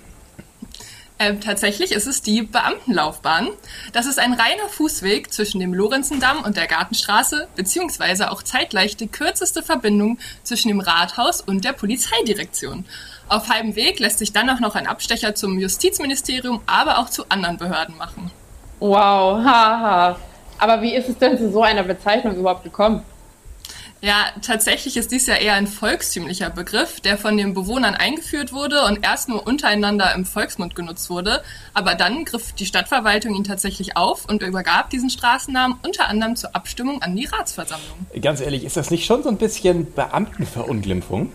Ähm, 1.20 1.40
tatsächlich 1.40 1.90
ist 1.90 2.06
es 2.06 2.22
die 2.22 2.42
Beamtenlaufbahn. 2.42 3.48
Das 3.92 4.06
ist 4.06 4.20
ein 4.20 4.34
reiner 4.34 4.68
Fußweg 4.68 5.32
zwischen 5.32 5.58
dem 5.58 5.74
Lorenzendamm 5.74 6.44
und 6.44 6.56
der 6.56 6.68
Gartenstraße, 6.68 7.48
beziehungsweise 7.56 8.30
auch 8.30 8.44
zeitgleich 8.44 8.96
die 8.96 9.08
kürzeste 9.08 9.62
Verbindung 9.64 10.18
zwischen 10.44 10.68
dem 10.68 10.78
Rathaus 10.78 11.40
und 11.40 11.64
der 11.64 11.72
Polizeidirektion. 11.72 12.84
Auf 13.28 13.48
halbem 13.48 13.74
Weg 13.74 13.98
lässt 13.98 14.20
sich 14.20 14.32
dann 14.32 14.48
auch 14.48 14.60
noch 14.60 14.76
ein 14.76 14.86
Abstecher 14.86 15.34
zum 15.34 15.58
Justizministerium, 15.58 16.60
aber 16.66 16.98
auch 16.98 17.10
zu 17.10 17.28
anderen 17.28 17.58
Behörden 17.58 17.96
machen. 17.98 18.30
Wow, 18.78 19.44
haha. 19.44 20.16
Aber 20.58 20.82
wie 20.82 20.94
ist 20.94 21.08
es 21.08 21.18
denn 21.18 21.36
zu 21.36 21.50
so 21.50 21.62
einer 21.62 21.82
Bezeichnung 21.82 22.36
überhaupt 22.36 22.62
gekommen? 22.62 23.02
Ja, 24.00 24.26
tatsächlich 24.42 24.96
ist 24.96 25.10
dies 25.10 25.26
ja 25.26 25.34
eher 25.34 25.54
ein 25.54 25.66
volkstümlicher 25.66 26.50
Begriff, 26.50 27.00
der 27.00 27.18
von 27.18 27.36
den 27.36 27.52
Bewohnern 27.52 27.94
eingeführt 27.94 28.52
wurde 28.52 28.84
und 28.84 29.04
erst 29.04 29.28
nur 29.28 29.44
untereinander 29.46 30.14
im 30.14 30.24
Volksmund 30.24 30.76
genutzt 30.76 31.10
wurde. 31.10 31.42
Aber 31.74 31.96
dann 31.96 32.24
griff 32.24 32.52
die 32.52 32.66
Stadtverwaltung 32.66 33.34
ihn 33.34 33.44
tatsächlich 33.44 33.96
auf 33.96 34.26
und 34.26 34.42
übergab 34.42 34.90
diesen 34.90 35.10
Straßennamen 35.10 35.78
unter 35.82 36.08
anderem 36.08 36.36
zur 36.36 36.54
Abstimmung 36.54 37.02
an 37.02 37.16
die 37.16 37.24
Ratsversammlung. 37.24 38.06
Ganz 38.22 38.40
ehrlich, 38.40 38.64
ist 38.64 38.76
das 38.76 38.90
nicht 38.90 39.04
schon 39.04 39.24
so 39.24 39.30
ein 39.30 39.36
bisschen 39.36 39.92
Beamtenverunglimpfung? 39.92 41.32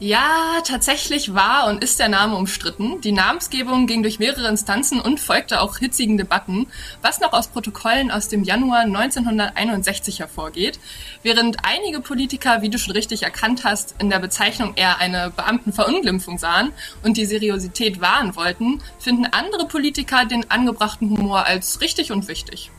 Ja, 0.00 0.60
tatsächlich 0.64 1.34
war 1.34 1.66
und 1.66 1.82
ist 1.82 1.98
der 1.98 2.08
Name 2.08 2.36
umstritten. 2.36 3.00
Die 3.00 3.10
Namensgebung 3.10 3.88
ging 3.88 4.02
durch 4.02 4.20
mehrere 4.20 4.46
Instanzen 4.46 5.00
und 5.00 5.18
folgte 5.18 5.60
auch 5.60 5.78
hitzigen 5.78 6.16
Debatten, 6.16 6.68
was 7.02 7.18
noch 7.18 7.32
aus 7.32 7.48
Protokollen 7.48 8.12
aus 8.12 8.28
dem 8.28 8.44
Januar 8.44 8.82
1961 8.82 10.20
hervorgeht. 10.20 10.78
Während 11.24 11.56
einige 11.64 11.98
Politiker, 11.98 12.62
wie 12.62 12.70
du 12.70 12.78
schon 12.78 12.92
richtig 12.92 13.24
erkannt 13.24 13.64
hast, 13.64 13.96
in 13.98 14.08
der 14.08 14.20
Bezeichnung 14.20 14.74
eher 14.76 15.00
eine 15.00 15.32
Beamtenverunglimpfung 15.34 16.38
sahen 16.38 16.72
und 17.02 17.16
die 17.16 17.26
Seriosität 17.26 18.00
wahren 18.00 18.36
wollten, 18.36 18.80
finden 19.00 19.26
andere 19.26 19.66
Politiker 19.66 20.26
den 20.26 20.48
angebrachten 20.48 21.10
Humor 21.10 21.44
als 21.46 21.80
richtig 21.80 22.12
und 22.12 22.28
wichtig. 22.28 22.70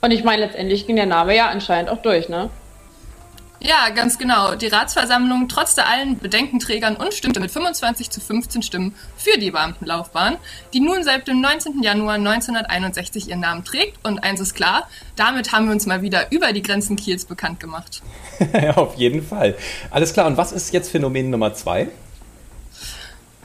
Und 0.00 0.12
ich 0.12 0.22
meine, 0.22 0.46
letztendlich 0.46 0.86
ging 0.86 0.94
der 0.94 1.06
Name 1.06 1.34
ja 1.34 1.48
anscheinend 1.48 1.90
auch 1.90 2.02
durch, 2.02 2.28
ne? 2.28 2.50
Ja, 3.60 3.88
ganz 3.88 4.18
genau. 4.18 4.54
Die 4.54 4.66
Ratsversammlung 4.66 5.48
trotzte 5.48 5.86
allen 5.86 6.18
Bedenkenträgern 6.18 6.96
und 6.96 7.14
stimmte 7.14 7.40
mit 7.40 7.50
25 7.50 8.10
zu 8.10 8.20
15 8.20 8.62
Stimmen 8.62 8.94
für 9.16 9.38
die 9.38 9.50
Beamtenlaufbahn, 9.50 10.36
die 10.72 10.80
nun 10.80 11.02
seit 11.02 11.26
dem 11.26 11.40
19. 11.40 11.82
Januar 11.82 12.14
1961 12.14 13.28
ihren 13.28 13.40
Namen 13.40 13.64
trägt. 13.64 14.04
Und 14.04 14.22
eins 14.22 14.40
ist 14.40 14.54
klar, 14.54 14.88
damit 15.16 15.52
haben 15.52 15.66
wir 15.66 15.72
uns 15.72 15.86
mal 15.86 16.02
wieder 16.02 16.30
über 16.30 16.52
die 16.52 16.62
Grenzen 16.62 16.96
Kiels 16.96 17.24
bekannt 17.24 17.58
gemacht. 17.60 18.02
ja, 18.52 18.76
auf 18.76 18.94
jeden 18.96 19.26
Fall. 19.26 19.56
Alles 19.90 20.12
klar, 20.12 20.26
und 20.26 20.36
was 20.36 20.52
ist 20.52 20.72
jetzt 20.72 20.90
Phänomen 20.90 21.30
Nummer 21.30 21.54
zwei? 21.54 21.88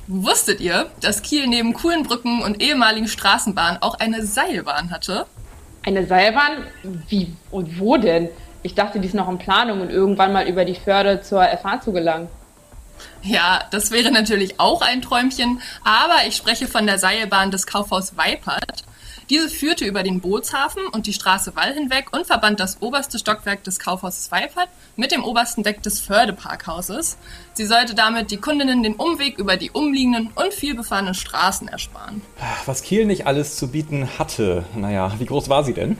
Wusstet 0.08 0.60
ihr, 0.60 0.92
dass 1.00 1.22
Kiel 1.22 1.48
neben 1.48 1.74
coolen 1.74 2.04
Brücken 2.04 2.42
und 2.42 2.62
ehemaligen 2.62 3.08
Straßenbahnen 3.08 3.82
auch 3.82 3.96
eine 4.00 4.26
Seilbahn 4.26 4.92
hatte? 4.92 5.26
Eine 5.84 6.06
Seilbahn? 6.06 6.66
Wie 7.08 7.34
und 7.50 7.80
wo 7.80 7.96
denn? 7.98 8.30
Ich 8.64 8.76
dachte, 8.76 9.00
die 9.00 9.08
ist 9.08 9.16
noch 9.16 9.30
in 9.30 9.38
Planung 9.38 9.82
und 9.82 9.90
irgendwann 9.90 10.34
mal 10.34 10.48
über 10.48 10.66
die 10.66 10.76
Förde 10.76 11.22
zur 11.22 11.44
FH 11.44 11.82
zu 11.82 11.92
gelangen. 11.92 12.28
Ja, 13.24 13.62
das 13.72 13.92
wäre 13.92 14.12
natürlich 14.12 14.60
auch 14.60 14.82
ein 14.82 15.02
Träumchen, 15.02 15.62
aber 15.84 16.28
ich 16.28 16.36
spreche 16.36 16.68
von 16.68 16.86
der 16.86 17.00
Seilbahn 17.00 17.50
des 17.50 17.66
Kaufhaus 17.66 18.18
Weipert. 18.18 18.84
Diese 19.32 19.50
führte 19.50 19.86
über 19.86 20.04
den 20.04 20.20
Bootshafen 20.20 20.84
und 20.92 21.08
die 21.08 21.14
Straße 21.14 21.56
Wall 21.56 21.74
hinweg 21.74 22.08
und 22.12 22.28
verband 22.28 22.60
das 22.60 22.82
oberste 22.82 23.18
Stockwerk 23.18 23.64
des 23.64 23.80
Kaufhauses 23.80 24.30
Weipert 24.30 24.68
mit 24.98 25.14
dem 25.14 25.24
obersten 25.24 25.64
Deck 25.64 25.82
des 25.84 26.02
Fördeparkhauses. 26.02 27.18
Sie 27.54 27.66
sollte 27.66 27.96
damit 27.96 28.30
die 28.32 28.38
Kundinnen 28.38 28.84
den 28.84 28.96
Umweg 28.96 29.38
über 29.38 29.56
die 29.56 29.72
umliegenden 29.72 30.32
und 30.36 30.54
vielbefahrenen 30.54 31.14
Straßen 31.14 31.70
ersparen. 31.70 32.22
Was 32.66 32.84
Kiel 32.84 33.06
nicht 33.06 33.26
alles 33.26 33.56
zu 33.56 33.70
bieten 33.70 34.10
hatte, 34.20 34.66
naja, 34.76 35.14
wie 35.18 35.26
groß 35.26 35.48
war 35.48 35.64
sie 35.64 35.74
denn? 35.74 35.98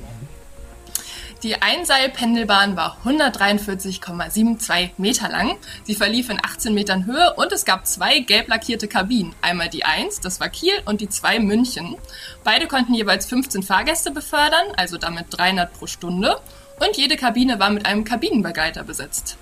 Die 1.44 1.60
Einseilpendelbahn 1.60 2.78
war 2.78 2.98
143,72 3.04 4.92
Meter 4.98 5.28
lang. 5.28 5.58
Sie 5.84 5.96
verlief 5.96 6.30
in 6.30 6.38
18 6.40 6.72
Metern 6.72 7.08
Höhe 7.08 7.34
und 7.36 7.52
es 7.52 7.66
gab 7.66 7.88
zwei 7.88 8.20
gelb 8.20 8.48
lackierte 8.48 8.88
Kabinen. 8.88 9.34
Einmal 9.42 9.68
die 9.68 9.84
1, 9.84 10.20
das 10.20 10.40
war 10.40 10.50
Kiel, 10.50 10.74
und 10.86 11.02
die 11.02 11.10
2 11.10 11.40
München. 11.40 11.96
Beide 12.44 12.68
konnten 12.68 12.94
jeweils 12.94 13.26
15 13.26 13.64
Fahrgäste 13.64 14.12
befördern, 14.12 14.68
also 14.78 15.00
damit 15.00 15.26
300 15.32 15.74
pro 15.74 15.88
Stunde. 15.88 16.40
Und 16.80 16.96
jede 16.96 17.16
Kabine 17.16 17.60
war 17.60 17.72
mit 17.72 17.88
einem 17.88 18.04
Kabinenbegleiter 18.04 18.84
besetzt. 18.84 19.36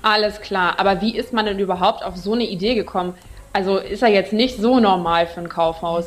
Alles 0.00 0.40
klar, 0.40 0.80
aber 0.80 1.02
wie 1.02 1.14
ist 1.14 1.34
man 1.34 1.44
denn 1.44 1.58
überhaupt 1.58 2.04
auf 2.04 2.16
so 2.16 2.32
eine 2.32 2.44
Idee 2.44 2.74
gekommen? 2.74 3.14
Also 3.52 3.76
ist 3.76 4.02
er 4.02 4.08
jetzt 4.08 4.32
nicht 4.32 4.58
so 4.58 4.80
normal 4.80 5.26
für 5.26 5.40
ein 5.40 5.50
Kaufhaus. 5.50 6.06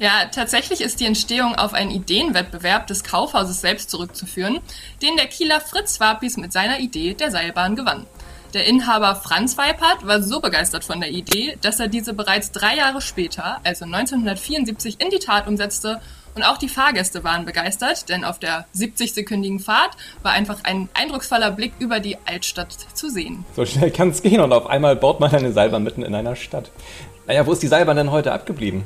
Ja, 0.00 0.26
tatsächlich 0.32 0.80
ist 0.80 1.00
die 1.00 1.06
Entstehung 1.06 1.56
auf 1.56 1.74
einen 1.74 1.90
Ideenwettbewerb 1.90 2.86
des 2.86 3.02
Kaufhauses 3.02 3.60
selbst 3.60 3.90
zurückzuführen, 3.90 4.60
den 5.02 5.16
der 5.16 5.26
Kieler 5.26 5.60
Fritz 5.60 5.98
Wapis 5.98 6.36
mit 6.36 6.52
seiner 6.52 6.78
Idee 6.78 7.14
der 7.14 7.32
Seilbahn 7.32 7.74
gewann. 7.74 8.06
Der 8.54 8.66
Inhaber 8.66 9.16
Franz 9.16 9.58
Weipert 9.58 10.06
war 10.06 10.22
so 10.22 10.40
begeistert 10.40 10.84
von 10.84 11.00
der 11.00 11.10
Idee, 11.10 11.58
dass 11.60 11.80
er 11.80 11.88
diese 11.88 12.14
bereits 12.14 12.52
drei 12.52 12.76
Jahre 12.76 13.00
später, 13.00 13.58
also 13.64 13.84
1974, 13.84 15.00
in 15.00 15.10
die 15.10 15.18
Tat 15.18 15.48
umsetzte 15.48 16.00
und 16.34 16.44
auch 16.44 16.56
die 16.56 16.68
Fahrgäste 16.68 17.24
waren 17.24 17.44
begeistert, 17.44 18.08
denn 18.08 18.24
auf 18.24 18.38
der 18.38 18.66
70-sekündigen 18.74 19.60
Fahrt 19.60 19.96
war 20.22 20.32
einfach 20.32 20.62
ein 20.62 20.88
eindrucksvoller 20.94 21.50
Blick 21.50 21.72
über 21.80 21.98
die 21.98 22.16
Altstadt 22.24 22.72
zu 22.94 23.10
sehen. 23.10 23.44
So 23.56 23.66
schnell 23.66 23.90
kann 23.90 24.10
es 24.10 24.22
gehen 24.22 24.40
und 24.40 24.52
auf 24.52 24.66
einmal 24.66 24.94
baut 24.94 25.18
man 25.18 25.32
eine 25.32 25.52
Seilbahn 25.52 25.82
mitten 25.82 26.02
in 26.02 26.14
einer 26.14 26.36
Stadt. 26.36 26.70
Naja, 27.26 27.44
wo 27.44 27.52
ist 27.52 27.62
die 27.62 27.66
Seilbahn 27.66 27.96
denn 27.96 28.12
heute 28.12 28.32
abgeblieben? 28.32 28.84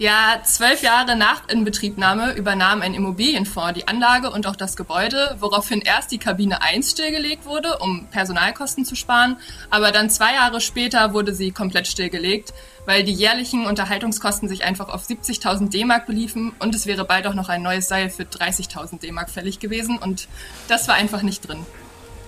Ja, 0.00 0.40
zwölf 0.44 0.82
Jahre 0.82 1.14
nach 1.14 1.46
Inbetriebnahme 1.50 2.32
übernahm 2.32 2.80
ein 2.80 2.94
Immobilienfonds 2.94 3.74
die 3.74 3.86
Anlage 3.86 4.30
und 4.30 4.46
auch 4.46 4.56
das 4.56 4.74
Gebäude, 4.74 5.36
woraufhin 5.40 5.82
erst 5.82 6.10
die 6.10 6.16
Kabine 6.16 6.62
1 6.62 6.92
stillgelegt 6.92 7.44
wurde, 7.44 7.76
um 7.80 8.06
Personalkosten 8.06 8.86
zu 8.86 8.94
sparen, 8.94 9.36
aber 9.68 9.92
dann 9.92 10.08
zwei 10.08 10.32
Jahre 10.32 10.62
später 10.62 11.12
wurde 11.12 11.34
sie 11.34 11.50
komplett 11.50 11.86
stillgelegt, 11.86 12.54
weil 12.86 13.04
die 13.04 13.12
jährlichen 13.12 13.66
Unterhaltungskosten 13.66 14.48
sich 14.48 14.64
einfach 14.64 14.88
auf 14.88 15.04
70.000 15.04 15.68
D-Mark 15.68 16.06
beliefen 16.06 16.54
und 16.60 16.74
es 16.74 16.86
wäre 16.86 17.04
bald 17.04 17.26
auch 17.26 17.34
noch 17.34 17.50
ein 17.50 17.60
neues 17.60 17.86
Seil 17.86 18.08
für 18.08 18.22
30.000 18.22 19.00
D-Mark 19.00 19.28
fällig 19.28 19.60
gewesen 19.60 19.98
und 19.98 20.28
das 20.66 20.88
war 20.88 20.94
einfach 20.94 21.20
nicht 21.20 21.46
drin. 21.46 21.66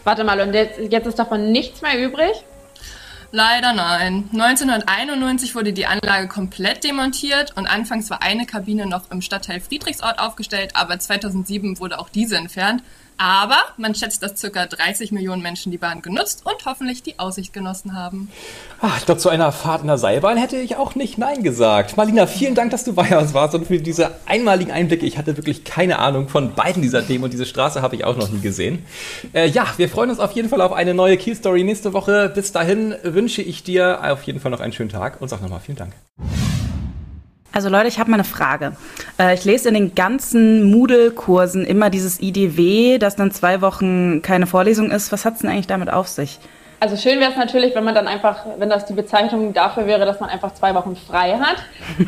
Warte 0.04 0.24
mal, 0.24 0.38
und 0.42 0.52
jetzt, 0.52 0.78
jetzt 0.78 1.06
ist 1.06 1.18
davon 1.18 1.50
nichts 1.52 1.80
mehr 1.80 1.98
übrig? 1.98 2.44
Leider 3.34 3.72
nein. 3.72 4.28
1991 4.34 5.54
wurde 5.54 5.72
die 5.72 5.86
Anlage 5.86 6.28
komplett 6.28 6.84
demontiert 6.84 7.56
und 7.56 7.66
anfangs 7.66 8.10
war 8.10 8.22
eine 8.22 8.44
Kabine 8.44 8.84
noch 8.84 9.10
im 9.10 9.22
Stadtteil 9.22 9.58
Friedrichsort 9.60 10.18
aufgestellt, 10.18 10.72
aber 10.74 10.98
2007 10.98 11.80
wurde 11.80 11.98
auch 11.98 12.10
diese 12.10 12.36
entfernt. 12.36 12.82
Aber 13.22 13.58
man 13.76 13.94
schätzt, 13.94 14.20
dass 14.24 14.42
ca. 14.42 14.66
30 14.66 15.12
Millionen 15.12 15.42
Menschen 15.42 15.70
die 15.70 15.78
Bahn 15.78 16.02
genutzt 16.02 16.42
und 16.44 16.66
hoffentlich 16.66 17.04
die 17.04 17.20
Aussicht 17.20 17.52
genossen 17.52 17.94
haben. 17.94 18.28
Ach, 18.80 18.98
ich 18.98 19.16
zu 19.16 19.28
einer 19.28 19.52
Fahrt 19.52 19.82
in 19.82 19.87
der 19.87 19.96
Seilbahn 19.96 20.37
hätte 20.37 20.56
ich 20.56 20.74
auch 20.74 20.96
nicht 20.96 21.18
Nein 21.18 21.44
gesagt. 21.44 21.96
Marlina, 21.96 22.26
vielen 22.26 22.56
Dank, 22.56 22.72
dass 22.72 22.82
du 22.82 22.94
bei 22.94 23.16
uns 23.16 23.32
warst 23.32 23.54
und 23.54 23.68
für 23.68 23.78
diese 23.78 24.11
einmaligen 24.26 24.72
Einblicke. 24.72 25.06
Ich 25.06 25.18
hatte 25.18 25.37
wirklich 25.37 25.62
keine 25.62 26.00
Ahnung 26.00 26.28
von 26.28 26.54
beiden 26.56 26.82
dieser 26.82 27.06
Themen 27.06 27.22
und 27.22 27.32
diese 27.32 27.46
Straße 27.46 27.80
habe 27.80 27.94
ich 27.94 28.04
auch 28.04 28.16
noch 28.16 28.28
nie 28.28 28.40
gesehen. 28.40 28.85
Äh, 29.32 29.48
ja, 29.50 29.68
wir 29.76 29.88
freuen 29.88 30.11
uns 30.11 30.18
auf 30.18 30.32
jeden 30.32 30.48
Fall 30.48 30.61
auf 30.61 30.72
eine 30.72 30.92
neue 30.92 31.16
Key 31.16 31.37
Story 31.37 31.62
nächste 31.62 31.92
Woche. 31.92 32.28
Bis 32.28 32.50
dahin 32.50 32.96
wünsche 33.04 33.40
ich 33.40 33.62
dir 33.62 34.00
auf 34.02 34.24
jeden 34.24 34.40
Fall 34.40 34.50
noch 34.50 34.58
einen 34.58 34.72
schönen 34.72 34.90
Tag 34.90 35.20
und 35.20 35.28
sag 35.28 35.40
nochmal 35.40 35.61
vielen 35.61 35.78
Dank. 35.78 35.92
Also 37.52 37.68
Leute, 37.68 37.88
ich 37.88 37.98
habe 37.98 38.10
mal 38.10 38.16
eine 38.16 38.24
Frage. 38.24 38.76
Äh, 39.18 39.34
ich 39.34 39.44
lese 39.44 39.68
in 39.68 39.74
den 39.74 39.94
ganzen 39.94 40.70
Moodle-Kursen 40.70 41.66
immer 41.66 41.90
dieses 41.90 42.20
IDW, 42.20 42.98
dass 42.98 43.14
dann 43.14 43.30
zwei 43.30 43.60
Wochen 43.60 44.22
keine 44.22 44.46
Vorlesung 44.46 44.90
ist. 44.90 45.12
Was 45.12 45.26
hat 45.26 45.34
es 45.34 45.40
denn 45.40 45.50
eigentlich 45.50 45.66
damit 45.66 45.90
auf 45.90 46.08
sich? 46.08 46.40
Also 46.82 46.96
schön 46.96 47.20
wäre 47.20 47.30
es 47.30 47.36
natürlich, 47.36 47.76
wenn 47.76 47.84
man 47.84 47.94
dann 47.94 48.08
einfach, 48.08 48.44
wenn 48.58 48.68
das 48.68 48.86
die 48.86 48.92
Bezeichnung 48.92 49.52
dafür 49.52 49.86
wäre, 49.86 50.04
dass 50.04 50.18
man 50.18 50.28
einfach 50.28 50.52
zwei 50.52 50.74
Wochen 50.74 50.96
frei 50.96 51.38
hat. 51.38 51.58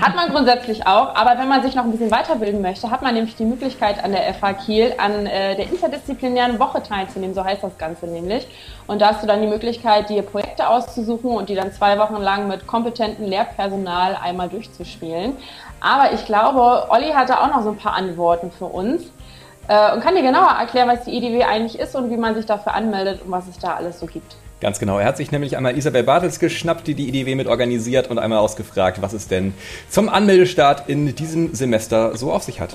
Hat 0.01 0.17
man 0.17 0.31
grundsätzlich 0.31 0.85
auch, 0.85 1.15
aber 1.15 1.39
wenn 1.39 1.47
man 1.47 1.63
sich 1.63 1.77
noch 1.77 1.85
ein 1.85 1.93
bisschen 1.93 2.11
weiterbilden 2.11 2.61
möchte, 2.61 2.91
hat 2.91 3.01
man 3.01 3.15
nämlich 3.15 3.37
die 3.37 3.45
Möglichkeit 3.45 4.03
an 4.03 4.11
der 4.11 4.35
FH 4.35 4.55
Kiel 4.55 4.93
an 4.99 5.27
äh, 5.27 5.55
der 5.55 5.67
interdisziplinären 5.71 6.59
Woche 6.59 6.83
teilzunehmen, 6.83 7.37
so 7.37 7.45
heißt 7.45 7.63
das 7.63 7.79
Ganze 7.79 8.09
nämlich. 8.09 8.49
Und 8.89 9.01
da 9.01 9.11
hast 9.11 9.23
du 9.23 9.29
dann 9.29 9.43
die 9.43 9.47
Möglichkeit, 9.47 10.11
dir 10.11 10.23
Projekte 10.23 10.69
auszusuchen 10.69 11.31
und 11.31 11.49
die 11.49 11.55
dann 11.55 11.71
zwei 11.71 11.97
Wochen 12.01 12.17
lang 12.17 12.49
mit 12.49 12.67
kompetentem 12.67 13.27
Lehrpersonal 13.27 14.19
einmal 14.21 14.49
durchzuspielen. 14.49 15.37
Aber 15.79 16.15
ich 16.15 16.27
glaube, 16.27 16.89
Olli 16.91 17.13
hatte 17.13 17.41
auch 17.41 17.47
noch 17.47 17.63
so 17.63 17.69
ein 17.69 17.77
paar 17.77 17.95
Antworten 17.95 18.51
für 18.51 18.67
uns 18.67 19.05
äh, 19.69 19.95
und 19.95 20.01
kann 20.03 20.17
dir 20.17 20.23
genauer 20.23 20.51
erklären, 20.59 20.89
was 20.89 21.05
die 21.05 21.17
IDW 21.17 21.45
eigentlich 21.45 21.79
ist 21.79 21.95
und 21.95 22.11
wie 22.11 22.17
man 22.17 22.35
sich 22.35 22.47
dafür 22.47 22.75
anmeldet 22.75 23.23
und 23.25 23.31
was 23.31 23.47
es 23.47 23.57
da 23.61 23.77
alles 23.77 24.01
so 24.01 24.07
gibt. 24.07 24.35
Ganz 24.65 24.79
genau. 24.79 24.99
Er 24.99 25.05
hat 25.05 25.19
sich 25.19 25.31
nämlich 25.31 25.59
einmal 25.59 25.77
Isabel 25.77 26.05
Bartels 26.05 26.39
geschnappt, 26.39 26.87
die 26.87 26.95
die 26.95 27.11
IDW 27.11 27.35
mit 27.35 27.49
organisiert 27.49 28.09
und 28.09 28.19
einmal 28.19 28.39
ausgefragt, 28.39 29.03
was 29.03 29.13
es 29.13 29.29
denn 29.29 29.53
zum 29.91 30.09
Anmeldestart 30.09 30.89
in 30.89 31.15
diesem 31.15 31.55
Semester 31.55 32.17
so 32.17 32.33
auf 32.33 32.45
sich 32.45 32.61
hat. 32.61 32.75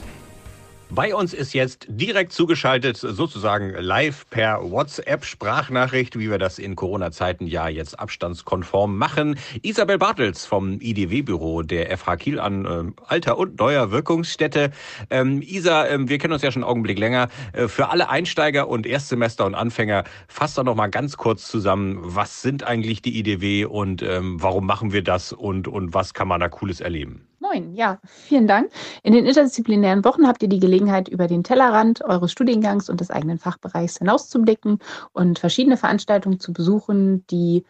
Bei 0.91 1.13
uns 1.13 1.35
ist 1.35 1.53
jetzt 1.53 1.85
direkt 1.87 2.33
zugeschaltet, 2.33 2.97
sozusagen 2.97 3.75
live 3.75 4.27
per 4.31 4.71
WhatsApp-Sprachnachricht, 4.71 6.17
wie 6.17 6.31
wir 6.31 6.39
das 6.39 6.57
in 6.57 6.75
Corona-Zeiten 6.75 7.45
ja 7.45 7.67
jetzt 7.67 7.99
abstandskonform 7.99 8.97
machen. 8.97 9.37
Isabel 9.61 9.99
Bartels 9.99 10.47
vom 10.47 10.81
IDW-Büro 10.81 11.61
der 11.61 11.95
FH 11.95 12.17
Kiel 12.17 12.39
an 12.39 12.65
äh, 12.65 13.01
alter 13.05 13.37
und 13.37 13.59
neuer 13.59 13.91
Wirkungsstätte. 13.91 14.71
Ähm, 15.11 15.43
Isa, 15.43 15.85
äh, 15.85 16.09
wir 16.09 16.17
kennen 16.17 16.33
uns 16.33 16.41
ja 16.41 16.51
schon 16.51 16.63
einen 16.63 16.71
Augenblick 16.71 16.97
länger. 16.97 17.29
Äh, 17.53 17.67
für 17.67 17.89
alle 17.89 18.09
Einsteiger 18.09 18.67
und 18.67 18.87
Erstsemester 18.87 19.45
und 19.45 19.53
Anfänger, 19.53 20.05
fasst 20.27 20.57
doch 20.57 20.63
noch 20.63 20.75
mal 20.75 20.87
ganz 20.87 21.17
kurz 21.17 21.47
zusammen, 21.47 21.99
was 22.01 22.41
sind 22.41 22.63
eigentlich 22.63 23.03
die 23.03 23.19
IDW 23.19 23.65
und 23.65 24.01
ähm, 24.01 24.41
warum 24.41 24.65
machen 24.65 24.91
wir 24.91 25.03
das 25.03 25.33
und, 25.33 25.67
und 25.67 25.93
was 25.93 26.15
kann 26.15 26.27
man 26.27 26.39
da 26.39 26.49
Cooles 26.49 26.81
erleben? 26.81 27.28
Moin, 27.41 27.73
ja, 27.73 27.99
vielen 28.05 28.47
Dank. 28.47 28.69
In 29.01 29.13
den 29.13 29.25
interdisziplinären 29.25 30.03
Wochen 30.03 30.27
habt 30.27 30.43
ihr 30.43 30.49
die 30.49 30.59
Gelegenheit, 30.59 31.07
über 31.07 31.27
den 31.27 31.43
Tellerrand 31.43 32.03
eures 32.03 32.31
Studiengangs 32.33 32.89
und 32.89 32.99
des 32.99 33.11
eigenen 33.11 33.37
Fachbereichs 33.39 33.97
hinauszublicken 33.99 34.79
und 35.13 35.39
verschiedene 35.39 35.77
Veranstaltungen 35.77 36.41
zu 36.41 36.51
besuchen, 36.51 37.25
die 37.27 37.63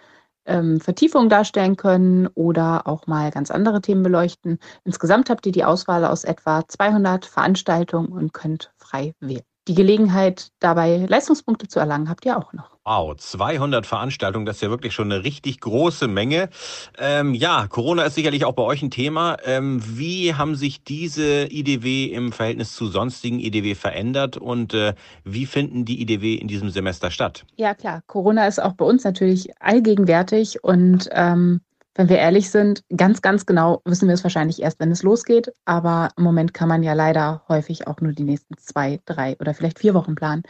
ähm, 0.45 0.79
Vertiefungen 0.81 1.29
darstellen 1.29 1.77
können 1.77 2.27
oder 2.33 2.87
auch 2.87 3.05
mal 3.05 3.29
ganz 3.29 3.51
andere 3.51 3.81
Themen 3.81 4.01
beleuchten. 4.01 4.57
Insgesamt 4.85 5.29
habt 5.29 5.45
ihr 5.45 5.51
die 5.51 5.65
Auswahl 5.65 6.03
aus 6.05 6.23
etwa 6.23 6.67
200 6.67 7.25
Veranstaltungen 7.25 8.11
und 8.11 8.33
könnt 8.33 8.71
frei 8.77 9.13
wählen. 9.19 9.48
Die 9.69 9.75
Gelegenheit, 9.75 10.47
dabei 10.59 11.05
Leistungspunkte 11.07 11.67
zu 11.67 11.79
erlangen, 11.79 12.09
habt 12.09 12.25
ihr 12.25 12.35
auch 12.35 12.53
noch. 12.53 12.71
Wow, 12.85 13.15
200 13.15 13.85
Veranstaltungen, 13.85 14.47
das 14.47 14.55
ist 14.55 14.61
ja 14.63 14.71
wirklich 14.71 14.95
schon 14.95 15.11
eine 15.11 15.23
richtig 15.23 15.59
große 15.59 16.07
Menge. 16.07 16.49
Ähm, 16.97 17.35
ja, 17.35 17.67
Corona 17.67 18.01
ist 18.01 18.15
sicherlich 18.15 18.45
auch 18.45 18.53
bei 18.53 18.63
euch 18.63 18.81
ein 18.81 18.89
Thema. 18.89 19.37
Ähm, 19.45 19.79
wie 19.85 20.33
haben 20.33 20.55
sich 20.55 20.83
diese 20.83 21.53
IDW 21.53 22.05
im 22.05 22.31
Verhältnis 22.31 22.73
zu 22.73 22.87
sonstigen 22.87 23.39
IDW 23.39 23.75
verändert 23.75 24.37
und 24.37 24.73
äh, 24.73 24.95
wie 25.23 25.45
finden 25.45 25.85
die 25.85 26.01
IDW 26.01 26.33
in 26.33 26.47
diesem 26.47 26.71
Semester 26.71 27.11
statt? 27.11 27.45
Ja, 27.55 27.75
klar. 27.75 28.01
Corona 28.07 28.47
ist 28.47 28.59
auch 28.59 28.73
bei 28.73 28.85
uns 28.85 29.03
natürlich 29.03 29.51
allgegenwärtig 29.61 30.63
und 30.63 31.09
ähm, 31.11 31.61
wenn 31.95 32.09
wir 32.09 32.17
ehrlich 32.17 32.49
sind, 32.49 32.83
ganz, 32.95 33.21
ganz 33.21 33.45
genau 33.45 33.81
wissen 33.85 34.07
wir 34.07 34.13
es 34.13 34.23
wahrscheinlich 34.23 34.61
erst, 34.61 34.79
wenn 34.79 34.91
es 34.91 35.03
losgeht. 35.03 35.51
Aber 35.65 36.09
im 36.17 36.23
Moment 36.23 36.53
kann 36.53 36.69
man 36.69 36.83
ja 36.83 36.93
leider 36.93 37.43
häufig 37.49 37.87
auch 37.87 37.99
nur 38.01 38.13
die 38.13 38.23
nächsten 38.23 38.57
zwei, 38.57 38.99
drei 39.05 39.35
oder 39.39 39.53
vielleicht 39.53 39.79
vier 39.79 39.93
Wochen 39.93 40.15
planen. 40.15 40.43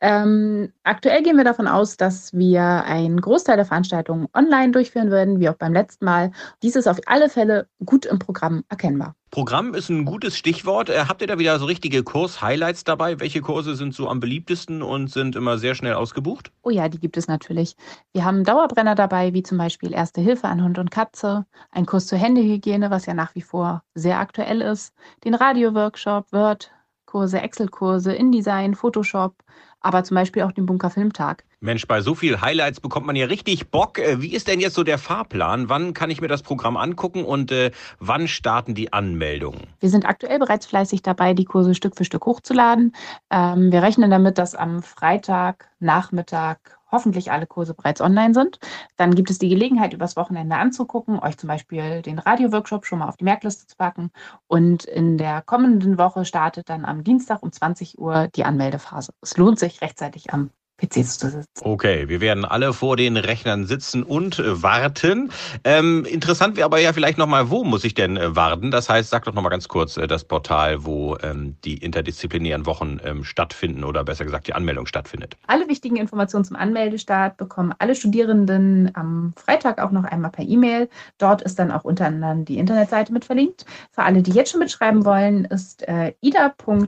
Ähm, 0.00 0.72
aktuell 0.82 1.22
gehen 1.22 1.36
wir 1.36 1.44
davon 1.44 1.66
aus, 1.68 1.96
dass 1.96 2.32
wir 2.32 2.62
einen 2.62 3.20
Großteil 3.20 3.56
der 3.56 3.66
Veranstaltungen 3.66 4.28
online 4.34 4.72
durchführen 4.72 5.10
würden, 5.10 5.40
wie 5.40 5.48
auch 5.48 5.56
beim 5.56 5.74
letzten 5.74 6.06
Mal. 6.06 6.32
Dies 6.62 6.76
ist 6.76 6.86
auf 6.86 6.98
alle 7.06 7.28
Fälle 7.28 7.68
gut 7.84 8.06
im 8.06 8.18
Programm 8.18 8.64
erkennbar. 8.68 9.14
Programm 9.30 9.74
ist 9.74 9.90
ein 9.90 10.06
gutes 10.06 10.36
Stichwort. 10.36 10.88
Äh, 10.88 11.04
habt 11.06 11.20
ihr 11.20 11.28
da 11.28 11.38
wieder 11.38 11.58
so 11.58 11.66
richtige 11.66 12.02
Kurs-Highlights 12.02 12.84
dabei? 12.84 13.20
Welche 13.20 13.42
Kurse 13.42 13.76
sind 13.76 13.94
so 13.94 14.08
am 14.08 14.18
beliebtesten 14.18 14.82
und 14.82 15.10
sind 15.10 15.36
immer 15.36 15.58
sehr 15.58 15.74
schnell 15.74 15.94
ausgebucht? 15.94 16.50
Oh 16.62 16.70
ja, 16.70 16.88
die 16.88 16.98
gibt 16.98 17.16
es 17.16 17.28
natürlich. 17.28 17.76
Wir 18.12 18.24
haben 18.24 18.42
Dauerbrenner 18.42 18.94
dabei, 18.94 19.32
wie 19.34 19.42
zum 19.42 19.58
Beispiel 19.58 19.92
Erste 19.92 20.20
Hilfe 20.20 20.48
an 20.48 20.64
Hund 20.64 20.78
und 20.78 20.90
Katze, 20.90 21.46
ein 21.70 21.86
Kurs 21.86 22.06
zur 22.06 22.18
Händehygiene, 22.18 22.90
was 22.90 23.06
ja 23.06 23.14
nach 23.14 23.34
wie 23.34 23.42
vor 23.42 23.84
sehr 23.94 24.18
aktuell 24.18 24.62
ist, 24.62 24.94
den 25.24 25.34
Radio-Workshop, 25.34 26.32
Word, 26.32 26.72
Textkurse, 27.10 27.40
Excel-Kurse, 27.40 28.12
InDesign, 28.12 28.74
Photoshop, 28.74 29.34
aber 29.80 30.04
zum 30.04 30.14
Beispiel 30.14 30.42
auch 30.42 30.52
den 30.52 30.66
Bunker 30.66 30.90
Filmtag. 30.90 31.44
Mensch, 31.60 31.86
bei 31.86 32.00
so 32.00 32.14
viel 32.14 32.40
Highlights 32.40 32.80
bekommt 32.80 33.06
man 33.06 33.16
ja 33.16 33.26
richtig 33.26 33.70
Bock. 33.70 33.98
Äh, 33.98 34.22
wie 34.22 34.32
ist 34.34 34.46
denn 34.48 34.60
jetzt 34.60 34.74
so 34.74 34.84
der 34.84 34.98
Fahrplan? 34.98 35.68
Wann 35.68 35.92
kann 35.92 36.10
ich 36.10 36.20
mir 36.20 36.28
das 36.28 36.42
Programm 36.42 36.76
angucken 36.76 37.24
und 37.24 37.50
äh, 37.50 37.70
wann 37.98 38.28
starten 38.28 38.74
die 38.74 38.92
Anmeldungen? 38.92 39.66
Wir 39.80 39.90
sind 39.90 40.06
aktuell 40.06 40.38
bereits 40.38 40.66
fleißig 40.66 41.02
dabei, 41.02 41.34
die 41.34 41.44
Kurse 41.44 41.74
Stück 41.74 41.96
für 41.96 42.04
Stück 42.04 42.24
hochzuladen. 42.26 42.94
Ähm, 43.30 43.72
wir 43.72 43.82
rechnen 43.82 44.10
damit, 44.10 44.38
dass 44.38 44.54
am 44.54 44.82
Freitag 44.82 45.68
Nachmittag 45.80 46.78
hoffentlich 46.90 47.32
alle 47.32 47.46
Kurse 47.46 47.74
bereits 47.74 48.00
online 48.00 48.34
sind. 48.34 48.58
Dann 48.96 49.14
gibt 49.14 49.30
es 49.30 49.38
die 49.38 49.48
Gelegenheit, 49.48 49.92
übers 49.92 50.16
Wochenende 50.16 50.56
anzugucken, 50.56 51.18
euch 51.18 51.36
zum 51.38 51.48
Beispiel 51.48 52.02
den 52.02 52.18
Radio-Workshop 52.18 52.86
schon 52.86 53.00
mal 53.00 53.08
auf 53.08 53.16
die 53.16 53.24
Merkliste 53.24 53.66
zu 53.66 53.76
packen. 53.76 54.10
Und 54.46 54.84
in 54.84 55.18
der 55.18 55.42
kommenden 55.42 55.98
Woche 55.98 56.24
startet 56.24 56.68
dann 56.68 56.84
am 56.84 57.04
Dienstag 57.04 57.42
um 57.42 57.52
20 57.52 57.98
Uhr 57.98 58.28
die 58.28 58.44
Anmeldephase. 58.44 59.12
Es 59.20 59.36
lohnt 59.36 59.58
sich 59.58 59.80
rechtzeitig 59.80 60.32
am 60.32 60.50
PCs 60.80 61.18
zu 61.18 61.30
sitzen. 61.30 61.46
Okay, 61.62 62.08
wir 62.08 62.20
werden 62.20 62.44
alle 62.44 62.72
vor 62.72 62.96
den 62.96 63.16
Rechnern 63.16 63.66
sitzen 63.66 64.02
und 64.02 64.38
äh, 64.38 64.62
warten. 64.62 65.30
Ähm, 65.64 66.04
interessant 66.04 66.56
wäre 66.56 66.64
aber 66.64 66.80
ja 66.80 66.92
vielleicht 66.92 67.18
nochmal, 67.18 67.50
wo 67.50 67.64
muss 67.64 67.84
ich 67.84 67.94
denn 67.94 68.16
äh, 68.16 68.34
warten? 68.34 68.70
Das 68.70 68.88
heißt, 68.88 69.10
sag 69.10 69.24
doch 69.24 69.34
nochmal 69.34 69.50
ganz 69.50 69.68
kurz 69.68 69.96
äh, 69.96 70.06
das 70.06 70.24
Portal, 70.24 70.84
wo 70.84 71.18
ähm, 71.22 71.56
die 71.64 71.76
interdisziplinären 71.78 72.64
Wochen 72.66 72.98
ähm, 73.04 73.24
stattfinden 73.24 73.84
oder 73.84 74.04
besser 74.04 74.24
gesagt 74.24 74.46
die 74.46 74.54
Anmeldung 74.54 74.86
stattfindet. 74.86 75.36
Alle 75.46 75.68
wichtigen 75.68 75.96
Informationen 75.96 76.46
zum 76.46 76.56
Anmeldestart 76.56 77.36
bekommen 77.36 77.74
alle 77.78 77.94
Studierenden 77.94 78.90
am 78.94 79.34
Freitag 79.36 79.78
auch 79.80 79.90
noch 79.90 80.04
einmal 80.04 80.30
per 80.30 80.46
E-Mail. 80.46 80.88
Dort 81.18 81.42
ist 81.42 81.58
dann 81.58 81.70
auch 81.70 81.84
unter 81.84 82.06
anderem 82.06 82.46
die 82.46 82.56
Internetseite 82.58 83.12
mit 83.12 83.26
verlinkt. 83.26 83.66
Für 83.90 84.04
alle, 84.04 84.22
die 84.22 84.30
jetzt 84.32 84.52
schon 84.52 84.60
mitschreiben 84.60 85.04
wollen, 85.04 85.44
ist 85.44 85.86
äh, 85.86 86.14
ida.fh-kiel.de 86.22 86.80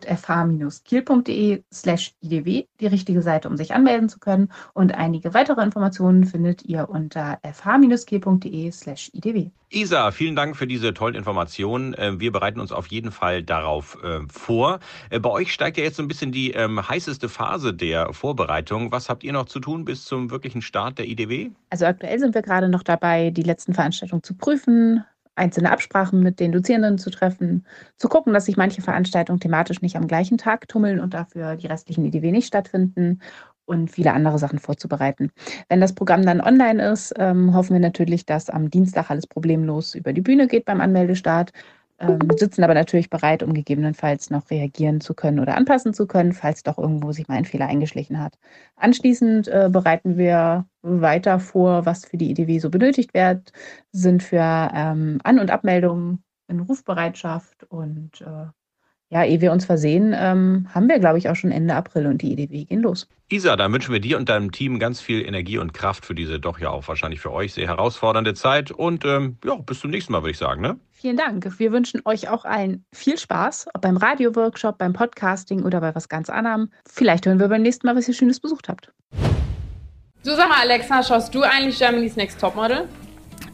slash 1.72 2.14
idw 2.22 2.66
die 2.80 2.86
richtige 2.86 3.20
Seite, 3.22 3.48
um 3.48 3.56
sich 3.56 3.74
anzumelden 3.74 3.81
anmelden 3.82 4.08
zu 4.08 4.18
können. 4.18 4.48
Und 4.74 4.94
einige 4.94 5.34
weitere 5.34 5.62
Informationen 5.62 6.24
findet 6.24 6.64
ihr 6.64 6.88
unter 6.88 7.38
fh-g.de 7.42 8.70
slash 8.70 9.10
idw. 9.12 9.50
Isa, 9.70 10.10
vielen 10.10 10.36
Dank 10.36 10.56
für 10.56 10.66
diese 10.66 10.92
tollen 10.92 11.14
Informationen. 11.14 11.94
Ähm, 11.98 12.20
wir 12.20 12.30
bereiten 12.30 12.60
uns 12.60 12.72
auf 12.72 12.88
jeden 12.88 13.10
Fall 13.10 13.42
darauf 13.42 13.98
ähm, 14.04 14.28
vor. 14.28 14.80
Äh, 15.10 15.18
bei 15.18 15.30
euch 15.30 15.52
steigt 15.52 15.78
ja 15.78 15.84
jetzt 15.84 15.96
so 15.96 16.02
ein 16.02 16.08
bisschen 16.08 16.30
die 16.30 16.52
ähm, 16.52 16.86
heißeste 16.86 17.28
Phase 17.28 17.72
der 17.72 18.12
Vorbereitung. 18.12 18.92
Was 18.92 19.08
habt 19.08 19.24
ihr 19.24 19.32
noch 19.32 19.46
zu 19.46 19.60
tun 19.60 19.84
bis 19.84 20.04
zum 20.04 20.30
wirklichen 20.30 20.62
Start 20.62 20.98
der 20.98 21.08
IDW? 21.08 21.50
Also 21.70 21.86
aktuell 21.86 22.18
sind 22.18 22.34
wir 22.34 22.42
gerade 22.42 22.68
noch 22.68 22.82
dabei, 22.82 23.30
die 23.30 23.42
letzten 23.42 23.72
Veranstaltungen 23.72 24.22
zu 24.22 24.34
prüfen, 24.34 25.04
einzelne 25.34 25.70
Absprachen 25.70 26.22
mit 26.22 26.40
den 26.40 26.52
Dozierenden 26.52 26.98
zu 26.98 27.10
treffen, 27.10 27.64
zu 27.96 28.08
gucken, 28.08 28.34
dass 28.34 28.44
sich 28.44 28.58
manche 28.58 28.82
Veranstaltungen 28.82 29.40
thematisch 29.40 29.80
nicht 29.80 29.96
am 29.96 30.06
gleichen 30.06 30.36
Tag 30.36 30.68
tummeln 30.68 31.00
und 31.00 31.14
dafür 31.14 31.56
die 31.56 31.66
restlichen 31.66 32.04
IDW 32.04 32.30
nicht 32.30 32.46
stattfinden 32.46 33.20
und 33.64 33.90
viele 33.90 34.12
andere 34.12 34.38
Sachen 34.38 34.58
vorzubereiten. 34.58 35.30
Wenn 35.68 35.80
das 35.80 35.94
Programm 35.94 36.24
dann 36.24 36.40
online 36.40 36.92
ist, 36.92 37.14
ähm, 37.18 37.54
hoffen 37.54 37.74
wir 37.74 37.80
natürlich, 37.80 38.26
dass 38.26 38.50
am 38.50 38.70
Dienstag 38.70 39.10
alles 39.10 39.26
problemlos 39.26 39.94
über 39.94 40.12
die 40.12 40.20
Bühne 40.20 40.46
geht 40.46 40.64
beim 40.64 40.80
Anmeldestart, 40.80 41.52
ähm, 42.02 42.18
sitzen 42.36 42.64
aber 42.64 42.74
natürlich 42.74 43.10
bereit, 43.10 43.42
um 43.42 43.54
gegebenenfalls 43.54 44.30
noch 44.30 44.50
reagieren 44.50 45.00
zu 45.00 45.14
können 45.14 45.38
oder 45.38 45.56
anpassen 45.56 45.94
zu 45.94 46.06
können, 46.06 46.32
falls 46.32 46.62
doch 46.64 46.76
irgendwo 46.78 47.12
sich 47.12 47.28
mal 47.28 47.36
ein 47.36 47.44
Fehler 47.44 47.66
eingeschlichen 47.66 48.20
hat. 48.20 48.38
Anschließend 48.76 49.46
äh, 49.48 49.68
bereiten 49.70 50.16
wir 50.16 50.66
weiter 50.82 51.38
vor, 51.38 51.86
was 51.86 52.04
für 52.04 52.16
die 52.16 52.30
IDW 52.30 52.58
so 52.58 52.70
benötigt 52.70 53.14
wird, 53.14 53.52
sind 53.92 54.22
für 54.22 54.70
ähm, 54.74 55.20
An- 55.22 55.38
und 55.38 55.50
Abmeldungen 55.50 56.24
in 56.48 56.60
Rufbereitschaft 56.60 57.64
und 57.64 58.20
äh, 58.20 58.46
ja, 59.12 59.24
ehe 59.24 59.42
wir 59.42 59.52
uns 59.52 59.66
versehen, 59.66 60.14
ähm, 60.16 60.68
haben 60.74 60.88
wir, 60.88 60.98
glaube 60.98 61.18
ich, 61.18 61.28
auch 61.28 61.36
schon 61.36 61.50
Ende 61.50 61.74
April 61.74 62.06
und 62.06 62.22
die 62.22 62.32
EDW 62.32 62.64
gehen 62.64 62.80
los. 62.80 63.06
Isa, 63.30 63.56
dann 63.56 63.70
wünschen 63.70 63.92
wir 63.92 64.00
dir 64.00 64.16
und 64.16 64.30
deinem 64.30 64.52
Team 64.52 64.78
ganz 64.78 65.02
viel 65.02 65.20
Energie 65.26 65.58
und 65.58 65.74
Kraft 65.74 66.06
für 66.06 66.14
diese 66.14 66.40
doch 66.40 66.58
ja 66.58 66.70
auch 66.70 66.88
wahrscheinlich 66.88 67.20
für 67.20 67.30
euch 67.30 67.52
sehr 67.52 67.68
herausfordernde 67.68 68.32
Zeit. 68.32 68.70
Und 68.70 69.04
ähm, 69.04 69.36
ja, 69.44 69.56
bis 69.56 69.80
zum 69.80 69.90
nächsten 69.90 70.12
Mal, 70.14 70.22
würde 70.22 70.30
ich 70.30 70.38
sagen. 70.38 70.62
Ne? 70.62 70.78
Vielen 70.92 71.18
Dank. 71.18 71.58
Wir 71.58 71.72
wünschen 71.72 72.00
euch 72.06 72.30
auch 72.30 72.46
allen 72.46 72.86
viel 72.90 73.18
Spaß, 73.18 73.66
ob 73.74 73.82
beim 73.82 73.98
Radio-Workshop, 73.98 74.78
beim 74.78 74.94
Podcasting 74.94 75.62
oder 75.62 75.82
bei 75.82 75.94
was 75.94 76.08
ganz 76.08 76.30
anderem. 76.30 76.70
Vielleicht 76.90 77.26
hören 77.26 77.38
wir 77.38 77.48
beim 77.48 77.62
nächsten 77.62 77.86
Mal, 77.86 77.94
was 77.94 78.08
ihr 78.08 78.14
Schönes 78.14 78.40
besucht 78.40 78.70
habt. 78.70 78.90
Du 80.24 80.30
sag 80.30 80.48
mal, 80.48 80.60
Alexa, 80.62 81.02
schaust 81.02 81.34
du 81.34 81.42
eigentlich 81.42 81.78
Germany's 81.78 82.16
Next 82.16 82.40
Topmodel? 82.40 82.88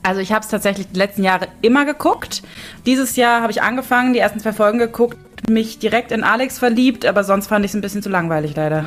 Also 0.05 0.21
ich 0.21 0.31
habe 0.31 0.45
es 0.45 0.49
tatsächlich 0.49 0.87
die 0.93 0.99
letzten 0.99 1.25
Jahre 1.25 1.49
immer 1.63 1.85
geguckt. 1.85 2.43
Dieses 2.87 3.17
Jahr 3.17 3.43
habe 3.43 3.51
ich 3.51 3.61
angefangen, 3.61 4.13
die 4.13 4.21
ersten 4.21 4.39
zwei 4.39 4.53
Folgen 4.53 4.79
geguckt, 4.79 5.19
mich 5.49 5.79
direkt 5.79 6.13
in 6.13 6.25
Alex 6.25 6.59
verliebt, 6.59 7.07
aber 7.07 7.25
sonst 7.25 7.47
fand 7.49 7.65
ich 7.65 7.71
es 7.71 7.75
ein 7.75 7.81
bisschen 7.81 8.03
zu 8.03 8.09
langweilig 8.09 8.55
leider. 8.57 8.87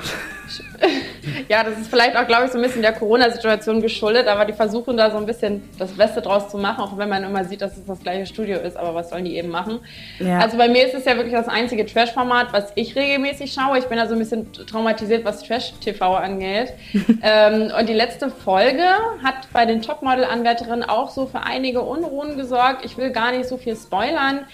Ja, 1.48 1.64
das 1.64 1.78
ist 1.78 1.90
vielleicht 1.90 2.16
auch, 2.16 2.26
glaube 2.26 2.46
ich, 2.46 2.52
so 2.52 2.58
ein 2.58 2.64
bisschen 2.64 2.82
der 2.82 2.94
Corona-Situation 2.94 3.82
geschuldet, 3.82 4.28
aber 4.28 4.46
die 4.46 4.54
versuchen 4.54 4.98
da 4.98 5.12
so 5.12 5.18
ein 5.18 5.26
bisschen 5.26 5.64
das 5.78 5.92
Beste 5.92 6.22
draus 6.22 6.50
zu 6.50 6.58
machen, 6.58 6.82
auch 6.82 6.98
wenn 6.98 7.10
man 7.10 7.24
immer 7.24 7.46
sieht, 7.46 7.62
dass 7.62 7.78
es 7.78 7.86
das 7.86 8.00
gleiche 8.00 8.26
Studio 8.26 8.60
ist, 8.60 8.78
aber 8.78 8.96
was 8.96 9.10
sollen 9.10 9.26
die 9.26 9.36
eben 9.36 9.50
machen? 9.50 9.80
Ja. 10.20 10.40
Also 10.40 10.58
bei 10.58 10.68
mir 10.68 10.86
ist 10.86 10.96
es 10.96 11.06
ja 11.06 11.16
wirklich 11.16 11.34
das 11.34 11.48
einzige 11.48 11.86
Trash-Format, 11.86 12.54
was 12.54 12.72
ich 12.76 12.96
regelmäßig 12.96 13.54
schaue. 13.54 13.78
Ich 13.78 13.86
bin 13.86 13.98
da 13.98 14.08
so 14.08 14.14
ein 14.14 14.20
bisschen 14.20 14.52
traumatisiert, 14.52 15.24
was 15.24 15.44
Trash-TV 15.44 16.16
angeht. 16.16 16.74
ähm, 17.22 17.72
und 17.78 17.88
die 17.88 17.94
letzte 17.94 18.30
Folge 18.30 18.86
hat 19.24 19.48
bei 19.54 19.66
den 19.66 19.82
Topmodel-Anwärterinnen 19.82 20.84
auch 20.84 21.10
so 21.10 21.28
für 21.28 21.42
einige 21.44 21.82
Unruhen 21.82 22.38
gesorgt. 22.38 22.84
Ich 22.86 22.98
will 22.98 23.12
gar 23.12 23.32
nicht 23.32 23.48
so 23.48 23.58
viel 23.58 23.76
spoilern. 23.76 24.46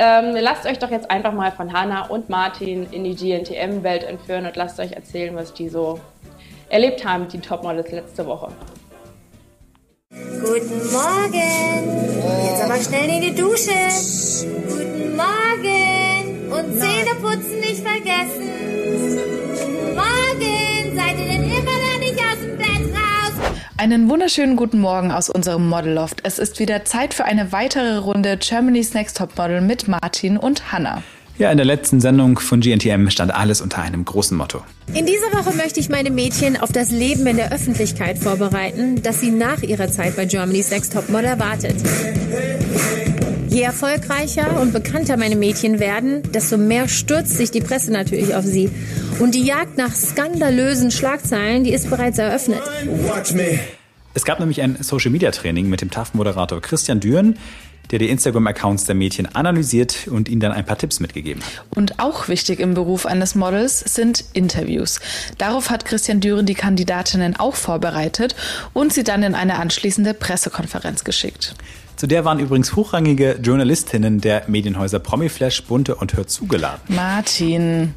Ähm, 0.00 0.36
lasst 0.40 0.64
euch 0.64 0.78
doch 0.78 0.92
jetzt 0.92 1.10
einfach 1.10 1.32
mal 1.32 1.50
von 1.50 1.72
Hanna 1.72 2.06
und 2.06 2.28
Martin 2.28 2.86
in 2.92 3.02
die 3.02 3.16
GNTM-Welt 3.16 4.04
entführen 4.04 4.46
und 4.46 4.54
lasst 4.54 4.78
euch 4.78 4.92
erzählen, 4.92 5.34
was 5.34 5.52
die 5.52 5.68
so 5.68 5.98
erlebt 6.68 7.04
haben, 7.04 7.26
die 7.26 7.40
Topmodels 7.40 7.90
letzte 7.90 8.24
Woche. 8.24 8.52
Guten 10.10 10.92
Morgen. 10.92 12.08
Jetzt 12.46 12.62
aber 12.62 12.76
schnell 12.76 13.10
in 13.10 13.22
die 13.22 13.34
Dusche. 13.34 13.72
Guten 14.68 15.16
Morgen. 15.16 16.52
Und 16.52 16.78
Zähne 16.78 17.14
putzen 17.20 17.58
nicht 17.58 17.84
vergessen. 17.84 18.52
Guten 19.52 19.94
Morgen. 19.96 20.96
Seid 20.96 21.18
ihr 21.18 21.26
denn 21.26 21.37
Einen 23.80 24.10
wunderschönen 24.10 24.56
guten 24.56 24.80
Morgen 24.80 25.12
aus 25.12 25.30
unserem 25.30 25.68
Modelloft. 25.68 26.22
Es 26.24 26.40
ist 26.40 26.58
wieder 26.58 26.84
Zeit 26.84 27.14
für 27.14 27.24
eine 27.24 27.52
weitere 27.52 27.98
Runde 27.98 28.36
Germany's 28.36 28.92
Next 28.92 29.16
Topmodel 29.16 29.60
mit 29.60 29.86
Martin 29.86 30.36
und 30.36 30.72
Hannah. 30.72 31.04
Ja, 31.38 31.52
in 31.52 31.58
der 31.58 31.64
letzten 31.64 32.00
Sendung 32.00 32.40
von 32.40 32.58
GNTM 32.58 33.08
stand 33.08 33.32
alles 33.32 33.60
unter 33.60 33.80
einem 33.80 34.04
großen 34.04 34.36
Motto. 34.36 34.64
In 34.94 35.06
dieser 35.06 35.32
Woche 35.32 35.56
möchte 35.56 35.78
ich 35.78 35.88
meine 35.88 36.10
Mädchen 36.10 36.56
auf 36.60 36.72
das 36.72 36.90
Leben 36.90 37.24
in 37.28 37.36
der 37.36 37.52
Öffentlichkeit 37.52 38.18
vorbereiten, 38.18 39.00
das 39.00 39.20
sie 39.20 39.30
nach 39.30 39.62
ihrer 39.62 39.88
Zeit 39.88 40.16
bei 40.16 40.24
Germany's 40.24 40.72
Next 40.72 40.92
Topmodel 40.92 41.26
erwartet. 41.26 41.76
Je 43.48 43.62
erfolgreicher 43.62 44.60
und 44.60 44.72
bekannter 44.72 45.16
meine 45.16 45.34
Mädchen 45.34 45.78
werden, 45.78 46.22
desto 46.32 46.58
mehr 46.58 46.86
stürzt 46.86 47.36
sich 47.36 47.50
die 47.50 47.60
Presse 47.60 47.90
natürlich 47.90 48.34
auf 48.34 48.44
sie. 48.44 48.70
Und 49.20 49.34
die 49.34 49.44
Jagd 49.44 49.78
nach 49.78 49.94
skandalösen 49.94 50.90
Schlagzeilen, 50.90 51.64
die 51.64 51.72
ist 51.72 51.88
bereits 51.88 52.18
eröffnet. 52.18 52.60
Es 54.14 54.24
gab 54.24 54.38
nämlich 54.38 54.60
ein 54.60 54.76
Social-Media-Training 54.82 55.68
mit 55.68 55.80
dem 55.80 55.90
TAF-Moderator 55.90 56.60
Christian 56.60 57.00
Düren, 57.00 57.38
der 57.90 57.98
die 57.98 58.10
Instagram-Accounts 58.10 58.84
der 58.84 58.94
Mädchen 58.94 59.34
analysiert 59.34 60.08
und 60.08 60.28
ihnen 60.28 60.40
dann 60.40 60.52
ein 60.52 60.66
paar 60.66 60.76
Tipps 60.76 61.00
mitgegeben 61.00 61.42
hat. 61.42 61.64
Und 61.70 62.00
auch 62.00 62.28
wichtig 62.28 62.60
im 62.60 62.74
Beruf 62.74 63.06
eines 63.06 63.34
Models 63.34 63.80
sind 63.80 64.24
Interviews. 64.34 65.00
Darauf 65.38 65.70
hat 65.70 65.86
Christian 65.86 66.20
Düren 66.20 66.44
die 66.44 66.54
Kandidatinnen 66.54 67.36
auch 67.36 67.54
vorbereitet 67.54 68.36
und 68.74 68.92
sie 68.92 69.04
dann 69.04 69.22
in 69.22 69.34
eine 69.34 69.58
anschließende 69.58 70.12
Pressekonferenz 70.12 71.04
geschickt. 71.04 71.54
Zu 71.98 72.06
der 72.06 72.24
waren 72.24 72.38
übrigens 72.38 72.76
hochrangige 72.76 73.40
Journalistinnen 73.42 74.20
der 74.20 74.44
Medienhäuser 74.46 75.00
Promiflash, 75.00 75.64
Bunte 75.64 75.96
und 75.96 76.14
Hör 76.14 76.28
zugeladen. 76.28 76.80
Martin. 76.86 77.92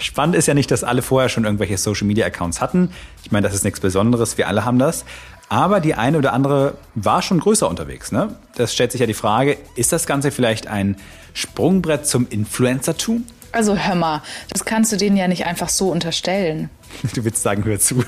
Spannend 0.00 0.34
ist 0.34 0.48
ja 0.48 0.54
nicht, 0.54 0.72
dass 0.72 0.82
alle 0.82 1.00
vorher 1.00 1.28
schon 1.28 1.44
irgendwelche 1.44 1.78
Social 1.78 2.08
Media 2.08 2.26
Accounts 2.26 2.60
hatten. 2.60 2.90
Ich 3.22 3.30
meine, 3.30 3.46
das 3.46 3.54
ist 3.54 3.62
nichts 3.62 3.78
Besonderes, 3.78 4.36
wir 4.36 4.48
alle 4.48 4.64
haben 4.64 4.80
das. 4.80 5.04
Aber 5.48 5.78
die 5.78 5.94
eine 5.94 6.18
oder 6.18 6.32
andere 6.32 6.74
war 6.96 7.22
schon 7.22 7.38
größer 7.38 7.68
unterwegs. 7.68 8.10
Ne? 8.10 8.34
Das 8.56 8.74
stellt 8.74 8.90
sich 8.90 9.00
ja 9.00 9.06
die 9.06 9.14
Frage, 9.14 9.56
ist 9.76 9.92
das 9.92 10.08
Ganze 10.08 10.32
vielleicht 10.32 10.66
ein 10.66 10.96
Sprungbrett 11.34 12.04
zum 12.04 12.26
Influencertum? 12.28 13.26
Also 13.52 13.76
hör 13.76 13.94
mal, 13.94 14.22
das 14.48 14.64
kannst 14.64 14.90
du 14.90 14.96
denen 14.96 15.16
ja 15.16 15.28
nicht 15.28 15.46
einfach 15.46 15.68
so 15.68 15.92
unterstellen. 15.92 16.68
Du 17.14 17.24
willst 17.24 17.42
sagen, 17.42 17.64
hör 17.64 17.78
zu. 17.78 18.04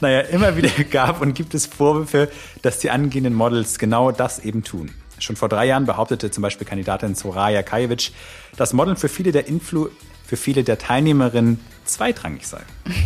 Naja, 0.00 0.20
immer 0.20 0.56
wieder 0.56 0.70
gab 0.90 1.20
und 1.20 1.34
gibt 1.34 1.54
es 1.54 1.66
Vorwürfe, 1.66 2.30
dass 2.62 2.78
die 2.78 2.90
angehenden 2.90 3.34
Models 3.34 3.78
genau 3.78 4.12
das 4.12 4.38
eben 4.38 4.62
tun. 4.62 4.90
Schon 5.18 5.36
vor 5.36 5.48
drei 5.48 5.66
Jahren 5.66 5.86
behauptete 5.86 6.30
zum 6.30 6.42
Beispiel 6.42 6.66
Kandidatin 6.66 7.14
Soraya 7.14 7.62
Kajevic, 7.62 8.12
dass 8.56 8.72
Modeln 8.72 8.96
für 8.96 9.08
viele 9.08 9.32
der 9.32 9.48
Influ 9.48 9.88
für 10.26 10.36
viele 10.36 10.64
der 10.64 10.78
Teilnehmerinnen 10.78 11.60
zweitrangig 11.84 12.46
sei. 12.46 12.60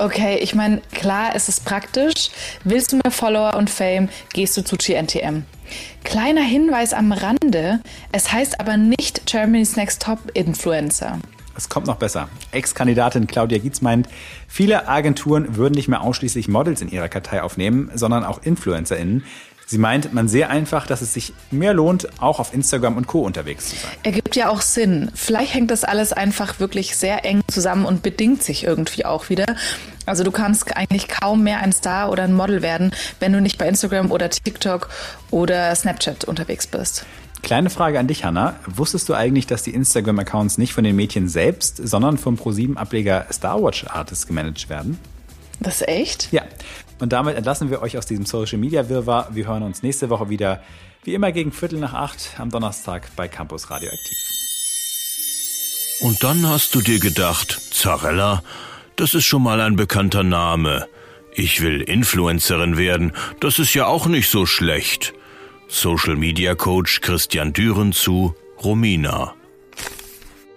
Okay, 0.00 0.36
ich 0.36 0.54
meine, 0.54 0.80
klar, 0.92 1.32
es 1.34 1.48
ist 1.48 1.64
praktisch. 1.64 2.30
Willst 2.62 2.92
du 2.92 3.00
mehr 3.02 3.10
Follower 3.10 3.56
und 3.56 3.68
Fame, 3.68 4.08
gehst 4.32 4.56
du 4.56 4.62
zu 4.62 4.76
GNTM. 4.76 5.42
Kleiner 6.04 6.42
Hinweis 6.42 6.92
am 6.92 7.10
Rande, 7.10 7.80
es 8.12 8.30
heißt 8.30 8.60
aber 8.60 8.76
nicht 8.76 9.26
Germany's 9.26 9.74
Next 9.74 10.02
Top 10.02 10.20
Influencer. 10.34 11.18
Es 11.58 11.68
kommt 11.68 11.88
noch 11.88 11.96
besser. 11.96 12.28
Ex-Kandidatin 12.52 13.26
Claudia 13.26 13.58
Gietz 13.58 13.80
meint, 13.80 14.08
viele 14.46 14.86
Agenturen 14.86 15.56
würden 15.56 15.74
nicht 15.74 15.88
mehr 15.88 16.02
ausschließlich 16.02 16.46
Models 16.46 16.82
in 16.82 16.88
ihrer 16.88 17.08
Kartei 17.08 17.42
aufnehmen, 17.42 17.90
sondern 17.94 18.24
auch 18.24 18.40
InfluencerInnen. 18.44 19.24
Sie 19.66 19.76
meint, 19.76 20.14
man 20.14 20.28
sehe 20.28 20.48
einfach, 20.48 20.86
dass 20.86 21.02
es 21.02 21.12
sich 21.12 21.32
mehr 21.50 21.74
lohnt, 21.74 22.22
auch 22.22 22.38
auf 22.38 22.54
Instagram 22.54 22.96
und 22.96 23.08
Co. 23.08 23.22
unterwegs 23.22 23.70
zu 23.70 23.76
sein. 23.76 23.90
Ergibt 24.04 24.36
ja 24.36 24.50
auch 24.50 24.62
Sinn. 24.62 25.10
Vielleicht 25.14 25.52
hängt 25.52 25.72
das 25.72 25.82
alles 25.82 26.12
einfach 26.12 26.60
wirklich 26.60 26.96
sehr 26.96 27.24
eng 27.24 27.42
zusammen 27.48 27.84
und 27.84 28.04
bedingt 28.04 28.44
sich 28.44 28.62
irgendwie 28.62 29.04
auch 29.04 29.28
wieder. 29.28 29.44
Also 30.06 30.22
du 30.22 30.30
kannst 30.30 30.76
eigentlich 30.76 31.08
kaum 31.08 31.42
mehr 31.42 31.58
ein 31.58 31.72
Star 31.72 32.10
oder 32.10 32.22
ein 32.22 32.34
Model 32.34 32.62
werden, 32.62 32.92
wenn 33.18 33.32
du 33.32 33.40
nicht 33.40 33.58
bei 33.58 33.68
Instagram 33.68 34.12
oder 34.12 34.30
TikTok 34.30 34.88
oder 35.32 35.74
Snapchat 35.74 36.24
unterwegs 36.24 36.68
bist. 36.68 37.04
Kleine 37.42 37.70
Frage 37.70 37.98
an 37.98 38.06
dich, 38.06 38.24
Hanna. 38.24 38.56
Wusstest 38.66 39.08
du 39.08 39.14
eigentlich, 39.14 39.46
dass 39.46 39.62
die 39.62 39.72
Instagram-Accounts 39.72 40.58
nicht 40.58 40.72
von 40.72 40.84
den 40.84 40.96
Mädchen 40.96 41.28
selbst, 41.28 41.76
sondern 41.76 42.18
vom 42.18 42.36
Pro7-Ableger 42.36 43.26
Starwatch 43.30 43.86
Artists 43.86 44.26
gemanagt 44.26 44.68
werden? 44.68 44.98
Das 45.60 45.80
ist 45.80 45.88
echt? 45.88 46.32
Ja. 46.32 46.42
Und 46.98 47.12
damit 47.12 47.36
entlassen 47.36 47.70
wir 47.70 47.80
euch 47.82 47.96
aus 47.96 48.06
diesem 48.06 48.26
Social 48.26 48.58
Media 48.58 48.88
Wirrwarr. 48.88 49.28
Wir 49.32 49.46
hören 49.46 49.62
uns 49.62 49.82
nächste 49.82 50.10
Woche 50.10 50.28
wieder, 50.28 50.62
wie 51.04 51.14
immer 51.14 51.32
gegen 51.32 51.52
Viertel 51.52 51.78
nach 51.78 51.94
acht 51.94 52.38
am 52.38 52.50
Donnerstag 52.50 53.08
bei 53.16 53.28
Campus 53.28 53.70
Radioaktiv. 53.70 54.18
Und 56.00 56.22
dann 56.22 56.46
hast 56.46 56.74
du 56.74 56.80
dir 56.80 57.00
gedacht, 57.00 57.60
Zarella, 57.72 58.42
das 58.96 59.14
ist 59.14 59.24
schon 59.24 59.42
mal 59.42 59.60
ein 59.60 59.76
bekannter 59.76 60.22
Name. 60.22 60.86
Ich 61.32 61.60
will 61.60 61.80
Influencerin 61.80 62.76
werden, 62.76 63.12
das 63.40 63.58
ist 63.58 63.74
ja 63.74 63.86
auch 63.86 64.06
nicht 64.06 64.28
so 64.28 64.46
schlecht. 64.46 65.12
Social 65.68 66.16
Media 66.16 66.54
Coach 66.54 67.02
Christian 67.02 67.52
Düren 67.52 67.92
zu 67.92 68.34
Romina. 68.62 69.34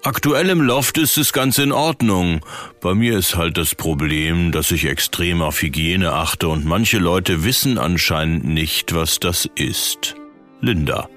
Aktuell 0.03 0.49
im 0.49 0.61
Loft 0.61 0.97
ist 0.97 1.17
es 1.17 1.33
ganz 1.33 1.57
in 1.59 1.71
Ordnung. 1.71 2.39
Bei 2.79 2.95
mir 2.95 3.17
ist 3.17 3.35
halt 3.35 3.57
das 3.57 3.75
Problem, 3.75 4.51
dass 4.51 4.71
ich 4.71 4.85
extrem 4.85 5.41
auf 5.41 5.61
Hygiene 5.61 6.13
achte 6.13 6.47
und 6.47 6.65
manche 6.65 6.97
Leute 6.97 7.43
wissen 7.43 7.77
anscheinend 7.77 8.45
nicht, 8.45 8.95
was 8.95 9.19
das 9.19 9.47
ist. 9.55 10.15
Linda. 10.61 11.09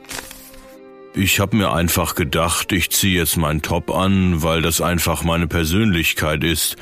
Ich 1.15 1.39
habe 1.39 1.57
mir 1.57 1.73
einfach 1.73 2.17
gedacht, 2.17 2.73
ich 2.73 2.91
ziehe 2.91 3.21
jetzt 3.21 3.37
meinen 3.37 3.63
Top 3.63 3.95
an, 3.95 4.43
weil 4.43 4.61
das 4.61 4.81
einfach 4.81 5.23
meine 5.23 5.47
Persönlichkeit 5.47 6.43
ist. 6.43 6.77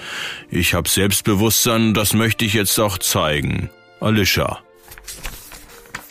Ich 0.51 0.73
habe 0.73 0.89
Selbstbewusstsein, 0.89 1.93
das 1.93 2.15
möchte 2.15 2.47
ich 2.47 2.55
jetzt 2.55 2.81
auch 2.81 2.97
zeigen. 2.97 3.69
Alicia. 4.01 4.61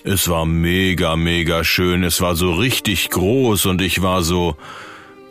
Es 0.04 0.28
war 0.28 0.46
mega, 0.46 1.16
mega 1.16 1.64
schön. 1.64 2.04
Es 2.04 2.22
war 2.22 2.36
so 2.36 2.54
richtig 2.54 3.10
groß 3.10 3.68
und 3.68 3.82
ich 3.82 4.02
war 4.02 4.24
so, 4.24 4.58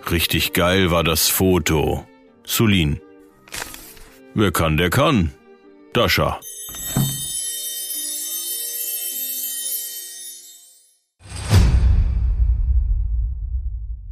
Richtig 0.08 0.52
geil 0.54 0.90
war 0.90 1.04
das 1.04 1.28
Foto. 1.28 2.06
Sulin. 2.44 3.00
Wer 4.34 4.50
kann, 4.50 4.76
der 4.76 4.90
kann. 4.90 5.32
Dasha. 5.92 6.40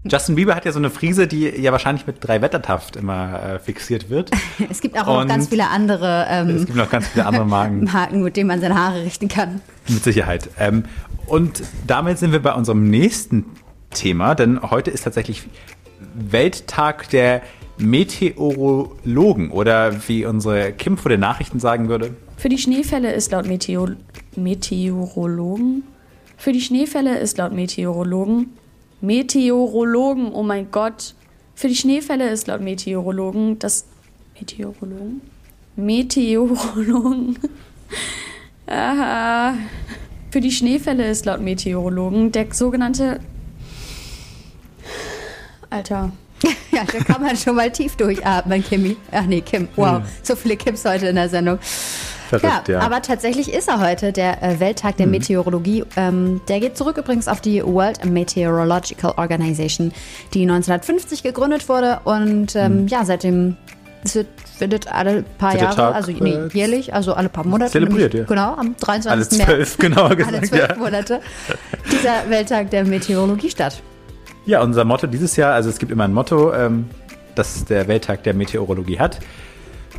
Justin 0.08 0.34
Bieber 0.34 0.54
hat 0.54 0.64
ja 0.64 0.72
so 0.72 0.78
eine 0.78 0.90
Frise, 0.90 1.26
die 1.26 1.48
ja 1.48 1.72
wahrscheinlich 1.72 2.06
mit 2.06 2.16
drei 2.20 2.40
Wettertaft 2.42 2.96
immer 2.96 3.42
äh, 3.42 3.58
fixiert 3.58 4.10
wird. 4.10 4.30
es 4.70 4.80
gibt 4.80 4.98
auch 4.98 5.06
noch 5.06 5.26
ganz 5.26 5.48
viele 5.48 5.68
andere 5.68 6.26
ähm, 6.28 6.48
Es 6.50 6.66
gibt 6.66 6.76
noch 6.76 6.90
ganz 6.90 7.08
viele 7.08 7.26
andere 7.26 7.46
Marken. 7.46 7.84
Marken, 7.92 8.22
mit 8.22 8.36
denen 8.36 8.48
man 8.48 8.60
seine 8.60 8.74
Haare 8.74 9.04
richten 9.04 9.28
kann. 9.28 9.60
Mit 9.88 10.02
Sicherheit. 10.02 10.48
Ähm, 10.58 10.84
und 11.26 11.62
damit 11.86 12.18
sind 12.18 12.32
wir 12.32 12.40
bei 12.40 12.54
unserem 12.54 12.88
nächsten 12.88 13.44
Thema, 13.90 14.34
denn 14.34 14.60
heute 14.62 14.90
ist 14.90 15.02
tatsächlich 15.02 15.44
Welttag 16.14 17.10
der 17.10 17.42
Meteorologen 17.78 19.50
oder 19.50 20.08
wie 20.08 20.26
unsere 20.26 20.72
Kim 20.72 20.98
vor 20.98 21.10
den 21.10 21.20
Nachrichten 21.20 21.60
sagen 21.60 21.88
würde. 21.88 22.14
Für 22.36 22.48
die 22.48 22.58
Schneefälle 22.58 23.12
ist 23.12 23.30
laut 23.30 23.46
Meteor 23.46 23.90
Meteorologen 24.36 25.84
für 26.38 26.52
die 26.52 26.60
Schneefälle 26.60 27.18
ist 27.18 27.36
laut 27.36 27.52
Meteorologen 27.52 28.50
Meteorologen, 29.00 30.32
oh 30.32 30.42
mein 30.42 30.70
Gott. 30.70 31.14
Für 31.54 31.68
die 31.68 31.76
Schneefälle 31.76 32.30
ist 32.30 32.46
laut 32.46 32.60
Meteorologen 32.60 33.58
das 33.58 33.86
Meteorologen 34.38 35.20
Meteorologen 35.76 37.38
Aha. 38.66 39.54
Für 40.30 40.40
die 40.40 40.52
Schneefälle 40.52 41.08
ist 41.08 41.24
laut 41.24 41.40
Meteorologen 41.40 42.32
der 42.32 42.52
sogenannte 42.52 43.20
Alter. 45.70 46.12
Ja, 46.70 46.84
da 46.84 46.98
kann 46.98 47.22
man 47.22 47.36
schon 47.36 47.56
mal 47.56 47.72
tief 47.72 47.96
durchatmen, 47.96 48.62
Kimi. 48.62 48.96
Ach 49.10 49.24
nee, 49.24 49.40
Kim. 49.40 49.66
Wow, 49.74 50.02
so 50.22 50.36
viele 50.36 50.56
Kims 50.56 50.84
heute 50.84 51.08
in 51.08 51.16
der 51.16 51.28
Sendung. 51.28 51.58
Verrückt, 52.28 52.68
ja. 52.68 52.80
aber 52.80 53.02
tatsächlich 53.02 53.52
ist 53.52 53.68
er 53.68 53.80
heute 53.80 54.12
der 54.12 54.42
äh, 54.42 54.60
Welttag 54.60 54.96
der 54.96 55.06
Mhm. 55.06 55.12
Meteorologie. 55.12 55.84
Ähm, 55.96 56.40
der 56.48 56.60
geht 56.60 56.76
zurück 56.76 56.96
übrigens 56.98 57.28
auf 57.28 57.40
die 57.40 57.62
World 57.64 58.04
Meteorological 58.04 59.14
Organization, 59.16 59.92
die 60.34 60.42
1950 60.42 61.22
gegründet 61.22 61.68
wurde 61.68 62.00
und 62.04 62.54
ähm, 62.54 62.86
ja, 62.88 63.04
seitdem 63.04 63.56
es 64.04 64.14
wird, 64.14 64.28
findet 64.58 64.92
alle 64.92 65.24
paar 65.38 65.56
Jahre, 65.56 65.74
Tag, 65.74 65.94
also 65.94 66.12
nee, 66.12 66.32
äh, 66.32 66.48
jährlich, 66.52 66.94
also 66.94 67.14
alle 67.14 67.28
paar 67.28 67.44
Monate. 67.44 67.72
zelebriert, 67.72 68.12
nämlich, 68.14 68.28
ja. 68.30 68.34
Genau, 68.34 68.54
am 68.54 68.76
23. 68.76 69.10
Alle 69.10 69.28
zwölf, 69.28 69.58
März. 69.58 69.78
genauer 69.78 70.10
Alle 70.10 70.16
gesagt, 70.16 70.46
zwölf 70.46 70.68
ja. 70.68 70.76
Monate 70.76 71.20
dieser 71.90 72.30
Welttag 72.30 72.70
der 72.70 72.84
Meteorologie 72.84 73.50
statt. 73.50 73.82
Ja, 74.46 74.62
unser 74.62 74.84
Motto 74.84 75.06
dieses 75.06 75.36
Jahr, 75.36 75.54
also 75.54 75.68
es 75.68 75.78
gibt 75.78 75.92
immer 75.92 76.04
ein 76.04 76.14
Motto, 76.14 76.52
ähm, 76.54 76.88
das 77.34 77.64
der 77.64 77.88
Welttag 77.88 78.22
der 78.22 78.34
Meteorologie 78.34 78.98
hat. 78.98 79.18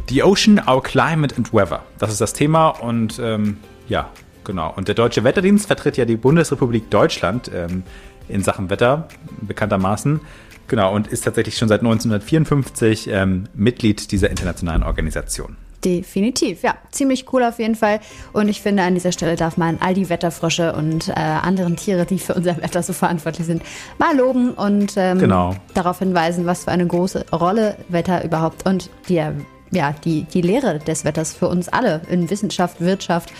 The 0.09 0.23
Ocean, 0.23 0.61
Our 0.67 0.81
Climate 0.83 1.35
and 1.37 1.53
Weather. 1.53 1.83
Das 1.99 2.11
ist 2.11 2.19
das 2.21 2.33
Thema 2.33 2.69
und 2.69 3.19
ähm, 3.23 3.57
ja, 3.87 4.09
genau. 4.43 4.73
Und 4.75 4.87
der 4.87 4.95
Deutsche 4.95 5.23
Wetterdienst 5.23 5.67
vertritt 5.67 5.97
ja 5.97 6.05
die 6.05 6.17
Bundesrepublik 6.17 6.89
Deutschland 6.89 7.49
ähm, 7.53 7.83
in 8.27 8.43
Sachen 8.43 8.69
Wetter, 8.69 9.07
bekanntermaßen. 9.41 10.19
Genau, 10.67 10.93
und 10.93 11.07
ist 11.07 11.23
tatsächlich 11.23 11.57
schon 11.57 11.67
seit 11.67 11.81
1954 11.81 13.09
ähm, 13.09 13.45
Mitglied 13.55 14.11
dieser 14.11 14.29
internationalen 14.29 14.83
Organisation. 14.83 15.55
Definitiv, 15.83 16.61
ja. 16.61 16.75
Ziemlich 16.91 17.31
cool 17.31 17.41
auf 17.41 17.57
jeden 17.57 17.75
Fall. 17.75 18.01
Und 18.33 18.49
ich 18.49 18.61
finde, 18.61 18.83
an 18.83 18.95
dieser 18.95 19.11
Stelle 19.13 19.35
darf 19.37 19.55
man 19.57 19.77
all 19.79 19.93
die 19.93 20.09
Wetterfrösche 20.09 20.73
und 20.73 21.07
äh, 21.07 21.13
anderen 21.13 21.77
Tiere, 21.77 22.05
die 22.05 22.19
für 22.19 22.33
unser 22.33 22.57
Wetter 22.57 22.83
so 22.83 22.91
verantwortlich 22.93 23.47
sind, 23.47 23.63
mal 23.97 24.15
loben 24.15 24.51
und 24.51 24.93
ähm, 24.97 25.19
Genau. 25.19 25.55
darauf 25.73 25.99
hinweisen, 25.99 26.45
was 26.45 26.65
für 26.65 26.71
eine 26.71 26.85
große 26.85 27.27
Rolle 27.31 27.77
Wetter 27.87 28.25
überhaupt 28.25 28.65
und 28.67 28.89
die, 29.07 29.23
ja, 29.71 29.93
die, 30.03 30.23
die 30.23 30.41
Lehre 30.41 30.79
des 30.79 31.05
Wetters 31.05 31.33
für 31.33 31.47
uns 31.47 31.69
alle 31.69 32.01
in 32.09 32.29
Wissenschaft, 32.29 32.81
Wirtschaft 32.81 33.33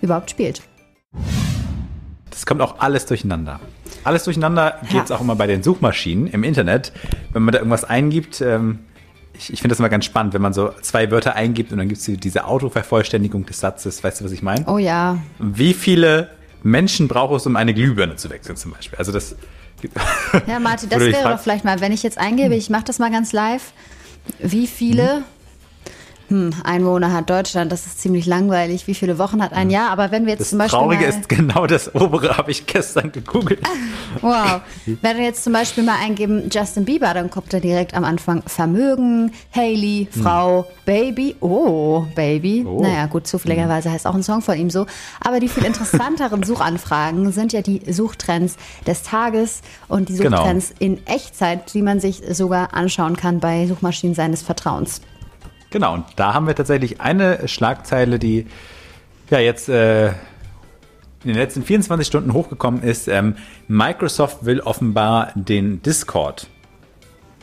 überhaupt 0.00 0.30
spielt. 0.30 0.62
Das 2.30 2.46
kommt 2.46 2.62
auch 2.62 2.78
alles 2.78 3.06
durcheinander. 3.06 3.60
Alles 4.04 4.24
durcheinander 4.24 4.80
geht 4.90 5.04
es 5.04 5.10
auch 5.10 5.20
immer 5.20 5.36
bei 5.36 5.46
den 5.46 5.62
Suchmaschinen 5.62 6.26
im 6.28 6.42
Internet. 6.42 6.92
Wenn 7.32 7.42
man 7.42 7.52
da 7.52 7.58
irgendwas 7.58 7.84
eingibt, 7.84 8.40
ähm, 8.40 8.78
ich, 9.34 9.52
ich 9.52 9.60
finde 9.60 9.72
das 9.72 9.78
immer 9.78 9.88
ganz 9.88 10.04
spannend, 10.04 10.32
wenn 10.32 10.42
man 10.42 10.52
so 10.52 10.72
zwei 10.80 11.10
Wörter 11.10 11.34
eingibt 11.34 11.72
und 11.72 11.78
dann 11.78 11.88
gibt 11.88 12.00
es 12.00 12.20
diese 12.20 12.44
Autovervollständigung 12.44 13.44
des 13.46 13.60
Satzes. 13.60 14.02
Weißt 14.02 14.20
du, 14.20 14.24
was 14.24 14.32
ich 14.32 14.42
meine? 14.42 14.64
Oh 14.66 14.78
ja. 14.78 15.18
Wie 15.38 15.74
viele 15.74 16.30
Menschen 16.62 17.08
braucht 17.08 17.36
es, 17.36 17.46
um 17.46 17.56
eine 17.56 17.74
Glühbirne 17.74 18.16
zu 18.16 18.30
wechseln 18.30 18.56
zum 18.56 18.72
Beispiel? 18.72 18.98
Also 18.98 19.12
das... 19.12 19.36
Ja, 20.46 20.60
Martin, 20.60 20.88
das 20.90 21.00
wäre 21.00 21.30
doch 21.30 21.40
vielleicht 21.40 21.64
mal, 21.64 21.80
wenn 21.80 21.92
ich 21.92 22.02
jetzt 22.02 22.18
eingebe, 22.18 22.54
ich 22.54 22.70
mache 22.70 22.84
das 22.84 22.98
mal 22.98 23.10
ganz 23.10 23.32
live. 23.32 23.72
Wie 24.38 24.66
viele 24.66 25.24
hm, 26.30 26.52
Einwohner 26.64 27.12
hat 27.12 27.28
Deutschland? 27.28 27.70
Das 27.72 27.86
ist 27.86 28.00
ziemlich 28.00 28.24
langweilig. 28.24 28.86
Wie 28.86 28.94
viele 28.94 29.18
Wochen 29.18 29.42
hat 29.42 29.52
ein 29.52 29.68
Jahr? 29.68 29.90
Aber 29.90 30.10
wenn 30.12 30.24
wir 30.24 30.30
jetzt 30.32 30.40
Das 30.40 30.48
zum 30.50 30.58
Beispiel. 30.58 30.78
Traurige 30.78 31.02
mal, 31.02 31.08
ist 31.10 31.28
genau 31.28 31.66
das 31.66 31.94
obere, 31.94 32.36
habe 32.38 32.50
ich 32.52 32.66
gestern 32.66 33.12
gegoogelt. 33.12 33.60
Wow. 34.22 34.60
Wenn 34.86 35.18
wir 35.18 35.24
jetzt 35.24 35.44
zum 35.44 35.52
Beispiel 35.52 35.84
mal 35.84 35.96
eingeben 36.02 36.48
Justin 36.50 36.84
Bieber, 36.84 37.14
dann 37.14 37.30
kommt 37.30 37.54
er 37.54 37.60
direkt 37.60 37.94
am 37.94 38.02
Anfang 38.04 38.42
Vermögen, 38.44 39.30
Haley, 39.54 40.08
Frau, 40.10 40.66
Baby. 40.84 41.36
Oh, 41.40 42.04
Baby. 42.16 42.66
Oh. 42.66 42.82
Naja, 42.82 43.06
gut, 43.06 43.28
zufälligerweise 43.28 43.90
heißt 43.92 44.06
auch 44.08 44.14
ein 44.16 44.24
Song 44.24 44.42
von 44.42 44.58
ihm 44.58 44.68
so. 44.68 44.86
Aber 45.24 45.38
die 45.38 45.48
viel 45.48 45.64
interessanteren 45.64 46.42
Suchanfragen 46.44 47.30
sind 47.30 47.52
ja 47.52 47.62
die 47.62 47.80
Suchtrends 47.92 48.56
des 48.84 49.02
Tages 49.04 49.62
und 49.86 50.08
die 50.08 50.16
Genau. 50.16 50.38
Suchtrends 50.38 50.74
in 50.80 51.06
Echtzeit, 51.06 51.72
die 51.72 51.82
man 51.82 52.00
sich 52.00 52.22
sogar 52.32 52.74
anschauen 52.74 53.16
kann 53.16 53.38
bei 53.38 53.66
Suchmaschinen 53.66 54.14
seines 54.16 54.42
Vertrauens. 54.42 55.00
Genau, 55.70 55.94
und 55.94 56.04
da 56.16 56.34
haben 56.34 56.46
wir 56.46 56.54
tatsächlich 56.54 57.00
eine 57.00 57.46
Schlagzeile, 57.48 58.18
die 58.18 58.46
ja 59.30 59.38
jetzt 59.38 59.68
äh, 59.68 60.08
in 60.08 60.14
den 61.26 61.36
letzten 61.36 61.62
24 61.62 62.06
Stunden 62.06 62.32
hochgekommen 62.32 62.82
ist. 62.82 63.08
Ähm, 63.08 63.36
Microsoft 63.68 64.44
will 64.44 64.60
offenbar 64.60 65.32
den 65.34 65.82
Discord, 65.82 66.48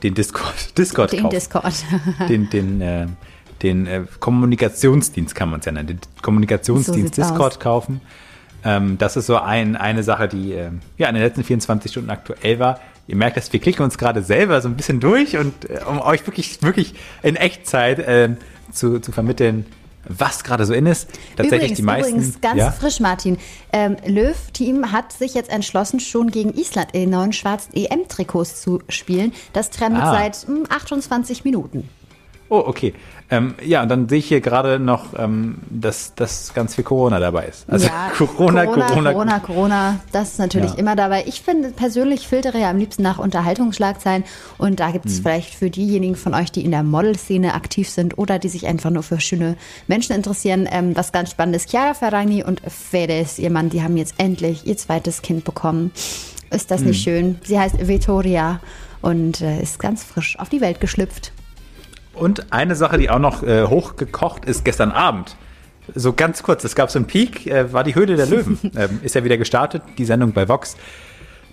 den 0.03 0.13
Discord, 0.13 0.53
Discord 0.77 1.11
Den 1.13 1.21
kaufen. 1.21 1.31
Discord. 1.31 1.73
den, 2.29 2.49
den 2.49 2.81
äh, 2.81 3.07
den 3.61 3.87
äh, 3.87 4.03
Kommunikationsdienst, 4.19 5.35
kann 5.35 5.49
man 5.49 5.59
es 5.59 5.65
ja 5.65 5.71
nennen, 5.71 5.87
den 5.87 5.99
Kommunikationsdienst 6.21 7.15
So 7.15 7.21
Discord 7.21 7.53
aus. 7.53 7.59
kaufen. 7.59 8.01
Ähm, 8.63 8.97
das 8.97 9.17
ist 9.17 9.27
so 9.27 9.37
ein, 9.37 9.75
eine 9.75 10.03
Sache, 10.03 10.27
die 10.27 10.53
äh, 10.53 10.71
ja 10.97 11.07
in 11.07 11.15
den 11.15 11.23
letzten 11.23 11.43
24 11.43 11.91
Stunden 11.91 12.09
aktuell 12.09 12.59
war. 12.59 12.79
Ihr 13.07 13.15
merkt, 13.15 13.37
dass 13.37 13.51
wir 13.53 13.59
klicken 13.59 13.83
uns 13.83 13.97
gerade 13.97 14.21
selber 14.21 14.61
so 14.61 14.67
ein 14.67 14.75
bisschen 14.75 14.99
durch 14.99 15.37
und 15.37 15.69
äh, 15.69 15.79
um 15.89 16.01
euch 16.01 16.25
wirklich, 16.27 16.61
wirklich 16.61 16.93
in 17.23 17.35
Echtzeit 17.35 17.99
äh, 17.99 18.35
zu, 18.71 18.99
zu 18.99 19.11
vermitteln, 19.11 19.65
was 20.09 20.43
gerade 20.43 20.65
so 20.65 20.73
in 20.73 20.85
ist. 20.85 21.09
Tatsächlich 21.35 21.71
übrigens, 21.71 21.77
die 21.77 21.83
meisten. 21.83 22.15
übrigens, 22.15 22.41
ganz 22.41 22.57
ja? 22.57 22.71
frisch, 22.71 22.99
Martin. 22.99 23.37
Ähm, 23.71 23.97
Löw-Team 24.05 24.91
hat 24.91 25.13
sich 25.13 25.33
jetzt 25.33 25.49
entschlossen, 25.49 25.99
schon 25.99 26.31
gegen 26.31 26.53
Island 26.53 26.89
in 26.93 27.09
neuen 27.09 27.33
schwarzen 27.33 27.73
EM-Trikots 27.75 28.61
zu 28.61 28.81
spielen. 28.89 29.33
Das 29.53 29.69
trendet 29.69 30.03
Ah. 30.03 30.13
seit 30.13 30.35
hm, 30.47 30.65
28 30.69 31.43
Minuten. 31.43 31.89
Oh, 32.49 32.63
okay. 32.65 32.93
Ähm, 33.29 33.55
ja, 33.61 33.83
und 33.83 33.89
dann 33.89 34.07
sehe 34.07 34.19
ich 34.19 34.27
hier 34.27 34.39
gerade 34.39 34.79
noch, 34.79 35.07
ähm, 35.19 35.57
dass, 35.69 36.15
dass 36.15 36.53
ganz 36.53 36.75
viel 36.75 36.85
Corona 36.85 37.19
dabei 37.19 37.47
ist. 37.47 37.65
Also 37.69 37.87
ja, 37.87 38.09
Corona, 38.17 38.65
Corona, 38.65 38.87
Corona, 38.87 39.11
Corona, 39.11 39.39
Corona, 39.39 39.99
das 40.13 40.29
ist 40.33 40.39
natürlich 40.39 40.71
Ja. 40.71 40.77
immer 40.77 40.95
dabei. 40.95 41.25
Ich 41.27 41.41
finde 41.41 41.71
persönlich 41.71 42.25
filtere 42.25 42.57
ja 42.59 42.69
am 42.69 42.77
liebsten 42.77 43.03
nach 43.03 43.17
Unterhaltungsschlagzeilen 43.17 44.23
und 44.57 44.79
da 44.79 44.91
gibt 44.91 45.07
es 45.07 45.17
Hm. 45.17 45.23
vielleicht 45.23 45.55
für 45.55 45.69
diejenigen 45.69 46.15
von 46.15 46.33
euch, 46.33 46.53
die 46.53 46.63
in 46.63 46.71
der 46.71 46.83
Modelszene 46.83 47.53
aktiv 47.53 47.89
sind 47.89 48.17
oder 48.17 48.39
die 48.39 48.47
sich 48.47 48.65
einfach 48.65 48.91
nur 48.91 49.03
für 49.03 49.19
schöne 49.19 49.57
Menschen 49.87 50.15
interessieren, 50.15 50.65
ähm, 50.71 50.95
was 50.95 51.11
ganz 51.11 51.29
Spannendes. 51.31 51.65
Chiara 51.69 51.95
Ferragni 51.95 52.43
und 52.45 52.61
Fedes, 52.65 53.39
ihr 53.39 53.49
Mann, 53.51 53.69
die 53.69 53.83
haben 53.83 53.97
jetzt 53.97 54.15
endlich 54.19 54.65
ihr 54.65 54.77
zweites 54.77 55.21
Kind 55.21 55.43
bekommen. 55.43 55.91
Ist 56.49 56.71
das 56.71 56.79
nicht 56.79 57.03
Hm. 57.05 57.13
schön? 57.35 57.39
Sie 57.43 57.59
heißt 57.59 57.89
Vittoria 57.89 58.61
und 59.01 59.41
äh, 59.41 59.61
ist 59.61 59.79
ganz 59.79 60.01
frisch 60.03 60.39
auf 60.39 60.47
die 60.47 60.61
Welt 60.61 60.79
geschlüpft. 60.79 61.33
Und 62.17 62.51
eine 62.51 62.75
Sache, 62.75 62.97
die 62.97 63.09
auch 63.09 63.19
noch 63.19 63.43
äh, 63.43 63.63
hochgekocht 63.65 64.45
ist 64.45 64.65
gestern 64.65 64.91
Abend. 64.91 65.35
So 65.95 66.13
ganz 66.13 66.43
kurz, 66.43 66.63
es 66.63 66.75
gab 66.75 66.91
so 66.91 66.99
einen 66.99 67.05
Peak, 67.07 67.47
äh, 67.47 67.71
war 67.71 67.83
die 67.83 67.95
Höhle 67.95 68.15
der 68.15 68.25
Löwen. 68.25 68.59
ähm, 68.75 68.99
ist 69.03 69.15
ja 69.15 69.23
wieder 69.23 69.37
gestartet, 69.37 69.83
die 69.97 70.05
Sendung 70.05 70.33
bei 70.33 70.47
Vox. 70.49 70.75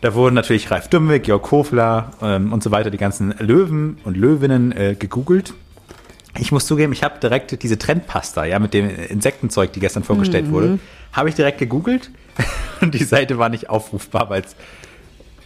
Da 0.00 0.14
wurden 0.14 0.34
natürlich 0.34 0.70
Ralf 0.70 0.88
Dümmwig, 0.88 1.26
Jörg 1.28 1.42
Kofler 1.42 2.10
ähm, 2.20 2.52
und 2.52 2.62
so 2.62 2.70
weiter, 2.70 2.90
die 2.90 2.98
ganzen 2.98 3.34
Löwen 3.38 3.98
und 4.04 4.16
Löwinnen 4.16 4.72
äh, 4.72 4.96
gegoogelt. 4.98 5.54
Ich 6.38 6.50
muss 6.50 6.66
zugeben, 6.66 6.92
ich 6.92 7.04
habe 7.04 7.20
direkt 7.20 7.62
diese 7.62 7.78
Trendpasta, 7.78 8.44
ja, 8.44 8.58
mit 8.58 8.74
dem 8.74 8.90
Insektenzeug, 8.90 9.72
die 9.72 9.80
gestern 9.80 10.02
vorgestellt 10.02 10.46
Mhm. 10.48 10.52
wurde, 10.52 10.78
habe 11.12 11.28
ich 11.28 11.36
direkt 11.36 11.58
gegoogelt 11.58 12.10
und 12.80 12.92
die 12.92 13.04
Seite 13.04 13.38
war 13.38 13.48
nicht 13.48 13.70
aufrufbar, 13.70 14.28
weil 14.30 14.42
es, 14.42 14.56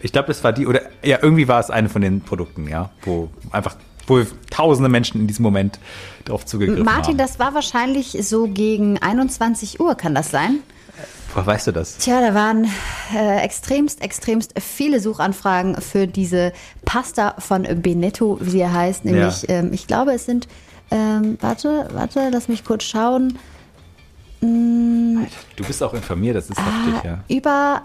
ich 0.01 0.13
glaube, 0.13 0.29
das 0.29 0.43
war 0.45 0.53
die, 0.53 0.67
oder 0.67 0.81
ja, 1.05 1.19
irgendwie 1.21 1.47
war 1.47 1.61
es 1.61 1.69
eine 1.71 1.91
von 1.91 2.01
den 2.01 2.23
Produkten, 2.23 2.69
ja, 2.69 2.89
wo 3.03 3.29
einfach, 3.53 3.77
wo 4.09 4.23
tausende 4.51 4.89
Menschen 4.89 5.21
in 5.21 5.27
diesem 5.27 5.43
Moment 5.43 5.79
drauf 6.25 6.45
zugegriffen 6.47 6.85
Martin, 6.85 7.13
haben. 7.13 7.19
das 7.19 7.39
war 7.39 7.55
wahrscheinlich 7.55 8.17
so 8.23 8.49
gegen 8.49 8.99
21 9.01 9.79
Uhr, 9.81 9.95
kann 9.95 10.15
das 10.15 10.31
sein? 10.31 10.61
Woher 11.35 11.47
weißt 11.47 11.67
du 11.69 11.73
das? 11.73 11.99
Tja, 11.99 12.21
da 12.23 12.35
waren 12.35 12.67
äh, 13.15 13.37
extremst, 13.43 14.01
extremst 14.03 14.55
viele 14.61 14.99
Suchanfragen 14.99 15.81
für 15.81 16.07
diese 16.07 16.53
Pasta 16.87 17.35
von 17.39 17.65
Benetto, 17.83 18.39
wie 18.41 18.51
sie 18.51 18.67
heißt. 18.67 19.05
Nämlich, 19.05 19.43
Ja. 19.43 19.49
ähm, 19.57 19.73
ich 19.75 19.87
glaube, 19.87 20.13
es 20.15 20.25
sind, 20.25 20.49
ähm, 20.91 21.37
warte, 21.43 21.89
warte, 21.93 22.31
lass 22.33 22.49
mich 22.49 22.65
kurz 22.65 22.85
schauen. 22.85 23.39
Du 24.41 25.65
bist 25.67 25.83
auch 25.83 25.93
informiert, 25.95 26.37
das 26.37 26.49
ist 26.49 26.59
Ah, 26.59 26.87
heftig, 26.87 27.05
ja. 27.05 27.25
über, 27.29 27.83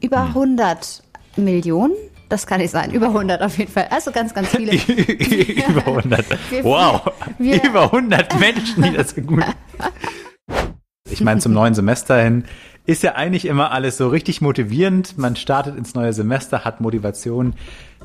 über 0.00 0.22
Hm. 0.24 0.28
100 0.34 1.02
Millionen. 1.36 1.92
Das 2.30 2.46
kann 2.46 2.60
nicht 2.60 2.70
sein. 2.70 2.92
Über 2.92 3.06
100 3.08 3.42
auf 3.42 3.58
jeden 3.58 3.70
Fall. 3.70 3.88
Also 3.90 4.10
ganz, 4.12 4.32
ganz 4.32 4.48
viele. 4.48 4.72
Über 5.68 5.86
100. 5.86 6.24
Wir- 6.50 6.64
wow. 6.64 7.02
wir- 7.38 7.62
Über 7.62 7.82
100 7.92 8.38
Menschen, 8.40 8.82
die 8.84 8.92
das 8.96 9.14
gegoogelt 9.14 9.46
Ich 11.10 11.20
meine, 11.20 11.40
zum 11.40 11.52
neuen 11.52 11.74
Semester 11.74 12.22
hin 12.22 12.44
ist 12.86 13.02
ja 13.02 13.14
eigentlich 13.16 13.44
immer 13.46 13.72
alles 13.72 13.96
so 13.96 14.08
richtig 14.08 14.40
motivierend. 14.40 15.18
Man 15.18 15.34
startet 15.36 15.76
ins 15.76 15.94
neue 15.94 16.12
Semester, 16.12 16.64
hat 16.64 16.80
Motivation. 16.80 17.54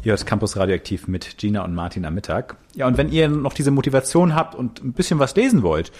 Ihr 0.03 0.11
hört 0.11 0.25
Campus 0.25 0.57
Radioaktiv 0.57 1.07
mit 1.07 1.37
Gina 1.37 1.63
und 1.63 1.73
Martin 1.75 2.03
am 2.05 2.13
Mittag. 2.15 2.57
Ja, 2.73 2.87
und 2.87 2.97
wenn 2.97 3.11
ihr 3.11 3.27
noch 3.29 3.53
diese 3.53 3.71
Motivation 3.71 4.35
habt 4.35 4.55
und 4.55 4.83
ein 4.83 4.93
bisschen 4.93 5.19
was 5.19 5.35
lesen 5.35 5.61
wollt, 5.63 5.91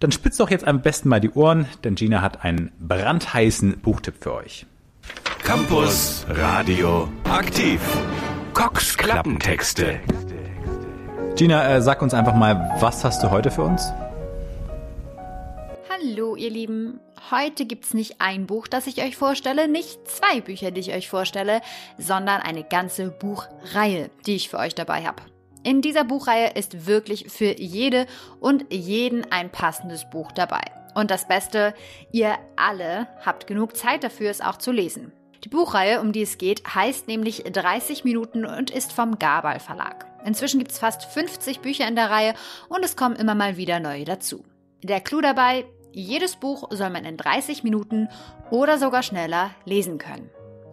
dann 0.00 0.12
spitzt 0.12 0.38
doch 0.40 0.50
jetzt 0.50 0.66
am 0.66 0.82
besten 0.82 1.08
mal 1.08 1.20
die 1.20 1.30
Ohren, 1.30 1.66
denn 1.84 1.94
Gina 1.94 2.22
hat 2.22 2.44
einen 2.44 2.70
brandheißen 2.80 3.78
Buchtipp 3.80 4.16
für 4.20 4.34
euch. 4.34 4.66
Campus 5.48 6.26
Radio 6.28 7.08
aktiv. 7.24 7.80
Cox 8.52 8.94
Klappentexte. 8.98 9.98
Gina, 11.36 11.74
äh, 11.74 11.80
sag 11.80 12.02
uns 12.02 12.12
einfach 12.12 12.34
mal, 12.34 12.76
was 12.80 13.02
hast 13.02 13.22
du 13.22 13.30
heute 13.30 13.50
für 13.50 13.62
uns? 13.62 13.90
Hallo, 15.88 16.36
ihr 16.36 16.50
Lieben. 16.50 17.00
Heute 17.30 17.64
gibt's 17.64 17.94
nicht 17.94 18.16
ein 18.18 18.46
Buch, 18.46 18.68
das 18.68 18.86
ich 18.86 19.02
euch 19.02 19.16
vorstelle, 19.16 19.68
nicht 19.68 20.06
zwei 20.06 20.42
Bücher, 20.42 20.70
die 20.70 20.82
ich 20.82 20.92
euch 20.92 21.08
vorstelle, 21.08 21.62
sondern 21.96 22.42
eine 22.42 22.62
ganze 22.62 23.08
Buchreihe, 23.08 24.10
die 24.26 24.36
ich 24.36 24.50
für 24.50 24.58
euch 24.58 24.74
dabei 24.74 25.06
habe. 25.06 25.22
In 25.62 25.80
dieser 25.80 26.04
Buchreihe 26.04 26.50
ist 26.56 26.86
wirklich 26.86 27.30
für 27.30 27.58
jede 27.58 28.04
und 28.38 28.70
jeden 28.70 29.32
ein 29.32 29.48
passendes 29.48 30.10
Buch 30.10 30.30
dabei. 30.30 30.60
Und 30.94 31.10
das 31.10 31.26
Beste, 31.26 31.72
ihr 32.12 32.34
alle 32.56 33.08
habt 33.24 33.46
genug 33.46 33.78
Zeit 33.78 34.04
dafür, 34.04 34.30
es 34.30 34.42
auch 34.42 34.58
zu 34.58 34.72
lesen. 34.72 35.10
Die 35.44 35.48
Buchreihe, 35.48 36.00
um 36.00 36.12
die 36.12 36.22
es 36.22 36.36
geht, 36.36 36.62
heißt 36.74 37.06
nämlich 37.06 37.44
30 37.44 38.02
Minuten 38.04 38.44
und 38.44 38.70
ist 38.70 38.92
vom 38.92 39.18
Gabal 39.18 39.60
Verlag. 39.60 40.06
Inzwischen 40.24 40.58
gibt's 40.58 40.78
fast 40.78 41.04
50 41.04 41.60
Bücher 41.60 41.86
in 41.86 41.94
der 41.94 42.10
Reihe 42.10 42.34
und 42.68 42.84
es 42.84 42.96
kommen 42.96 43.14
immer 43.14 43.36
mal 43.36 43.56
wieder 43.56 43.78
neue 43.78 44.04
dazu. 44.04 44.44
Der 44.82 45.00
Clou 45.00 45.20
dabei, 45.20 45.64
jedes 45.92 46.36
Buch 46.36 46.68
soll 46.70 46.90
man 46.90 47.04
in 47.04 47.16
30 47.16 47.62
Minuten 47.62 48.08
oder 48.50 48.78
sogar 48.78 49.04
schneller 49.04 49.50
lesen 49.64 49.98
können. 49.98 50.28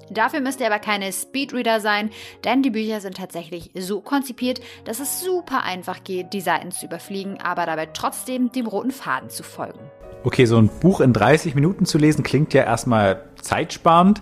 Dafür 0.09 0.39
müsst 0.39 0.59
ihr 0.59 0.67
aber 0.67 0.79
keine 0.79 1.11
Speedreader 1.11 1.79
sein, 1.79 2.11
denn 2.43 2.61
die 2.61 2.69
Bücher 2.69 3.01
sind 3.01 3.17
tatsächlich 3.17 3.71
so 3.75 4.01
konzipiert, 4.01 4.61
dass 4.83 4.99
es 4.99 5.21
super 5.21 5.63
einfach 5.63 6.03
geht, 6.03 6.33
die 6.33 6.41
Seiten 6.41 6.71
zu 6.71 6.85
überfliegen, 6.85 7.39
aber 7.41 7.65
dabei 7.65 7.87
trotzdem 7.87 8.51
dem 8.51 8.67
roten 8.67 8.91
Faden 8.91 9.29
zu 9.29 9.43
folgen. 9.43 9.79
Okay, 10.23 10.45
so 10.45 10.57
ein 10.57 10.69
Buch 10.79 11.01
in 11.01 11.13
30 11.13 11.53
Minuten 11.55 11.85
zu 11.85 11.97
lesen 11.97 12.23
klingt 12.23 12.53
ja 12.53 12.63
erstmal 12.63 13.25
zeitsparend. 13.41 14.21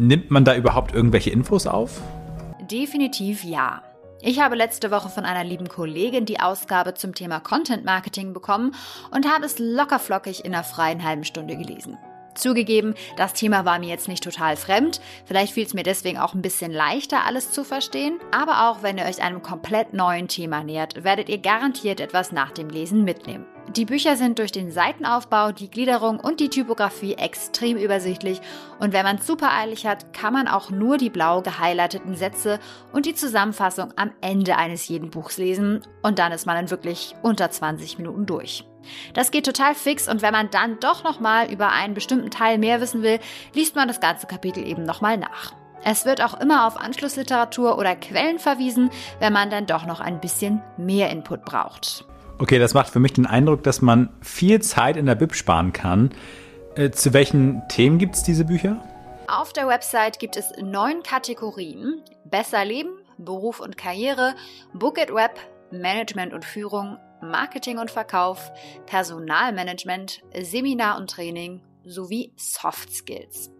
Nimmt 0.00 0.30
man 0.30 0.44
da 0.44 0.54
überhaupt 0.54 0.94
irgendwelche 0.94 1.30
Infos 1.30 1.66
auf? 1.66 2.00
Definitiv 2.70 3.42
ja. 3.42 3.82
Ich 4.22 4.40
habe 4.40 4.54
letzte 4.54 4.92
Woche 4.92 5.08
von 5.08 5.24
einer 5.24 5.42
lieben 5.42 5.68
Kollegin 5.68 6.24
die 6.24 6.38
Ausgabe 6.38 6.94
zum 6.94 7.16
Thema 7.16 7.40
Content 7.40 7.84
Marketing 7.84 8.32
bekommen 8.32 8.76
und 9.10 9.28
habe 9.28 9.44
es 9.44 9.58
lockerflockig 9.58 10.44
in 10.44 10.54
einer 10.54 10.62
freien 10.62 11.02
halben 11.02 11.24
Stunde 11.24 11.56
gelesen. 11.56 11.98
Zugegeben, 12.36 12.94
das 13.16 13.32
Thema 13.32 13.64
war 13.64 13.80
mir 13.80 13.88
jetzt 13.88 14.06
nicht 14.06 14.22
total 14.22 14.56
fremd, 14.56 15.00
vielleicht 15.24 15.54
fiel 15.54 15.66
es 15.66 15.74
mir 15.74 15.82
deswegen 15.82 16.18
auch 16.18 16.32
ein 16.32 16.42
bisschen 16.42 16.70
leichter, 16.70 17.26
alles 17.26 17.50
zu 17.50 17.64
verstehen, 17.64 18.20
aber 18.30 18.70
auch 18.70 18.84
wenn 18.84 18.98
ihr 18.98 19.04
euch 19.04 19.20
einem 19.20 19.42
komplett 19.42 19.94
neuen 19.94 20.28
Thema 20.28 20.62
nähert, 20.62 21.02
werdet 21.02 21.28
ihr 21.28 21.38
garantiert 21.38 21.98
etwas 21.98 22.30
nach 22.30 22.52
dem 22.52 22.70
Lesen 22.70 23.02
mitnehmen. 23.02 23.46
Die 23.76 23.84
Bücher 23.84 24.16
sind 24.16 24.38
durch 24.38 24.50
den 24.50 24.70
Seitenaufbau, 24.70 25.52
die 25.52 25.70
Gliederung 25.70 26.20
und 26.20 26.40
die 26.40 26.48
Typografie 26.48 27.14
extrem 27.14 27.76
übersichtlich 27.76 28.40
und 28.78 28.94
wenn 28.94 29.04
man 29.04 29.16
es 29.16 29.26
super 29.26 29.52
eilig 29.52 29.86
hat, 29.86 30.14
kann 30.14 30.32
man 30.32 30.48
auch 30.48 30.70
nur 30.70 30.96
die 30.96 31.10
blau 31.10 31.42
gehighlighteten 31.42 32.16
Sätze 32.16 32.60
und 32.94 33.04
die 33.04 33.14
Zusammenfassung 33.14 33.92
am 33.96 34.12
Ende 34.22 34.56
eines 34.56 34.88
jeden 34.88 35.10
Buchs 35.10 35.36
lesen 35.36 35.82
und 36.02 36.18
dann 36.18 36.32
ist 36.32 36.46
man 36.46 36.56
in 36.56 36.70
wirklich 36.70 37.14
unter 37.22 37.50
20 37.50 37.98
Minuten 37.98 38.24
durch. 38.24 38.64
Das 39.12 39.30
geht 39.30 39.44
total 39.44 39.74
fix 39.74 40.08
und 40.08 40.22
wenn 40.22 40.32
man 40.32 40.50
dann 40.50 40.80
doch 40.80 41.04
nochmal 41.04 41.52
über 41.52 41.70
einen 41.70 41.92
bestimmten 41.92 42.30
Teil 42.30 42.56
mehr 42.56 42.80
wissen 42.80 43.02
will, 43.02 43.20
liest 43.52 43.76
man 43.76 43.86
das 43.86 44.00
ganze 44.00 44.26
Kapitel 44.26 44.66
eben 44.66 44.84
nochmal 44.84 45.18
nach. 45.18 45.52
Es 45.84 46.06
wird 46.06 46.22
auch 46.22 46.40
immer 46.40 46.66
auf 46.66 46.78
Anschlussliteratur 46.78 47.76
oder 47.78 47.94
Quellen 47.96 48.38
verwiesen, 48.38 48.90
wenn 49.20 49.34
man 49.34 49.50
dann 49.50 49.66
doch 49.66 49.84
noch 49.84 50.00
ein 50.00 50.20
bisschen 50.20 50.62
mehr 50.78 51.10
Input 51.10 51.44
braucht. 51.44 52.06
Okay, 52.40 52.60
das 52.60 52.72
macht 52.72 52.90
für 52.90 53.00
mich 53.00 53.12
den 53.12 53.26
Eindruck, 53.26 53.64
dass 53.64 53.82
man 53.82 54.10
viel 54.20 54.62
Zeit 54.62 54.96
in 54.96 55.06
der 55.06 55.16
Bib 55.16 55.34
sparen 55.34 55.72
kann. 55.72 56.10
Äh, 56.76 56.90
zu 56.90 57.12
welchen 57.12 57.62
Themen 57.68 57.98
gibt 57.98 58.14
es 58.14 58.22
diese 58.22 58.44
Bücher? 58.44 58.80
Auf 59.26 59.52
der 59.52 59.66
Website 59.66 60.20
gibt 60.20 60.36
es 60.36 60.52
neun 60.62 61.02
Kategorien. 61.02 62.00
Besser 62.24 62.64
Leben, 62.64 62.90
Beruf 63.18 63.58
und 63.58 63.76
Karriere, 63.76 64.34
Book 64.72 64.98
it 64.98 65.12
Web, 65.12 65.38
Management 65.72 66.32
und 66.32 66.44
Führung, 66.44 66.96
Marketing 67.20 67.78
und 67.78 67.90
Verkauf, 67.90 68.52
Personalmanagement, 68.86 70.22
Seminar 70.40 70.96
und 70.98 71.10
Training 71.10 71.60
sowie 71.84 72.32
Soft 72.36 72.94
Skills. 72.94 73.50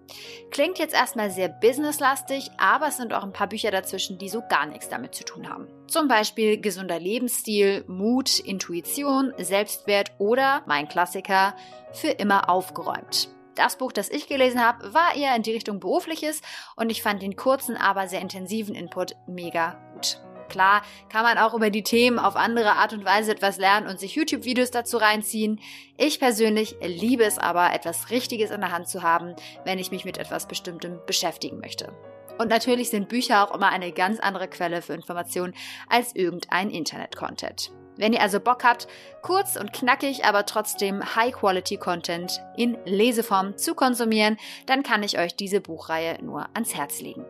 Klingt 0.51 0.79
jetzt 0.79 0.95
erstmal 0.95 1.31
sehr 1.31 1.49
businesslastig, 1.49 2.51
aber 2.57 2.89
es 2.89 2.97
sind 2.97 3.13
auch 3.13 3.23
ein 3.23 3.33
paar 3.33 3.49
Bücher 3.49 3.71
dazwischen, 3.71 4.19
die 4.19 4.29
so 4.29 4.43
gar 4.49 4.67
nichts 4.67 4.89
damit 4.89 5.15
zu 5.15 5.25
tun 5.25 5.49
haben. 5.49 5.69
Zum 5.87 6.09
Beispiel 6.09 6.61
gesunder 6.61 6.99
Lebensstil, 6.99 7.85
Mut, 7.87 8.39
Intuition, 8.41 9.33
Selbstwert 9.39 10.13
oder 10.19 10.63
mein 10.67 10.89
Klassiker, 10.89 11.55
für 11.93 12.09
immer 12.09 12.49
aufgeräumt. 12.51 13.29
Das 13.55 13.77
Buch, 13.77 13.91
das 13.91 14.09
ich 14.09 14.29
gelesen 14.29 14.65
habe, 14.65 14.95
war 14.95 15.17
eher 15.17 15.35
in 15.35 15.43
die 15.43 15.53
Richtung 15.53 15.81
berufliches 15.81 16.43
und 16.77 16.91
ich 16.91 17.03
fand 17.03 17.23
den 17.23 17.35
kurzen, 17.35 17.77
aber 17.77 18.07
sehr 18.07 18.21
intensiven 18.21 18.75
Input 18.75 19.17
mega 19.27 19.81
gut. 19.95 20.21
Klar, 20.49 20.83
kann 21.09 21.23
man 21.23 21.39
auch 21.39 21.55
über 21.55 21.71
die 21.71 21.83
Themen 21.83 22.19
auf 22.19 22.37
andere 22.37 22.73
Art 22.73 22.93
und 22.93 23.05
Weise 23.05 23.33
etwas 23.33 23.59
lernen 23.59 23.87
und 23.87 24.01
sich 24.01 24.15
YouTube-Videos 24.15 24.71
dazu 24.71 24.97
reinziehen. 24.97 25.61
Ich 25.97 26.19
persönlich 26.19 26.77
liebe 26.83 27.25
es 27.25 27.39
aber, 27.39 27.73
etwas 27.73 28.11
Richtiges 28.11 28.51
in 28.51 28.61
der 28.61 28.73
Hand 28.73 28.89
zu 28.89 29.03
haben, 29.03 29.35
wenn 29.65 29.79
ich 29.79 29.91
mich 29.91 30.05
mit 30.05 30.19
etwas 30.19 30.49
Bestimmtem 30.49 31.01
beschäftigen 31.07 31.59
möchte. 31.61 31.93
Und 32.39 32.49
natürlich 32.49 32.91
sind 32.91 33.09
Bücher 33.09 33.45
auch 33.45 33.55
immer 33.55 33.69
eine 33.69 33.93
ganz 33.93 34.21
andere 34.21 34.49
Quelle 34.49 34.81
für 34.81 34.95
Informationen 34.95 35.55
als 35.89 36.15
irgendein 36.15 36.71
Internet-Content. 36.71 37.73
Wenn 37.97 38.13
ihr 38.13 38.23
also 38.23 38.39
Bock 38.39 38.63
habt, 38.63 38.87
kurz 39.23 39.57
und 39.57 39.73
knackig, 39.73 40.25
aber 40.25 40.47
trotzdem 40.47 41.03
High-Quality-Content 41.17 42.41
in 42.57 42.79
Leseform 42.85 43.59
zu 43.59 43.75
konsumieren, 43.75 44.37
dann 44.67 44.85
kann 44.85 45.03
ich 45.03 45.19
euch 45.19 45.35
diese 45.35 45.61
Buchreihe 45.61 46.23
nur 46.23 46.47
ans 46.55 46.77
Herz 46.77 47.01
legen. 47.01 47.25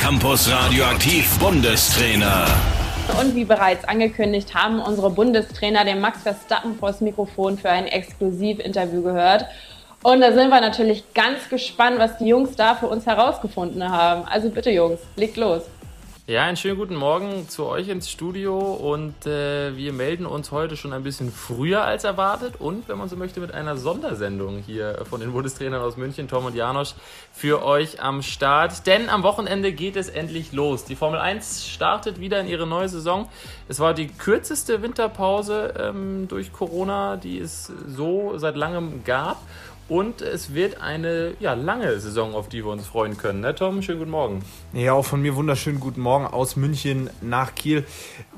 Campus 0.00 0.50
Radioaktiv 0.50 1.38
Bundestrainer. 1.38 2.46
Und 3.20 3.34
wie 3.34 3.44
bereits 3.44 3.84
angekündigt, 3.84 4.54
haben 4.54 4.80
unsere 4.80 5.10
Bundestrainer 5.10 5.84
den 5.84 6.00
Max 6.00 6.22
Verstappen 6.22 6.74
vors 6.78 7.02
Mikrofon 7.02 7.58
für 7.58 7.68
ein 7.68 7.86
Exklusivinterview 7.86 9.02
gehört. 9.02 9.44
Und 10.02 10.22
da 10.22 10.32
sind 10.32 10.48
wir 10.48 10.62
natürlich 10.62 11.04
ganz 11.12 11.50
gespannt, 11.50 11.98
was 11.98 12.16
die 12.16 12.28
Jungs 12.28 12.56
da 12.56 12.74
für 12.76 12.86
uns 12.86 13.04
herausgefunden 13.04 13.86
haben. 13.90 14.24
Also 14.26 14.48
bitte 14.48 14.70
Jungs, 14.70 15.00
legt 15.16 15.36
los. 15.36 15.64
Ja, 16.30 16.44
einen 16.44 16.56
schönen 16.56 16.76
guten 16.78 16.94
Morgen 16.94 17.48
zu 17.48 17.66
euch 17.66 17.88
ins 17.88 18.08
Studio 18.08 18.56
und 18.56 19.26
äh, 19.26 19.76
wir 19.76 19.92
melden 19.92 20.26
uns 20.26 20.52
heute 20.52 20.76
schon 20.76 20.92
ein 20.92 21.02
bisschen 21.02 21.32
früher 21.32 21.82
als 21.82 22.04
erwartet 22.04 22.54
und, 22.60 22.88
wenn 22.88 22.98
man 22.98 23.08
so 23.08 23.16
möchte, 23.16 23.40
mit 23.40 23.52
einer 23.52 23.76
Sondersendung 23.76 24.62
hier 24.64 25.04
von 25.10 25.18
den 25.18 25.32
Bundestrainern 25.32 25.82
aus 25.82 25.96
München, 25.96 26.28
Tom 26.28 26.44
und 26.44 26.54
Janosch, 26.54 26.94
für 27.32 27.64
euch 27.64 28.00
am 28.00 28.22
Start. 28.22 28.86
Denn 28.86 29.08
am 29.08 29.24
Wochenende 29.24 29.72
geht 29.72 29.96
es 29.96 30.08
endlich 30.08 30.52
los. 30.52 30.84
Die 30.84 30.94
Formel 30.94 31.18
1 31.18 31.66
startet 31.66 32.20
wieder 32.20 32.38
in 32.40 32.46
ihre 32.46 32.64
neue 32.64 32.88
Saison. 32.88 33.28
Es 33.68 33.80
war 33.80 33.92
die 33.92 34.06
kürzeste 34.06 34.82
Winterpause 34.82 35.74
ähm, 35.80 36.28
durch 36.28 36.52
Corona, 36.52 37.16
die 37.16 37.40
es 37.40 37.72
so 37.88 38.38
seit 38.38 38.54
langem 38.54 39.02
gab. 39.02 39.42
Und 39.90 40.22
es 40.22 40.54
wird 40.54 40.80
eine 40.80 41.32
ja, 41.40 41.54
lange 41.54 41.98
Saison, 41.98 42.36
auf 42.36 42.48
die 42.48 42.64
wir 42.64 42.70
uns 42.70 42.86
freuen 42.86 43.16
können. 43.16 43.40
Ne, 43.40 43.56
Tom? 43.56 43.82
Schönen 43.82 43.98
guten 43.98 44.12
Morgen. 44.12 44.44
Ja, 44.72 44.92
auch 44.92 45.04
von 45.04 45.20
mir 45.20 45.34
wunderschönen 45.34 45.80
guten 45.80 46.00
Morgen 46.00 46.28
aus 46.28 46.54
München 46.54 47.10
nach 47.20 47.56
Kiel. 47.56 47.84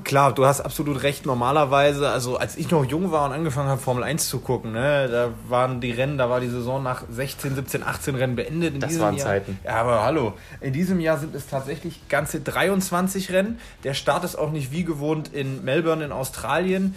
Klar, 0.03 0.33
du 0.33 0.47
hast 0.47 0.61
absolut 0.61 1.03
recht. 1.03 1.27
Normalerweise, 1.27 2.09
also 2.09 2.37
als 2.37 2.57
ich 2.57 2.71
noch 2.71 2.83
jung 2.83 3.11
war 3.11 3.27
und 3.27 3.33
angefangen 3.33 3.69
habe, 3.69 3.79
Formel 3.79 4.03
1 4.03 4.29
zu 4.29 4.39
gucken, 4.39 4.71
ne, 4.71 5.07
da 5.07 5.29
waren 5.47 5.79
die 5.79 5.91
Rennen, 5.91 6.17
da 6.17 6.27
war 6.27 6.39
die 6.39 6.49
Saison 6.49 6.81
nach 6.81 7.03
16, 7.07 7.53
17, 7.53 7.83
18 7.83 8.15
Rennen 8.15 8.35
beendet. 8.35 8.73
In 8.73 8.79
das 8.79 8.99
waren 8.99 9.15
Jahr, 9.15 9.27
Zeiten. 9.27 9.59
Ja, 9.63 9.75
aber 9.75 10.03
hallo. 10.03 10.33
In 10.59 10.73
diesem 10.73 10.99
Jahr 10.99 11.19
sind 11.19 11.35
es 11.35 11.45
tatsächlich 11.45 12.07
ganze 12.09 12.41
23 12.41 13.31
Rennen. 13.31 13.59
Der 13.83 13.93
Start 13.93 14.23
ist 14.23 14.37
auch 14.37 14.49
nicht 14.49 14.71
wie 14.71 14.85
gewohnt 14.85 15.31
in 15.31 15.63
Melbourne 15.63 16.03
in 16.03 16.11
Australien. 16.11 16.95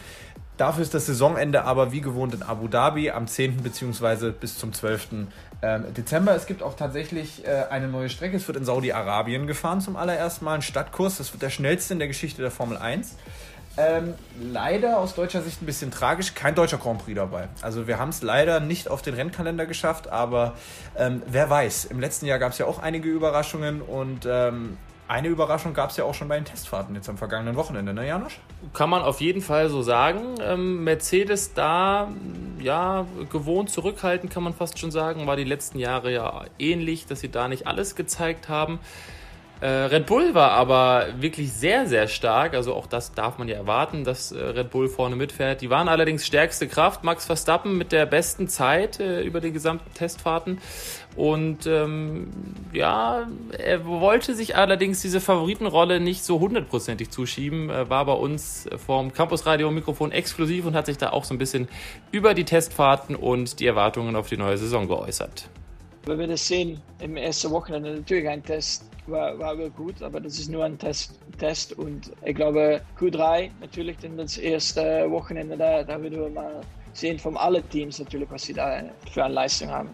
Dafür 0.56 0.82
ist 0.82 0.94
das 0.94 1.06
Saisonende 1.06 1.64
aber 1.64 1.92
wie 1.92 2.00
gewohnt 2.00 2.34
in 2.34 2.42
Abu 2.42 2.66
Dhabi 2.66 3.10
am 3.10 3.26
10. 3.26 3.58
bzw. 3.58 4.30
bis 4.30 4.58
zum 4.58 4.72
12. 4.72 5.08
Ähm, 5.62 5.94
Dezember. 5.94 6.34
Es 6.34 6.46
gibt 6.46 6.62
auch 6.62 6.74
tatsächlich 6.74 7.46
äh, 7.46 7.64
eine 7.70 7.88
neue 7.88 8.08
Strecke. 8.08 8.36
Es 8.36 8.46
wird 8.46 8.56
in 8.56 8.64
Saudi-Arabien 8.64 9.46
gefahren 9.46 9.80
zum 9.80 9.96
allerersten 9.96 10.44
Mal, 10.44 10.56
ein 10.56 10.62
Stadtkurs. 10.62 11.18
Das 11.18 11.32
wird 11.32 11.42
der 11.42 11.50
schnellste 11.50 11.94
in 11.94 11.98
der 11.98 12.08
Geschichte 12.08 12.42
der 12.42 12.50
Formel 12.50 12.76
1. 12.76 13.16
Ähm, 13.78 14.14
leider 14.40 14.98
aus 14.98 15.14
deutscher 15.14 15.42
Sicht 15.42 15.60
ein 15.60 15.66
bisschen 15.66 15.90
tragisch, 15.90 16.34
kein 16.34 16.54
deutscher 16.54 16.78
Grand 16.78 17.04
Prix 17.04 17.14
dabei. 17.14 17.48
Also 17.60 17.86
wir 17.86 17.98
haben 17.98 18.08
es 18.08 18.22
leider 18.22 18.58
nicht 18.58 18.88
auf 18.88 19.02
den 19.02 19.12
Rennkalender 19.14 19.66
geschafft, 19.66 20.08
aber 20.08 20.54
ähm, 20.96 21.22
wer 21.26 21.50
weiß, 21.50 21.84
im 21.86 22.00
letzten 22.00 22.24
Jahr 22.24 22.38
gab 22.38 22.52
es 22.52 22.58
ja 22.58 22.64
auch 22.64 22.78
einige 22.78 23.10
Überraschungen 23.10 23.82
und 23.82 24.26
ähm, 24.26 24.78
eine 25.08 25.28
Überraschung 25.28 25.72
gab 25.72 25.90
es 25.90 25.96
ja 25.96 26.04
auch 26.04 26.14
schon 26.14 26.28
bei 26.28 26.36
den 26.36 26.44
Testfahrten 26.44 26.94
jetzt 26.94 27.08
am 27.08 27.16
vergangenen 27.16 27.56
Wochenende, 27.56 27.94
ne 27.94 28.06
Janosch? 28.06 28.40
Kann 28.72 28.90
man 28.90 29.02
auf 29.02 29.20
jeden 29.20 29.40
Fall 29.40 29.68
so 29.68 29.82
sagen. 29.82 30.34
Ähm, 30.40 30.82
Mercedes 30.84 31.54
da, 31.54 32.08
ja, 32.60 33.06
gewohnt 33.30 33.70
zurückhaltend 33.70 34.32
kann 34.32 34.42
man 34.42 34.54
fast 34.54 34.78
schon 34.78 34.90
sagen, 34.90 35.26
war 35.26 35.36
die 35.36 35.44
letzten 35.44 35.78
Jahre 35.78 36.12
ja 36.12 36.44
ähnlich, 36.58 37.06
dass 37.06 37.20
sie 37.20 37.30
da 37.30 37.46
nicht 37.48 37.66
alles 37.66 37.94
gezeigt 37.94 38.48
haben. 38.48 38.80
Äh, 39.60 39.68
Red 39.68 40.04
Bull 40.04 40.34
war 40.34 40.50
aber 40.50 41.06
wirklich 41.18 41.52
sehr, 41.52 41.86
sehr 41.86 42.08
stark. 42.08 42.54
Also 42.54 42.74
auch 42.74 42.86
das 42.86 43.12
darf 43.12 43.38
man 43.38 43.48
ja 43.48 43.56
erwarten, 43.56 44.04
dass 44.04 44.32
äh, 44.32 44.38
Red 44.38 44.70
Bull 44.70 44.88
vorne 44.88 45.16
mitfährt. 45.16 45.62
Die 45.62 45.70
waren 45.70 45.88
allerdings 45.88 46.26
stärkste 46.26 46.68
Kraft. 46.68 47.04
Max 47.04 47.24
Verstappen 47.24 47.78
mit 47.78 47.90
der 47.90 48.04
besten 48.04 48.48
Zeit 48.48 49.00
äh, 49.00 49.22
über 49.22 49.40
die 49.40 49.52
gesamten 49.52 49.92
Testfahrten. 49.94 50.58
Und 51.16 51.66
ähm, 51.66 52.28
ja, 52.72 53.26
er 53.56 53.86
wollte 53.86 54.34
sich 54.34 54.54
allerdings 54.54 55.00
diese 55.00 55.20
Favoritenrolle 55.20 55.98
nicht 55.98 56.24
so 56.24 56.40
hundertprozentig 56.40 57.10
zuschieben. 57.10 57.70
Er 57.70 57.88
war 57.88 58.04
bei 58.04 58.12
uns 58.12 58.68
vom 58.84 59.12
Campusradio 59.12 59.70
Mikrofon 59.70 60.12
exklusiv 60.12 60.66
und 60.66 60.74
hat 60.74 60.86
sich 60.86 60.98
da 60.98 61.10
auch 61.10 61.24
so 61.24 61.34
ein 61.34 61.38
bisschen 61.38 61.68
über 62.12 62.34
die 62.34 62.44
Testfahrten 62.44 63.16
und 63.16 63.60
die 63.60 63.66
Erwartungen 63.66 64.14
auf 64.14 64.28
die 64.28 64.36
neue 64.36 64.58
Saison 64.58 64.86
geäußert. 64.88 65.48
Wir 66.04 66.18
werden 66.18 66.36
sehen 66.36 66.80
im 67.00 67.16
ersten 67.16 67.50
Wochenende 67.50 67.94
natürlich 67.94 68.28
ein 68.28 68.42
Test 68.42 68.84
war, 69.06 69.38
war 69.38 69.56
gut, 69.70 70.02
aber 70.02 70.20
das 70.20 70.38
ist 70.38 70.50
nur 70.50 70.64
ein 70.64 70.78
Test, 70.78 71.18
Test 71.38 71.72
und 71.72 72.12
ich 72.24 72.34
glaube 72.34 72.80
Q3 72.98 73.50
natürlich 73.60 73.96
dann 73.98 74.16
das 74.16 74.36
erste 74.36 75.10
Wochenende 75.10 75.56
da, 75.56 75.82
da 75.82 76.00
werden 76.00 76.18
wir 76.18 76.28
mal 76.28 76.60
sehen 76.92 77.18
von 77.18 77.36
allen 77.36 77.68
Teams 77.70 77.98
natürlich, 77.98 78.30
was 78.30 78.44
sie 78.44 78.54
da 78.54 78.82
für 79.10 79.24
eine 79.24 79.34
Leistung 79.34 79.70
haben. 79.70 79.90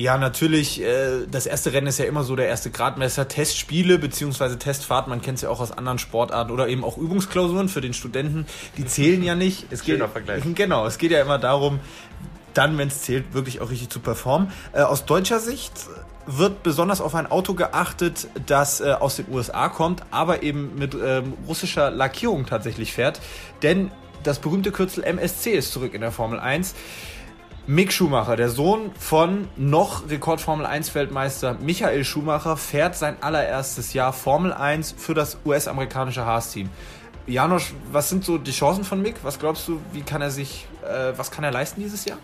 Ja, 0.00 0.16
natürlich. 0.16 0.80
Äh, 0.80 1.26
das 1.30 1.44
erste 1.44 1.74
Rennen 1.74 1.86
ist 1.86 1.98
ja 1.98 2.06
immer 2.06 2.24
so 2.24 2.34
der 2.34 2.48
erste 2.48 2.70
Gradmesser. 2.70 3.28
Testspiele 3.28 3.98
bzw. 3.98 4.56
Testfahrten, 4.56 5.10
man 5.10 5.20
kennt 5.20 5.36
es 5.36 5.42
ja 5.42 5.50
auch 5.50 5.60
aus 5.60 5.72
anderen 5.72 5.98
Sportarten 5.98 6.50
oder 6.50 6.68
eben 6.68 6.84
auch 6.84 6.96
Übungsklausuren 6.96 7.68
für 7.68 7.82
den 7.82 7.92
Studenten, 7.92 8.46
die 8.78 8.86
zählen 8.86 9.22
ja 9.22 9.34
nicht. 9.34 9.66
Es 9.70 9.84
Schöner 9.84 10.06
geht, 10.06 10.12
Vergleich. 10.12 10.42
Genau, 10.54 10.86
es 10.86 10.96
geht 10.96 11.10
ja 11.10 11.20
immer 11.20 11.36
darum, 11.36 11.80
dann, 12.54 12.78
wenn 12.78 12.88
es 12.88 13.02
zählt, 13.02 13.34
wirklich 13.34 13.60
auch 13.60 13.68
richtig 13.68 13.90
zu 13.90 14.00
performen. 14.00 14.50
Äh, 14.72 14.80
aus 14.80 15.04
deutscher 15.04 15.38
Sicht 15.38 15.72
wird 16.26 16.62
besonders 16.62 17.02
auf 17.02 17.14
ein 17.14 17.26
Auto 17.26 17.52
geachtet, 17.52 18.28
das 18.46 18.80
äh, 18.80 18.92
aus 18.92 19.16
den 19.16 19.26
USA 19.30 19.68
kommt, 19.68 20.02
aber 20.10 20.42
eben 20.42 20.76
mit 20.76 20.94
ähm, 20.94 21.34
russischer 21.46 21.90
Lackierung 21.90 22.46
tatsächlich 22.46 22.94
fährt. 22.94 23.20
Denn 23.62 23.90
das 24.22 24.38
berühmte 24.38 24.72
Kürzel 24.72 25.04
MSC 25.04 25.50
ist 25.50 25.72
zurück 25.72 25.92
in 25.92 26.00
der 26.00 26.12
Formel 26.12 26.40
1. 26.40 26.74
Mick 27.66 27.92
Schumacher, 27.92 28.36
der 28.36 28.48
Sohn 28.48 28.90
von 28.98 29.46
noch 29.56 30.08
Rekord-Formel 30.08 30.66
1-Weltmeister 30.66 31.56
Michael 31.60 32.04
Schumacher, 32.04 32.56
fährt 32.56 32.96
sein 32.96 33.22
allererstes 33.22 33.92
Jahr 33.92 34.12
Formel 34.14 34.52
1 34.52 34.94
für 34.96 35.12
das 35.12 35.36
US-amerikanische 35.44 36.24
Haas-Team. 36.24 36.70
Janosch, 37.26 37.74
was 37.92 38.08
sind 38.08 38.24
so 38.24 38.38
die 38.38 38.50
Chancen 38.50 38.82
von 38.82 39.02
Mick? 39.02 39.16
Was 39.22 39.38
glaubst 39.38 39.68
du, 39.68 39.78
wie 39.92 40.00
kann 40.00 40.22
er 40.22 40.30
sich, 40.30 40.66
äh, 40.82 41.12
was 41.16 41.30
kann 41.30 41.44
er 41.44 41.52
leisten 41.52 41.82
dieses 41.82 42.06
Jahr? 42.06 42.18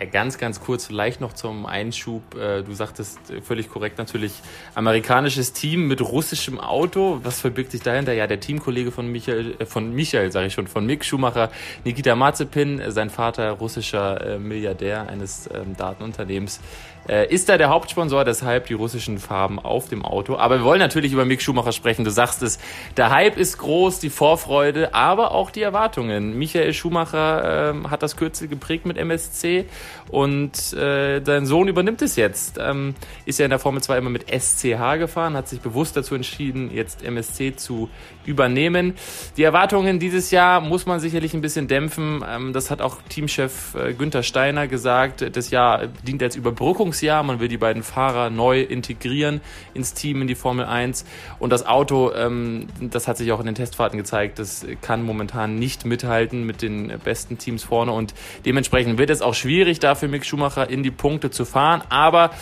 Ja, 0.00 0.06
ganz, 0.06 0.38
ganz 0.38 0.60
kurz, 0.60 0.86
vielleicht 0.86 1.20
noch 1.20 1.34
zum 1.34 1.66
Einschub. 1.66 2.34
Äh, 2.34 2.62
Du 2.62 2.72
sagtest 2.72 3.30
äh, 3.30 3.42
völlig 3.42 3.68
korrekt 3.68 3.98
natürlich, 3.98 4.32
amerikanisches 4.74 5.52
Team 5.52 5.86
mit 5.86 6.00
russischem 6.00 6.58
Auto. 6.58 7.20
Was 7.22 7.40
verbirgt 7.40 7.72
sich 7.72 7.82
dahinter? 7.82 8.14
Ja, 8.14 8.26
der 8.26 8.40
Teamkollege 8.40 8.90
von 8.90 9.06
Michael, 9.12 9.54
äh, 9.58 9.66
von 9.66 9.92
Michael, 9.94 10.32
sage 10.32 10.46
ich 10.46 10.54
schon, 10.54 10.66
von 10.66 10.86
Mick 10.86 11.04
Schumacher, 11.04 11.50
Nikita 11.84 12.16
Mazepin, 12.16 12.80
sein 12.88 13.10
Vater 13.10 13.50
russischer 13.50 14.38
Milliardär 14.38 15.08
eines 15.08 15.48
ähm, 15.52 15.76
Datenunternehmens, 15.76 16.60
ist 17.08 17.48
da 17.48 17.58
der 17.58 17.68
Hauptsponsor, 17.68 18.24
deshalb 18.24 18.66
die 18.66 18.74
russischen 18.74 19.18
Farben 19.18 19.58
auf 19.58 19.88
dem 19.88 20.04
Auto. 20.04 20.36
Aber 20.36 20.58
wir 20.58 20.64
wollen 20.64 20.78
natürlich 20.78 21.12
über 21.12 21.24
Mick 21.24 21.42
Schumacher 21.42 21.72
sprechen. 21.72 22.04
Du 22.04 22.10
sagst 22.10 22.42
es, 22.42 22.58
der 22.96 23.10
Hype 23.10 23.36
ist 23.36 23.58
groß, 23.58 23.98
die 23.98 24.10
Vorfreude, 24.10 24.94
aber 24.94 25.32
auch 25.32 25.50
die 25.50 25.62
Erwartungen. 25.62 26.38
Michael 26.38 26.72
Schumacher 26.72 27.70
ähm, 27.70 27.90
hat 27.90 28.02
das 28.02 28.16
Kürzel 28.16 28.48
geprägt 28.48 28.86
mit 28.86 28.96
MSC 28.98 29.66
und 30.12 30.74
äh, 30.74 31.24
sein 31.24 31.46
Sohn 31.46 31.68
übernimmt 31.68 32.02
es 32.02 32.16
jetzt. 32.16 32.58
Ähm, 32.60 32.94
ist 33.24 33.38
ja 33.38 33.46
in 33.46 33.50
der 33.50 33.58
Formel 33.58 33.82
2 33.82 33.96
immer 33.96 34.10
mit 34.10 34.26
SCH 34.30 34.98
gefahren, 34.98 35.38
hat 35.38 35.48
sich 35.48 35.62
bewusst 35.62 35.96
dazu 35.96 36.14
entschieden, 36.14 36.70
jetzt 36.70 37.02
MSC 37.02 37.56
zu 37.56 37.88
übernehmen. 38.26 38.92
Die 39.38 39.42
Erwartungen 39.42 39.98
dieses 39.98 40.30
Jahr 40.30 40.60
muss 40.60 40.84
man 40.84 41.00
sicherlich 41.00 41.32
ein 41.32 41.40
bisschen 41.40 41.66
dämpfen. 41.66 42.22
Ähm, 42.28 42.52
das 42.52 42.70
hat 42.70 42.82
auch 42.82 42.98
Teamchef 43.08 43.74
äh, 43.74 43.94
Günther 43.94 44.22
Steiner 44.22 44.68
gesagt. 44.68 45.34
Das 45.34 45.50
Jahr 45.50 45.86
dient 46.06 46.22
als 46.22 46.36
Überbrückungsjahr. 46.36 47.22
Man 47.22 47.40
will 47.40 47.48
die 47.48 47.56
beiden 47.56 47.82
Fahrer 47.82 48.28
neu 48.28 48.60
integrieren 48.60 49.40
ins 49.72 49.94
Team, 49.94 50.20
in 50.20 50.28
die 50.28 50.34
Formel 50.34 50.66
1. 50.66 51.06
Und 51.38 51.50
das 51.50 51.64
Auto, 51.64 52.12
ähm, 52.12 52.66
das 52.80 53.08
hat 53.08 53.16
sich 53.16 53.32
auch 53.32 53.40
in 53.40 53.46
den 53.46 53.54
Testfahrten 53.54 53.96
gezeigt, 53.96 54.38
das 54.38 54.66
kann 54.82 55.02
momentan 55.04 55.58
nicht 55.58 55.86
mithalten 55.86 56.44
mit 56.44 56.60
den 56.60 56.92
besten 57.02 57.38
Teams 57.38 57.64
vorne. 57.64 57.92
Und 57.92 58.12
dementsprechend 58.44 58.98
wird 58.98 59.08
es 59.08 59.22
auch 59.22 59.34
schwierig, 59.34 59.80
da 59.80 60.01
für 60.02 60.08
Mick 60.08 60.26
Schumacher 60.26 60.68
in 60.68 60.82
die 60.82 60.90
Punkte 60.90 61.30
zu 61.30 61.44
fahren. 61.44 61.82
Aber 61.88 62.32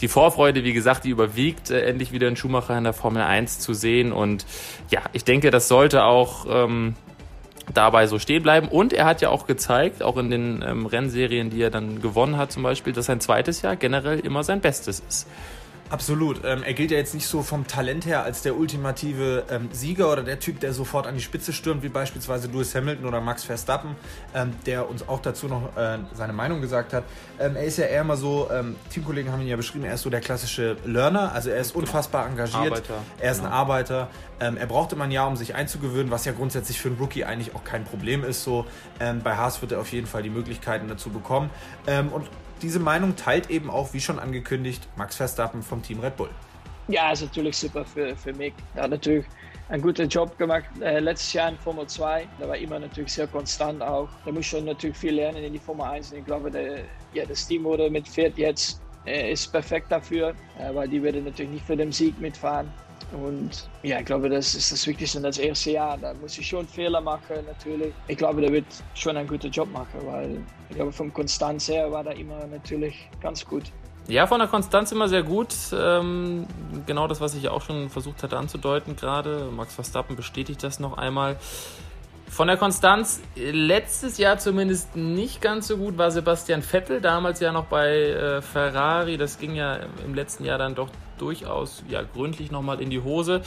die 0.00 0.08
Vorfreude, 0.08 0.64
wie 0.64 0.72
gesagt, 0.72 1.04
die 1.04 1.10
überwiegt, 1.10 1.70
äh, 1.70 1.82
endlich 1.82 2.12
wieder 2.12 2.26
einen 2.28 2.36
Schumacher 2.36 2.78
in 2.78 2.84
der 2.84 2.94
Formel 2.94 3.20
1 3.20 3.58
zu 3.58 3.74
sehen. 3.74 4.10
Und 4.10 4.46
ja, 4.88 5.02
ich 5.12 5.24
denke, 5.24 5.50
das 5.50 5.68
sollte 5.68 6.04
auch 6.04 6.46
ähm, 6.48 6.94
dabei 7.74 8.06
so 8.06 8.18
stehen 8.18 8.42
bleiben. 8.42 8.68
Und 8.68 8.94
er 8.94 9.04
hat 9.04 9.20
ja 9.20 9.28
auch 9.28 9.46
gezeigt, 9.46 10.02
auch 10.02 10.16
in 10.16 10.30
den 10.30 10.64
ähm, 10.66 10.86
Rennserien, 10.86 11.50
die 11.50 11.60
er 11.60 11.68
dann 11.68 12.00
gewonnen 12.00 12.38
hat 12.38 12.52
zum 12.52 12.62
Beispiel, 12.62 12.94
dass 12.94 13.04
sein 13.04 13.20
zweites 13.20 13.60
Jahr 13.60 13.76
generell 13.76 14.20
immer 14.20 14.42
sein 14.42 14.62
Bestes 14.62 15.02
ist. 15.06 15.26
Absolut. 15.90 16.42
Ähm, 16.44 16.62
er 16.62 16.72
gilt 16.72 16.92
ja 16.92 16.98
jetzt 16.98 17.14
nicht 17.14 17.26
so 17.26 17.42
vom 17.42 17.66
Talent 17.66 18.06
her 18.06 18.22
als 18.22 18.42
der 18.42 18.56
ultimative 18.56 19.44
ähm, 19.50 19.68
Sieger 19.72 20.10
oder 20.12 20.22
der 20.22 20.38
Typ, 20.38 20.60
der 20.60 20.72
sofort 20.72 21.06
an 21.08 21.16
die 21.16 21.20
Spitze 21.20 21.52
stürmt, 21.52 21.82
wie 21.82 21.88
beispielsweise 21.88 22.46
Lewis 22.46 22.74
Hamilton 22.76 23.06
oder 23.06 23.20
Max 23.20 23.42
Verstappen, 23.42 23.96
ähm, 24.32 24.52
der 24.66 24.88
uns 24.88 25.08
auch 25.08 25.20
dazu 25.20 25.48
noch 25.48 25.76
äh, 25.76 25.98
seine 26.14 26.32
Meinung 26.32 26.60
gesagt 26.60 26.92
hat. 26.92 27.02
Ähm, 27.40 27.56
er 27.56 27.64
ist 27.64 27.78
ja 27.78 27.86
eher 27.86 28.04
mal 28.04 28.16
so, 28.16 28.48
ähm, 28.52 28.76
Teamkollegen 28.90 29.32
haben 29.32 29.40
ihn 29.40 29.48
ja 29.48 29.56
beschrieben, 29.56 29.84
er 29.84 29.94
ist 29.94 30.02
so 30.02 30.10
der 30.10 30.20
klassische 30.20 30.76
Learner, 30.84 31.32
also 31.32 31.50
er 31.50 31.60
ist 31.60 31.72
genau. 31.72 31.84
unfassbar 31.84 32.26
engagiert. 32.28 32.54
Arbeiter. 32.54 32.94
Er 33.18 33.32
ist 33.32 33.38
genau. 33.38 33.50
ein 33.50 33.54
Arbeiter. 33.54 34.08
Ähm, 34.38 34.56
er 34.56 34.66
brauchte 34.66 34.94
man 34.94 35.10
ja, 35.10 35.26
um 35.26 35.36
sich 35.36 35.56
einzugewöhnen, 35.56 36.12
was 36.12 36.24
ja 36.24 36.32
grundsätzlich 36.32 36.80
für 36.80 36.88
einen 36.88 36.98
Rookie 36.98 37.24
eigentlich 37.24 37.54
auch 37.56 37.64
kein 37.64 37.84
Problem 37.84 38.24
ist. 38.24 38.44
So 38.44 38.64
bei 38.98 39.36
Haas 39.36 39.60
wird 39.60 39.72
er 39.72 39.80
auf 39.80 39.92
jeden 39.92 40.06
Fall 40.06 40.22
die 40.22 40.30
Möglichkeiten 40.30 40.88
dazu 40.88 41.10
bekommen. 41.10 41.50
und 41.86 42.26
diese 42.62 42.78
Meinung 42.78 43.16
teilt 43.16 43.50
eben 43.50 43.70
auch, 43.70 43.92
wie 43.92 44.00
schon 44.00 44.18
angekündigt, 44.18 44.86
Max 44.96 45.16
Verstappen 45.16 45.62
vom 45.62 45.82
Team 45.82 46.00
Red 46.00 46.16
Bull. 46.16 46.30
Ja, 46.88 47.12
ist 47.12 47.22
natürlich 47.22 47.56
super 47.56 47.84
für, 47.84 48.16
für 48.16 48.32
mich. 48.32 48.52
Er 48.74 48.84
hat 48.84 48.90
natürlich 48.90 49.24
einen 49.68 49.82
guten 49.82 50.08
Job 50.08 50.36
gemacht 50.38 50.64
äh, 50.80 50.98
letztes 50.98 51.32
Jahr 51.32 51.50
in 51.50 51.56
Formel 51.58 51.86
2. 51.86 52.26
Da 52.38 52.48
war 52.48 52.56
immer 52.56 52.78
natürlich 52.78 53.12
sehr 53.12 53.28
konstant 53.28 53.80
auch. 53.82 54.08
Da 54.24 54.32
muss 54.32 54.46
schon 54.46 54.64
natürlich 54.64 54.96
viel 54.96 55.14
lernen 55.14 55.44
in 55.44 55.52
die 55.52 55.58
Formel 55.58 55.86
1. 55.86 56.10
Und 56.10 56.18
ich 56.18 56.24
glaube, 56.24 56.50
der, 56.50 56.84
ja, 57.14 57.24
das 57.24 57.46
Team, 57.46 57.64
wo 57.64 57.74
er 57.74 57.90
mitfährt 57.90 58.36
jetzt, 58.36 58.80
äh, 59.06 59.32
ist 59.32 59.46
perfekt 59.52 59.92
dafür, 59.92 60.34
äh, 60.58 60.74
weil 60.74 60.88
die 60.88 61.02
werden 61.02 61.24
natürlich 61.24 61.52
nicht 61.52 61.66
für 61.66 61.76
den 61.76 61.92
Sieg 61.92 62.18
mitfahren. 62.20 62.68
Und 63.12 63.68
ja, 63.82 63.98
ich 63.98 64.04
glaube, 64.04 64.28
das 64.28 64.54
ist 64.54 64.70
das 64.70 64.86
Wichtigste 64.86 65.20
das 65.20 65.38
erste 65.38 65.72
Jahr. 65.72 65.98
Da 65.98 66.14
muss 66.14 66.38
ich 66.38 66.46
schon 66.46 66.66
Fehler 66.66 67.00
machen, 67.00 67.36
natürlich. 67.46 67.92
Ich 68.08 68.16
glaube, 68.16 68.40
der 68.40 68.52
wird 68.52 68.66
schon 68.94 69.16
einen 69.16 69.28
guten 69.28 69.50
Job 69.50 69.70
machen, 69.72 70.00
weil 70.04 70.40
ich 70.68 70.76
glaube, 70.76 70.92
vom 70.92 71.12
Konstanz 71.12 71.68
her 71.68 71.90
war 71.90 72.06
er 72.06 72.16
immer 72.16 72.46
natürlich 72.46 73.08
ganz 73.20 73.44
gut. 73.44 73.64
Ja, 74.06 74.26
von 74.26 74.40
der 74.40 74.48
Konstanz 74.48 74.90
immer 74.92 75.08
sehr 75.08 75.22
gut. 75.22 75.54
Ähm, 75.72 76.46
genau 76.86 77.06
das, 77.06 77.20
was 77.20 77.34
ich 77.34 77.48
auch 77.48 77.62
schon 77.62 77.90
versucht 77.90 78.22
hatte 78.22 78.36
anzudeuten 78.38 78.96
gerade. 78.96 79.48
Max 79.54 79.74
Verstappen 79.74 80.16
bestätigt 80.16 80.62
das 80.62 80.80
noch 80.80 80.98
einmal. 80.98 81.36
Von 82.30 82.46
der 82.46 82.56
Konstanz 82.56 83.20
letztes 83.34 84.16
Jahr 84.16 84.38
zumindest 84.38 84.94
nicht 84.94 85.42
ganz 85.42 85.66
so 85.66 85.76
gut 85.76 85.98
war 85.98 86.12
Sebastian 86.12 86.62
Vettel, 86.62 87.00
damals 87.00 87.40
ja 87.40 87.50
noch 87.50 87.64
bei 87.64 87.90
äh, 87.90 88.40
Ferrari. 88.40 89.16
Das 89.16 89.38
ging 89.38 89.56
ja 89.56 89.80
im 90.06 90.14
letzten 90.14 90.44
Jahr 90.44 90.56
dann 90.56 90.76
doch 90.76 90.88
durchaus 91.18 91.82
ja, 91.88 92.02
gründlich 92.02 92.52
nochmal 92.52 92.80
in 92.80 92.88
die 92.88 93.02
Hose. 93.02 93.42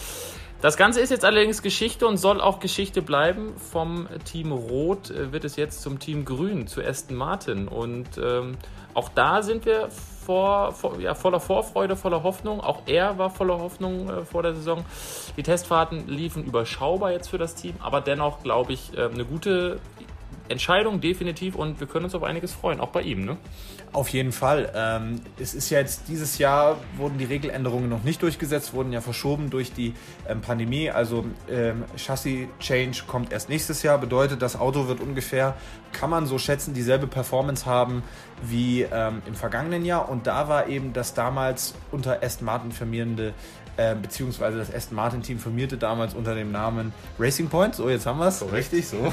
Das 0.62 0.76
Ganze 0.76 1.00
ist 1.00 1.12
jetzt 1.12 1.24
allerdings 1.24 1.62
Geschichte 1.62 2.06
und 2.06 2.18
soll 2.18 2.42
auch 2.42 2.60
Geschichte 2.60 3.02
bleiben. 3.02 3.54
Vom 3.58 4.08
Team 4.26 4.52
Rot 4.52 5.10
äh, 5.12 5.32
wird 5.32 5.46
es 5.46 5.56
jetzt 5.56 5.82
zum 5.82 6.00
Team 6.00 6.26
Grün, 6.26 6.68
zu 6.68 6.84
Aston 6.84 7.16
Martin. 7.16 7.70
Und 7.70 8.18
ähm, 8.22 8.58
auch 8.94 9.10
da 9.10 9.44
sind 9.44 9.66
wir 9.66 9.90
vor, 10.26 10.72
vor, 10.72 11.00
ja, 11.00 11.16
voller 11.16 11.40
Vorfreude, 11.40 11.96
voller 11.96 12.24
Hoffnung. 12.24 12.62
Auch 12.62 12.84
er 12.86 13.18
war 13.18 13.30
voller 13.30 13.60
Hoffnung 13.60 14.10
äh, 14.10 14.26
vor 14.26 14.44
der 14.44 14.56
Saison. 14.56 14.86
Die 15.38 15.44
Testfahrten 15.44 16.08
liefen 16.08 16.44
überschaubar 16.44 17.12
jetzt 17.12 17.30
für 17.30 17.38
das 17.38 17.56
Team, 17.56 17.76
aber 17.82 18.02
dennoch, 18.02 18.44
glaube 18.44 18.74
ich, 18.74 18.98
äh, 18.98 19.06
eine 19.06 19.26
gute 19.26 19.80
Entscheidung, 20.50 21.00
definitiv. 21.00 21.56
Und 21.56 21.80
wir 21.80 21.88
können 21.88 22.06
uns 22.06 22.16
auf 22.16 22.24
einiges 22.24 22.54
freuen, 22.54 22.80
auch 22.80 22.90
bei 22.90 23.02
ihm. 23.02 23.26
Ne? 23.26 23.38
Auf 23.94 24.10
jeden 24.10 24.32
Fall. 24.32 24.72
Ähm, 24.76 25.22
es 25.40 25.54
ist 25.54 25.70
ja 25.70 25.80
jetzt 25.80 26.08
dieses 26.08 26.38
Jahr 26.38 26.78
wurden 26.98 27.18
die 27.18 27.26
Regeländerungen 27.26 27.90
noch 27.90 28.04
nicht 28.04 28.22
durchgesetzt, 28.22 28.74
wurden 28.74 28.92
ja 28.92 29.02
verschoben 29.02 29.50
durch 29.50 29.72
die 29.72 29.94
ähm, 30.28 30.42
Pandemie. 30.42 30.90
Also 30.90 31.26
ähm, 31.50 31.84
Chassis 31.98 32.48
Change 32.60 33.04
kommt 33.08 33.32
erst 33.32 33.50
nächstes 33.50 33.84
Jahr. 33.84 33.98
Bedeutet, 33.98 34.42
das 34.42 34.60
Auto 34.60 34.88
wird 34.88 35.00
ungefähr, 35.00 35.56
kann 35.92 36.10
man 36.10 36.26
so 36.26 36.38
schätzen, 36.38 36.74
dieselbe 36.74 37.08
Performance 37.08 37.66
haben 37.66 38.04
wie 38.50 38.84
ähm, 38.84 39.22
im 39.26 39.36
vergangenen 39.36 39.86
Jahr. 39.86 40.10
Und 40.10 40.28
da 40.28 40.48
war 40.48 40.68
eben 40.68 40.94
das 40.94 41.14
damals 41.14 41.74
unter 41.92 42.22
Aston 42.24 42.46
Martin 42.46 42.72
firmierende 42.72 43.34
äh, 43.76 43.96
beziehungsweise 43.96 44.60
das 44.60 44.74
Aston 44.74 44.96
Martin 44.96 45.24
Team 45.24 45.40
firmierte 45.40 45.78
damals 45.78 46.14
unter 46.14 46.36
dem 46.36 46.52
Namen 46.52 46.94
Racing 47.18 47.50
Point. 47.50 47.74
So, 47.74 47.90
jetzt 47.90 48.06
haben 48.06 48.20
wir 48.20 48.28
es. 48.28 48.40
So 48.40 48.46
richtig, 48.46 48.88
so. 48.88 49.12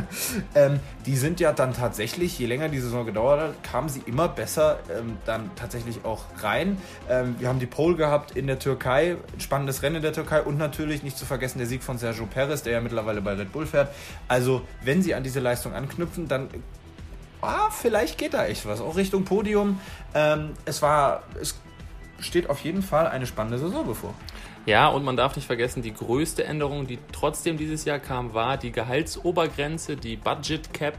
ähm, 0.54 0.80
die 1.04 1.16
sind 1.16 1.40
ja 1.40 1.52
dann 1.52 1.74
tatsächlich, 1.74 2.38
je 2.38 2.46
länger 2.46 2.70
die 2.70 2.78
Saison 2.78 3.04
gedauert 3.04 3.40
hat, 3.40 3.62
kamen 3.62 3.90
sie 3.90 4.02
immer 4.06 4.28
besser 4.28 4.78
ähm, 4.90 5.18
dann 5.26 5.50
tatsächlich 5.56 6.06
auch 6.06 6.24
rein. 6.42 6.78
Ähm, 7.10 7.36
wir 7.38 7.48
haben 7.48 7.58
die 7.58 7.66
Pole 7.66 7.96
gehabt 7.96 8.30
in 8.30 8.46
der 8.46 8.58
Türkei, 8.58 9.16
spannendes 9.38 9.82
Rennen 9.82 9.96
in 9.96 10.02
der 10.02 10.14
Türkei 10.14 10.40
und 10.40 10.56
natürlich 10.56 11.02
nicht 11.02 11.18
zu 11.18 11.26
vergessen 11.26 11.58
der 11.58 11.66
Sieg 11.66 11.82
von 11.82 11.98
Sergio 11.98 12.24
Perez, 12.24 12.62
der 12.62 12.72
ja 12.72 12.80
mittlerweile 12.80 13.20
bei 13.20 13.34
Red 13.34 13.52
Bull 13.52 13.66
fährt. 13.66 13.92
Also, 14.26 14.62
wenn 14.82 15.02
sie 15.02 15.14
an 15.14 15.22
diese 15.22 15.40
Leistung 15.40 15.74
anknüpfen, 15.74 16.28
dann 16.28 16.48
ah, 17.40 17.70
vielleicht 17.70 18.18
geht 18.18 18.34
da 18.34 18.46
echt 18.46 18.66
was, 18.66 18.80
auch 18.80 18.96
Richtung 18.96 19.24
Podium. 19.24 19.80
Ähm, 20.14 20.50
es 20.64 20.82
war, 20.82 21.22
es 21.40 21.58
steht 22.20 22.50
auf 22.50 22.60
jeden 22.60 22.82
Fall 22.82 23.06
eine 23.06 23.26
spannende 23.26 23.58
Saison 23.58 23.86
bevor. 23.86 24.14
Ja, 24.68 24.88
und 24.88 25.02
man 25.02 25.16
darf 25.16 25.34
nicht 25.34 25.46
vergessen, 25.46 25.80
die 25.80 25.94
größte 25.94 26.44
Änderung, 26.44 26.86
die 26.86 26.98
trotzdem 27.10 27.56
dieses 27.56 27.86
Jahr 27.86 27.98
kam, 27.98 28.34
war 28.34 28.58
die 28.58 28.70
Gehaltsobergrenze, 28.70 29.96
die 29.96 30.16
Budget 30.16 30.74
Cap, 30.74 30.92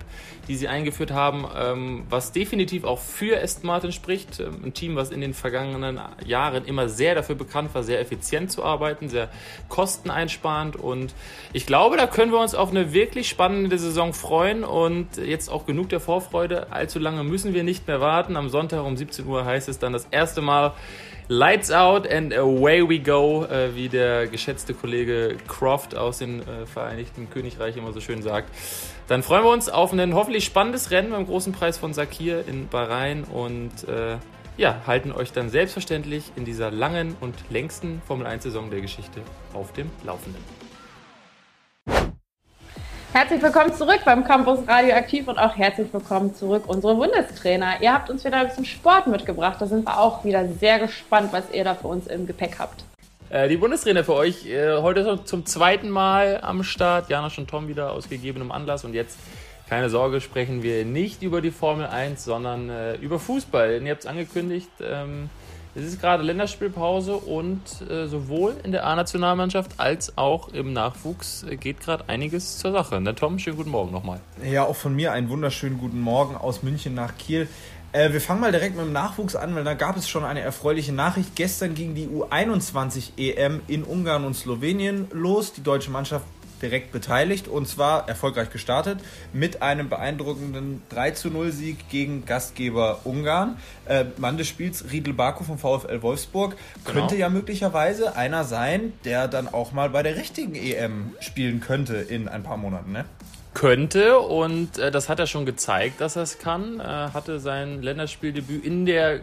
die 0.47 0.55
sie 0.55 0.67
eingeführt 0.67 1.11
haben, 1.11 1.45
ähm, 1.55 2.03
was 2.09 2.31
definitiv 2.31 2.83
auch 2.83 2.97
für 2.97 3.39
Aston 3.39 3.67
Martin 3.67 3.91
spricht. 3.91 4.39
Ähm, 4.39 4.61
ein 4.65 4.73
Team, 4.73 4.95
was 4.95 5.11
in 5.11 5.21
den 5.21 5.35
vergangenen 5.35 6.01
Jahren 6.25 6.65
immer 6.65 6.89
sehr 6.89 7.13
dafür 7.13 7.35
bekannt 7.35 7.75
war, 7.75 7.83
sehr 7.83 7.99
effizient 7.99 8.51
zu 8.51 8.63
arbeiten, 8.63 9.07
sehr 9.07 9.29
kosteneinsparend. 9.67 10.75
Und 10.75 11.13
ich 11.53 11.67
glaube, 11.67 11.95
da 11.95 12.07
können 12.07 12.31
wir 12.31 12.39
uns 12.39 12.55
auf 12.55 12.71
eine 12.71 12.91
wirklich 12.91 13.29
spannende 13.29 13.77
Saison 13.77 14.13
freuen. 14.13 14.63
Und 14.63 15.17
jetzt 15.17 15.47
auch 15.47 15.67
genug 15.67 15.89
der 15.89 15.99
Vorfreude. 15.99 16.71
Allzu 16.71 16.97
lange 16.97 17.23
müssen 17.23 17.53
wir 17.53 17.63
nicht 17.63 17.85
mehr 17.85 18.01
warten. 18.01 18.35
Am 18.35 18.49
Sonntag 18.49 18.83
um 18.83 18.97
17 18.97 19.27
Uhr 19.27 19.45
heißt 19.45 19.69
es 19.69 19.77
dann 19.77 19.93
das 19.93 20.07
erste 20.09 20.41
Mal 20.41 20.73
Lights 21.31 21.69
out 21.69 22.11
and 22.11 22.33
away 22.33 22.81
we 22.81 22.97
go, 22.97 23.45
äh, 23.45 23.75
wie 23.75 23.87
der 23.87 24.25
geschätzte 24.25 24.73
Kollege 24.73 25.37
Croft 25.47 25.95
aus 25.95 26.17
den 26.17 26.39
äh, 26.39 26.65
Vereinigten 26.65 27.29
Königreich 27.29 27.77
immer 27.77 27.93
so 27.93 28.01
schön 28.01 28.23
sagt. 28.23 28.49
Dann 29.07 29.21
freuen 29.21 29.43
wir 29.43 29.51
uns 29.51 29.69
auf 29.69 29.93
ein 29.93 30.15
hoffentlich 30.15 30.43
spannendes 30.43 30.89
Rennen 30.89 31.11
beim 31.11 31.27
großen 31.27 31.53
Preis 31.53 31.77
von 31.77 31.93
Sakir 31.93 32.47
in 32.47 32.67
Bahrain 32.67 33.25
und 33.25 33.87
äh, 33.87 34.17
ja, 34.57 34.81
halten 34.87 35.11
euch 35.11 35.31
dann 35.31 35.49
selbstverständlich 35.49 36.31
in 36.35 36.45
dieser 36.45 36.71
langen 36.71 37.15
und 37.21 37.35
längsten 37.51 38.01
Formel 38.07 38.25
1-Saison 38.25 38.71
der 38.71 38.81
Geschichte 38.81 39.21
auf 39.53 39.71
dem 39.73 39.91
Laufenden. 40.03 40.58
Herzlich 43.11 43.41
willkommen 43.41 43.73
zurück 43.73 44.01
beim 44.05 44.23
Campus 44.23 44.59
Radioaktiv 44.67 45.27
und 45.27 45.39
auch 45.39 45.57
herzlich 45.57 45.91
willkommen 45.91 46.35
zurück 46.35 46.65
unsere 46.67 46.93
Bundestrainer. 46.93 47.81
Ihr 47.81 47.91
habt 47.91 48.11
uns 48.11 48.23
wieder 48.23 48.37
ein 48.37 48.47
bisschen 48.47 48.65
Sport 48.65 49.07
mitgebracht. 49.07 49.57
Da 49.59 49.65
sind 49.65 49.83
wir 49.83 49.99
auch 49.99 50.23
wieder 50.23 50.47
sehr 50.47 50.77
gespannt, 50.77 51.33
was 51.33 51.45
ihr 51.51 51.63
da 51.63 51.73
für 51.73 51.87
uns 51.87 52.05
im 52.05 52.27
Gepäck 52.27 52.59
habt. 52.59 52.83
Äh, 53.31 53.49
die 53.49 53.57
Bundestrainer 53.57 54.03
für 54.03 54.13
euch 54.13 54.45
äh, 54.45 54.77
heute 54.77 55.23
zum 55.25 55.47
zweiten 55.47 55.89
Mal 55.89 56.39
am 56.43 56.61
Start. 56.61 57.09
Janosch 57.09 57.39
und 57.39 57.49
Tom 57.49 57.67
wieder 57.67 57.93
aus 57.93 58.09
gegebenem 58.09 58.51
Anlass 58.51 58.85
und 58.85 58.93
jetzt 58.93 59.17
keine 59.67 59.89
Sorge, 59.89 60.21
sprechen 60.21 60.61
wir 60.61 60.85
nicht 60.85 61.23
über 61.23 61.41
die 61.41 61.51
Formel 61.51 61.87
1, 61.87 62.23
sondern 62.23 62.69
äh, 62.69 62.95
über 62.97 63.17
Fußball. 63.17 63.81
Ihr 63.83 63.91
habt 63.91 64.01
es 64.01 64.07
angekündigt, 64.07 64.69
ähm, 64.81 65.31
es 65.75 65.83
ist 65.83 66.01
gerade 66.01 66.23
Länderspielpause 66.23 67.15
und 67.15 67.61
äh, 67.89 68.07
sowohl 68.07 68.55
in 68.63 68.71
der 68.71 68.85
A-Nationalmannschaft 68.85 69.73
als 69.77 70.17
auch 70.17 70.49
im 70.49 70.73
Nachwuchs 70.73 71.43
äh, 71.43 71.57
geht 71.57 71.79
gerade 71.79 72.09
einiges 72.09 72.57
zur 72.57 72.71
Sache. 72.71 72.99
Ne, 72.99 73.13
Tom, 73.13 73.39
schönen 73.39 73.57
guten 73.57 73.69
Morgen 73.69 73.91
nochmal. 73.91 74.19
Ja, 74.43 74.63
auch 74.63 74.75
von 74.75 74.95
mir 74.95 75.11
einen 75.11 75.29
wunderschönen 75.29 75.77
guten 75.77 76.01
Morgen 76.01 76.35
aus 76.35 76.63
München 76.63 76.95
nach 76.95 77.17
Kiel. 77.17 77.47
Äh, 77.91 78.13
wir 78.13 78.21
fangen 78.21 78.41
mal 78.41 78.51
direkt 78.51 78.75
mit 78.75 78.85
dem 78.85 78.93
Nachwuchs 78.93 79.35
an, 79.35 79.55
weil 79.55 79.63
da 79.63 79.73
gab 79.73 79.97
es 79.97 80.09
schon 80.09 80.23
eine 80.23 80.41
erfreuliche 80.41 80.91
Nachricht. 80.91 81.35
Gestern 81.35 81.75
ging 81.75 81.95
die 81.95 82.07
U21 82.07 83.17
EM 83.17 83.61
in 83.67 83.83
Ungarn 83.83 84.25
und 84.25 84.35
Slowenien 84.35 85.07
los. 85.11 85.53
Die 85.53 85.63
deutsche 85.63 85.91
Mannschaft 85.91 86.25
direkt 86.61 86.91
beteiligt 86.91 87.47
und 87.47 87.67
zwar 87.67 88.07
erfolgreich 88.07 88.49
gestartet 88.49 88.99
mit 89.33 89.61
einem 89.61 89.89
beeindruckenden 89.89 90.81
3 90.89 91.11
zu 91.11 91.29
0 91.29 91.51
Sieg 91.51 91.89
gegen 91.89 92.25
Gastgeber 92.25 93.01
Ungarn. 93.03 93.57
Äh, 93.85 94.05
Mann 94.17 94.37
des 94.37 94.47
Spiels 94.47 94.91
Riedel 94.91 95.13
Baku 95.13 95.43
vom 95.43 95.57
VfL 95.57 96.01
Wolfsburg 96.01 96.55
genau. 96.85 96.99
könnte 96.99 97.15
ja 97.15 97.29
möglicherweise 97.29 98.15
einer 98.15 98.43
sein, 98.43 98.93
der 99.05 99.27
dann 99.27 99.47
auch 99.47 99.71
mal 99.71 99.89
bei 99.89 100.03
der 100.03 100.15
richtigen 100.15 100.55
EM 100.55 101.13
spielen 101.19 101.59
könnte 101.61 101.95
in 101.95 102.27
ein 102.27 102.43
paar 102.43 102.57
Monaten, 102.57 102.91
ne? 102.91 103.05
könnte 103.53 104.19
und 104.19 104.77
äh, 104.77 104.91
das 104.91 105.09
hat 105.09 105.19
er 105.19 105.27
schon 105.27 105.45
gezeigt, 105.45 105.99
dass 105.99 106.15
er 106.15 106.21
es 106.21 106.37
kann. 106.37 106.79
Er 106.79 107.13
hatte 107.13 107.39
sein 107.39 107.81
Länderspieldebüt 107.81 108.63
in 108.63 108.85
der, 108.85 109.15
äh, 109.15 109.19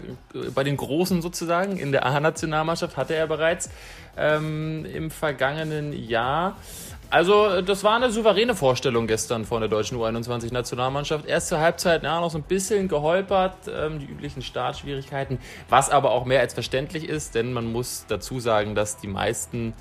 bei 0.55 0.65
den 0.65 0.77
Großen 0.77 1.23
sozusagen, 1.23 1.79
in 1.79 1.93
der 1.93 2.05
A-Nationalmannschaft 2.05 2.97
hatte 2.97 3.15
er 3.15 3.29
bereits. 3.29 3.71
ähm, 4.17 4.85
im 4.87 5.11
vergangenen 5.11 5.93
Jahr. 5.93 6.57
Also, 7.09 7.63
das 7.63 7.85
war 7.85 7.97
eine 7.97 8.11
souveräne 8.11 8.57
Vorstellung 8.57 9.07
gestern 9.07 9.45
von 9.45 9.61
der 9.61 9.69
deutschen 9.69 9.97
U21-Nationalmannschaft. 9.97 11.25
Erste 11.27 11.61
Halbzeit, 11.61 12.03
ja, 12.03 12.21
noch 12.21 12.31
so 12.31 12.39
ein 12.39 12.43
bisschen 12.43 12.89
geholpert, 12.89 13.55
ähm, 13.69 14.01
die 14.01 14.07
üblichen 14.07 14.43
Startschwierigkeiten, 14.43 15.39
was 15.69 15.89
aber 15.89 16.11
auch 16.11 16.25
mehr 16.25 16.41
als 16.41 16.55
verständlich 16.55 17.09
ist, 17.09 17.37
denn 17.37 17.53
man 17.53 17.71
muss 17.71 18.07
dazu 18.09 18.41
sagen, 18.41 18.75
dass 18.75 18.97
die 18.97 19.07
meisten 19.07 19.73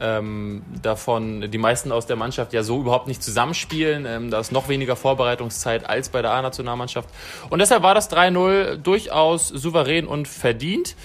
ähm, 0.00 0.64
davon, 0.82 1.48
die 1.50 1.58
meisten 1.58 1.92
aus 1.92 2.06
der 2.06 2.16
Mannschaft 2.16 2.52
ja 2.52 2.64
so 2.64 2.80
überhaupt 2.80 3.06
nicht 3.06 3.22
zusammenspielen. 3.22 4.04
Ähm, 4.04 4.30
da 4.30 4.40
ist 4.40 4.50
noch 4.50 4.68
weniger 4.68 4.96
Vorbereitungszeit 4.96 5.88
als 5.88 6.08
bei 6.08 6.22
der 6.22 6.32
A-Nationalmannschaft. 6.32 7.08
Und 7.50 7.60
deshalb 7.60 7.84
war 7.84 7.94
das 7.94 8.10
3-0 8.10 8.76
durchaus 8.76 9.48
souverän 9.48 10.08
und 10.08 10.26
verdient. 10.26 10.96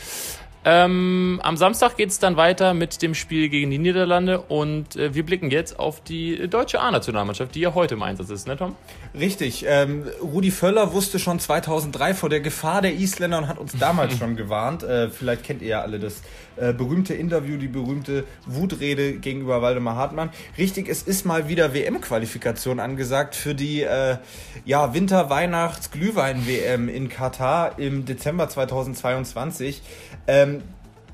Ähm, 0.69 1.39
am 1.43 1.55
Samstag 1.55 1.95
geht 1.95 2.09
es 2.09 2.19
dann 2.19 2.35
weiter 2.35 2.73
mit 2.73 3.01
dem 3.01 3.15
Spiel 3.15 3.47
gegen 3.47 3.71
die 3.71 3.77
Niederlande 3.77 4.41
und 4.41 4.97
äh, 4.97 5.15
wir 5.15 5.25
blicken 5.25 5.49
jetzt 5.49 5.79
auf 5.79 6.01
die 6.01 6.49
deutsche 6.49 6.81
A-Nationalmannschaft, 6.81 7.55
die 7.55 7.61
ja 7.61 7.73
heute 7.73 7.93
im 7.93 8.03
Einsatz 8.03 8.29
ist, 8.29 8.47
ne 8.47 8.57
Tom? 8.57 8.75
Richtig. 9.17 9.63
Ähm, 9.65 10.03
Rudi 10.21 10.51
Völler 10.51 10.91
wusste 10.91 11.19
schon 11.19 11.39
2003 11.39 12.13
vor 12.13 12.27
der 12.27 12.41
Gefahr 12.41 12.81
der 12.81 12.95
Isländer 12.95 13.37
und 13.37 13.47
hat 13.47 13.59
uns 13.59 13.77
damals 13.79 14.17
schon 14.19 14.35
gewarnt. 14.35 14.83
Äh, 14.83 15.09
vielleicht 15.09 15.45
kennt 15.45 15.61
ihr 15.61 15.69
ja 15.69 15.81
alle 15.83 15.99
das 15.99 16.21
äh, 16.59 16.73
berühmte 16.73 17.13
Interview, 17.13 17.57
die 17.57 17.67
berühmte 17.67 18.25
Wutrede 18.45 19.13
gegenüber 19.13 19.61
Waldemar 19.61 19.95
Hartmann. 19.95 20.29
Richtig, 20.57 20.89
es 20.89 21.03
ist 21.03 21.25
mal 21.25 21.47
wieder 21.47 21.73
WM-Qualifikation 21.73 22.79
angesagt 22.79 23.35
für 23.35 23.55
die 23.55 23.81
äh, 23.81 24.17
ja, 24.65 24.93
Winter-Weihnachts-Glühwein-WM 24.93 26.89
in 26.89 27.09
Katar 27.09 27.77
im 27.79 28.05
Dezember 28.05 28.49
2022. 28.49 29.81
Ähm, 30.27 30.61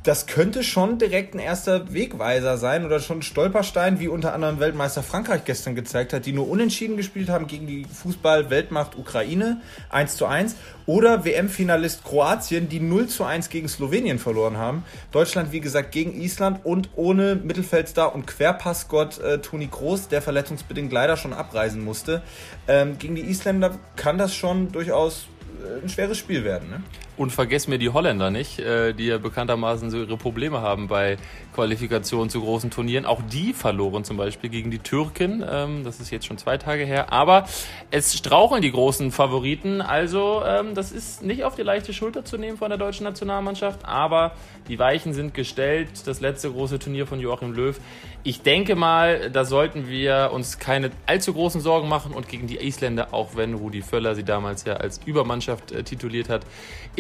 das 0.04 0.26
könnte 0.26 0.64
schon 0.64 0.98
direkt 0.98 1.34
ein 1.34 1.40
erster 1.40 1.94
Wegweiser 1.94 2.58
sein 2.58 2.86
oder 2.86 3.00
schon 3.00 3.20
ein 3.20 3.22
Stolperstein, 3.22 4.02
wie 4.02 4.10
unter 4.10 4.34
anderem 4.34 4.60
Weltmeister 4.60 5.02
Frankreich 5.02 5.46
gestern 5.46 5.76
gezeigt 5.76 6.12
hat, 6.12 6.26
die 6.26 6.34
nur 6.34 6.50
unentschieden 6.50 6.98
gespielt 6.98 7.30
haben 7.30 7.48
gegen 7.48 7.68
die 7.68 7.86
Fußball-Weltmacht 7.86 8.98
Ukraine 8.98 9.62
1 9.90 10.18
zu 10.18 10.26
1 10.26 10.58
oder 10.86 11.24
WM-Finalist 11.24 12.04
Kroatien, 12.04 12.68
die 12.68 12.82
0 12.82 13.08
zu 13.08 13.24
1 13.24 13.50
gegen 13.50 13.70
Slowenien 13.70 14.20
verloren 14.20 14.58
haben. 14.58 14.84
Deutschland, 15.14 15.54
wie 15.54 15.62
gesagt, 15.62 15.94
gegen 15.94 16.20
Island 16.20 16.60
und 16.66 16.90
ohne 16.98 17.36
Mittelfeldstar 17.36 18.14
und 18.14 18.28
Querpassgott 18.28 19.20
äh, 19.20 19.40
Toni 19.40 19.68
Kroos, 19.68 20.10
der 20.10 20.22
verletzungsbedingt 20.22 20.92
leider 20.92 21.16
schon 21.16 21.32
abreisen 21.32 21.82
musste. 21.82 22.22
Ähm, 22.68 22.98
gegen 23.00 23.16
die 23.16 23.22
Isländer 23.22 23.80
kann 23.96 24.18
das 24.18 24.36
schon 24.36 24.74
durchaus 24.74 25.28
äh, 25.64 25.82
ein 25.82 25.88
schweres 25.88 26.18
Spiel 26.18 26.44
werden. 26.44 26.70
Ne? 26.70 26.84
Und 27.16 27.32
vergessen 27.32 27.70
mir 27.70 27.78
die 27.78 27.90
Holländer 27.90 28.32
nicht, 28.32 28.58
äh, 28.58 28.94
die 28.94 29.06
ja 29.06 29.20
bekanntermaßen 29.20 29.92
so 29.92 30.00
ihre 30.00 30.18
Probleme 30.18 30.62
haben 30.62 30.88
bei 30.88 31.18
Qualifikationen 31.54 32.30
zu 32.32 32.42
großen 32.42 32.72
Turnieren. 32.72 33.06
Auch 33.06 33.22
die 33.22 33.54
verloren 33.54 34.04
zum 34.04 34.18
Beispiel 34.18 34.50
gegen 34.50 34.72
die 34.72 34.80
Türken. 34.80 35.46
Ähm, 35.48 35.84
das 35.84 36.00
ist 36.00 36.10
jetzt 36.10 36.26
schon 36.26 36.40
zwei 36.40 36.58
Tage 36.58 36.86
her. 36.86 37.14
Aber 37.14 37.46
es 37.92 38.18
straucheln 38.18 38.64
die 38.64 38.72
großen 38.72 39.12
Favoriten. 39.12 39.82
Also 39.82 40.42
ähm, 40.44 40.74
das 40.74 40.92
ist 40.92 41.22
nicht 41.22 41.44
auf 41.44 41.56
die 41.56 41.62
leichte 41.62 41.94
Schulter 41.94 42.26
zu 42.26 42.40
nehmen 42.40 42.58
von 42.58 42.70
der 42.70 42.80
deutschen 42.80 43.04
Nationalmannschaft. 43.04 43.86
Aber 43.86 44.32
die 44.68 44.80
Weichen 44.80 45.14
sind 45.14 45.36
gestellt. 45.36 45.90
Das 46.08 46.20
letzte 46.20 46.50
große 46.52 46.80
Turnier 46.80 47.06
von 47.06 47.20
Joachim 47.20 47.54
Löw. 47.54 47.80
Ich 48.24 48.42
denke 48.42 48.76
mal, 48.76 49.30
da 49.30 49.46
sollten 49.46 49.88
wir 49.88 50.32
uns 50.34 50.58
keine 50.58 50.90
allzu 51.06 51.34
großen 51.34 51.62
Sorgen 51.62 51.90
machen. 51.90 52.14
Und 52.14 52.28
gegen 52.28 52.48
die 52.48 52.58
Isländer, 52.58 53.14
auch 53.14 53.36
wenn 53.36 53.54
Rudi 53.54 53.84
Völler 53.84 54.16
sie 54.16 54.24
damals 54.24 54.66
ja 54.66 54.78
als 54.78 55.00
Übermannschaft 55.06 55.72
äh, 55.72 55.84
tituliert 55.84 56.30
hat, 56.30 56.44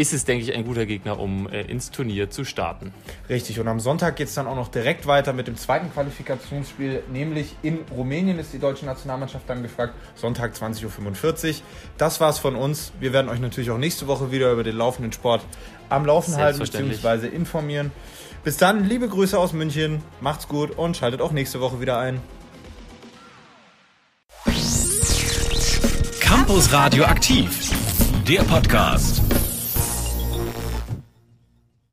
ist 0.03 0.11
es, 0.11 0.25
denke 0.25 0.43
ich, 0.43 0.53
ein 0.53 0.65
guter 0.65 0.85
Gegner, 0.85 1.17
um 1.17 1.47
äh, 1.47 1.61
ins 1.61 1.89
Turnier 1.89 2.29
zu 2.29 2.43
starten. 2.43 2.93
Richtig, 3.29 3.61
und 3.61 3.69
am 3.69 3.79
Sonntag 3.79 4.17
geht 4.17 4.27
es 4.27 4.33
dann 4.33 4.47
auch 4.47 4.55
noch 4.55 4.67
direkt 4.67 5.07
weiter 5.07 5.31
mit 5.31 5.47
dem 5.47 5.55
zweiten 5.55 5.93
Qualifikationsspiel, 5.93 7.03
nämlich 7.09 7.55
in 7.61 7.79
Rumänien 7.89 8.37
ist 8.37 8.51
die 8.51 8.59
deutsche 8.59 8.85
Nationalmannschaft 8.85 9.49
dann 9.49 9.63
gefragt, 9.63 9.93
Sonntag 10.15 10.55
20.45 10.55 11.49
Uhr. 11.49 11.55
Das 11.97 12.19
war's 12.19 12.37
von 12.37 12.57
uns. 12.57 12.91
Wir 12.99 13.13
werden 13.13 13.29
euch 13.29 13.39
natürlich 13.39 13.71
auch 13.71 13.77
nächste 13.77 14.07
Woche 14.07 14.29
wieder 14.29 14.51
über 14.51 14.65
den 14.65 14.75
laufenden 14.75 15.13
Sport 15.13 15.41
am 15.87 16.05
Laufen 16.05 16.35
halten 16.35 16.59
bzw. 16.59 17.27
informieren. 17.27 17.91
Bis 18.43 18.57
dann, 18.57 18.83
liebe 18.83 19.07
Grüße 19.07 19.39
aus 19.39 19.53
München, 19.53 20.01
macht's 20.19 20.49
gut 20.49 20.71
und 20.71 20.97
schaltet 20.97 21.21
auch 21.21 21.31
nächste 21.31 21.61
Woche 21.61 21.79
wieder 21.79 21.97
ein. 21.97 22.19
Campus 26.19 26.73
Radio 26.73 27.05
aktiv, 27.05 27.69
der 28.27 28.43
Podcast. 28.43 29.21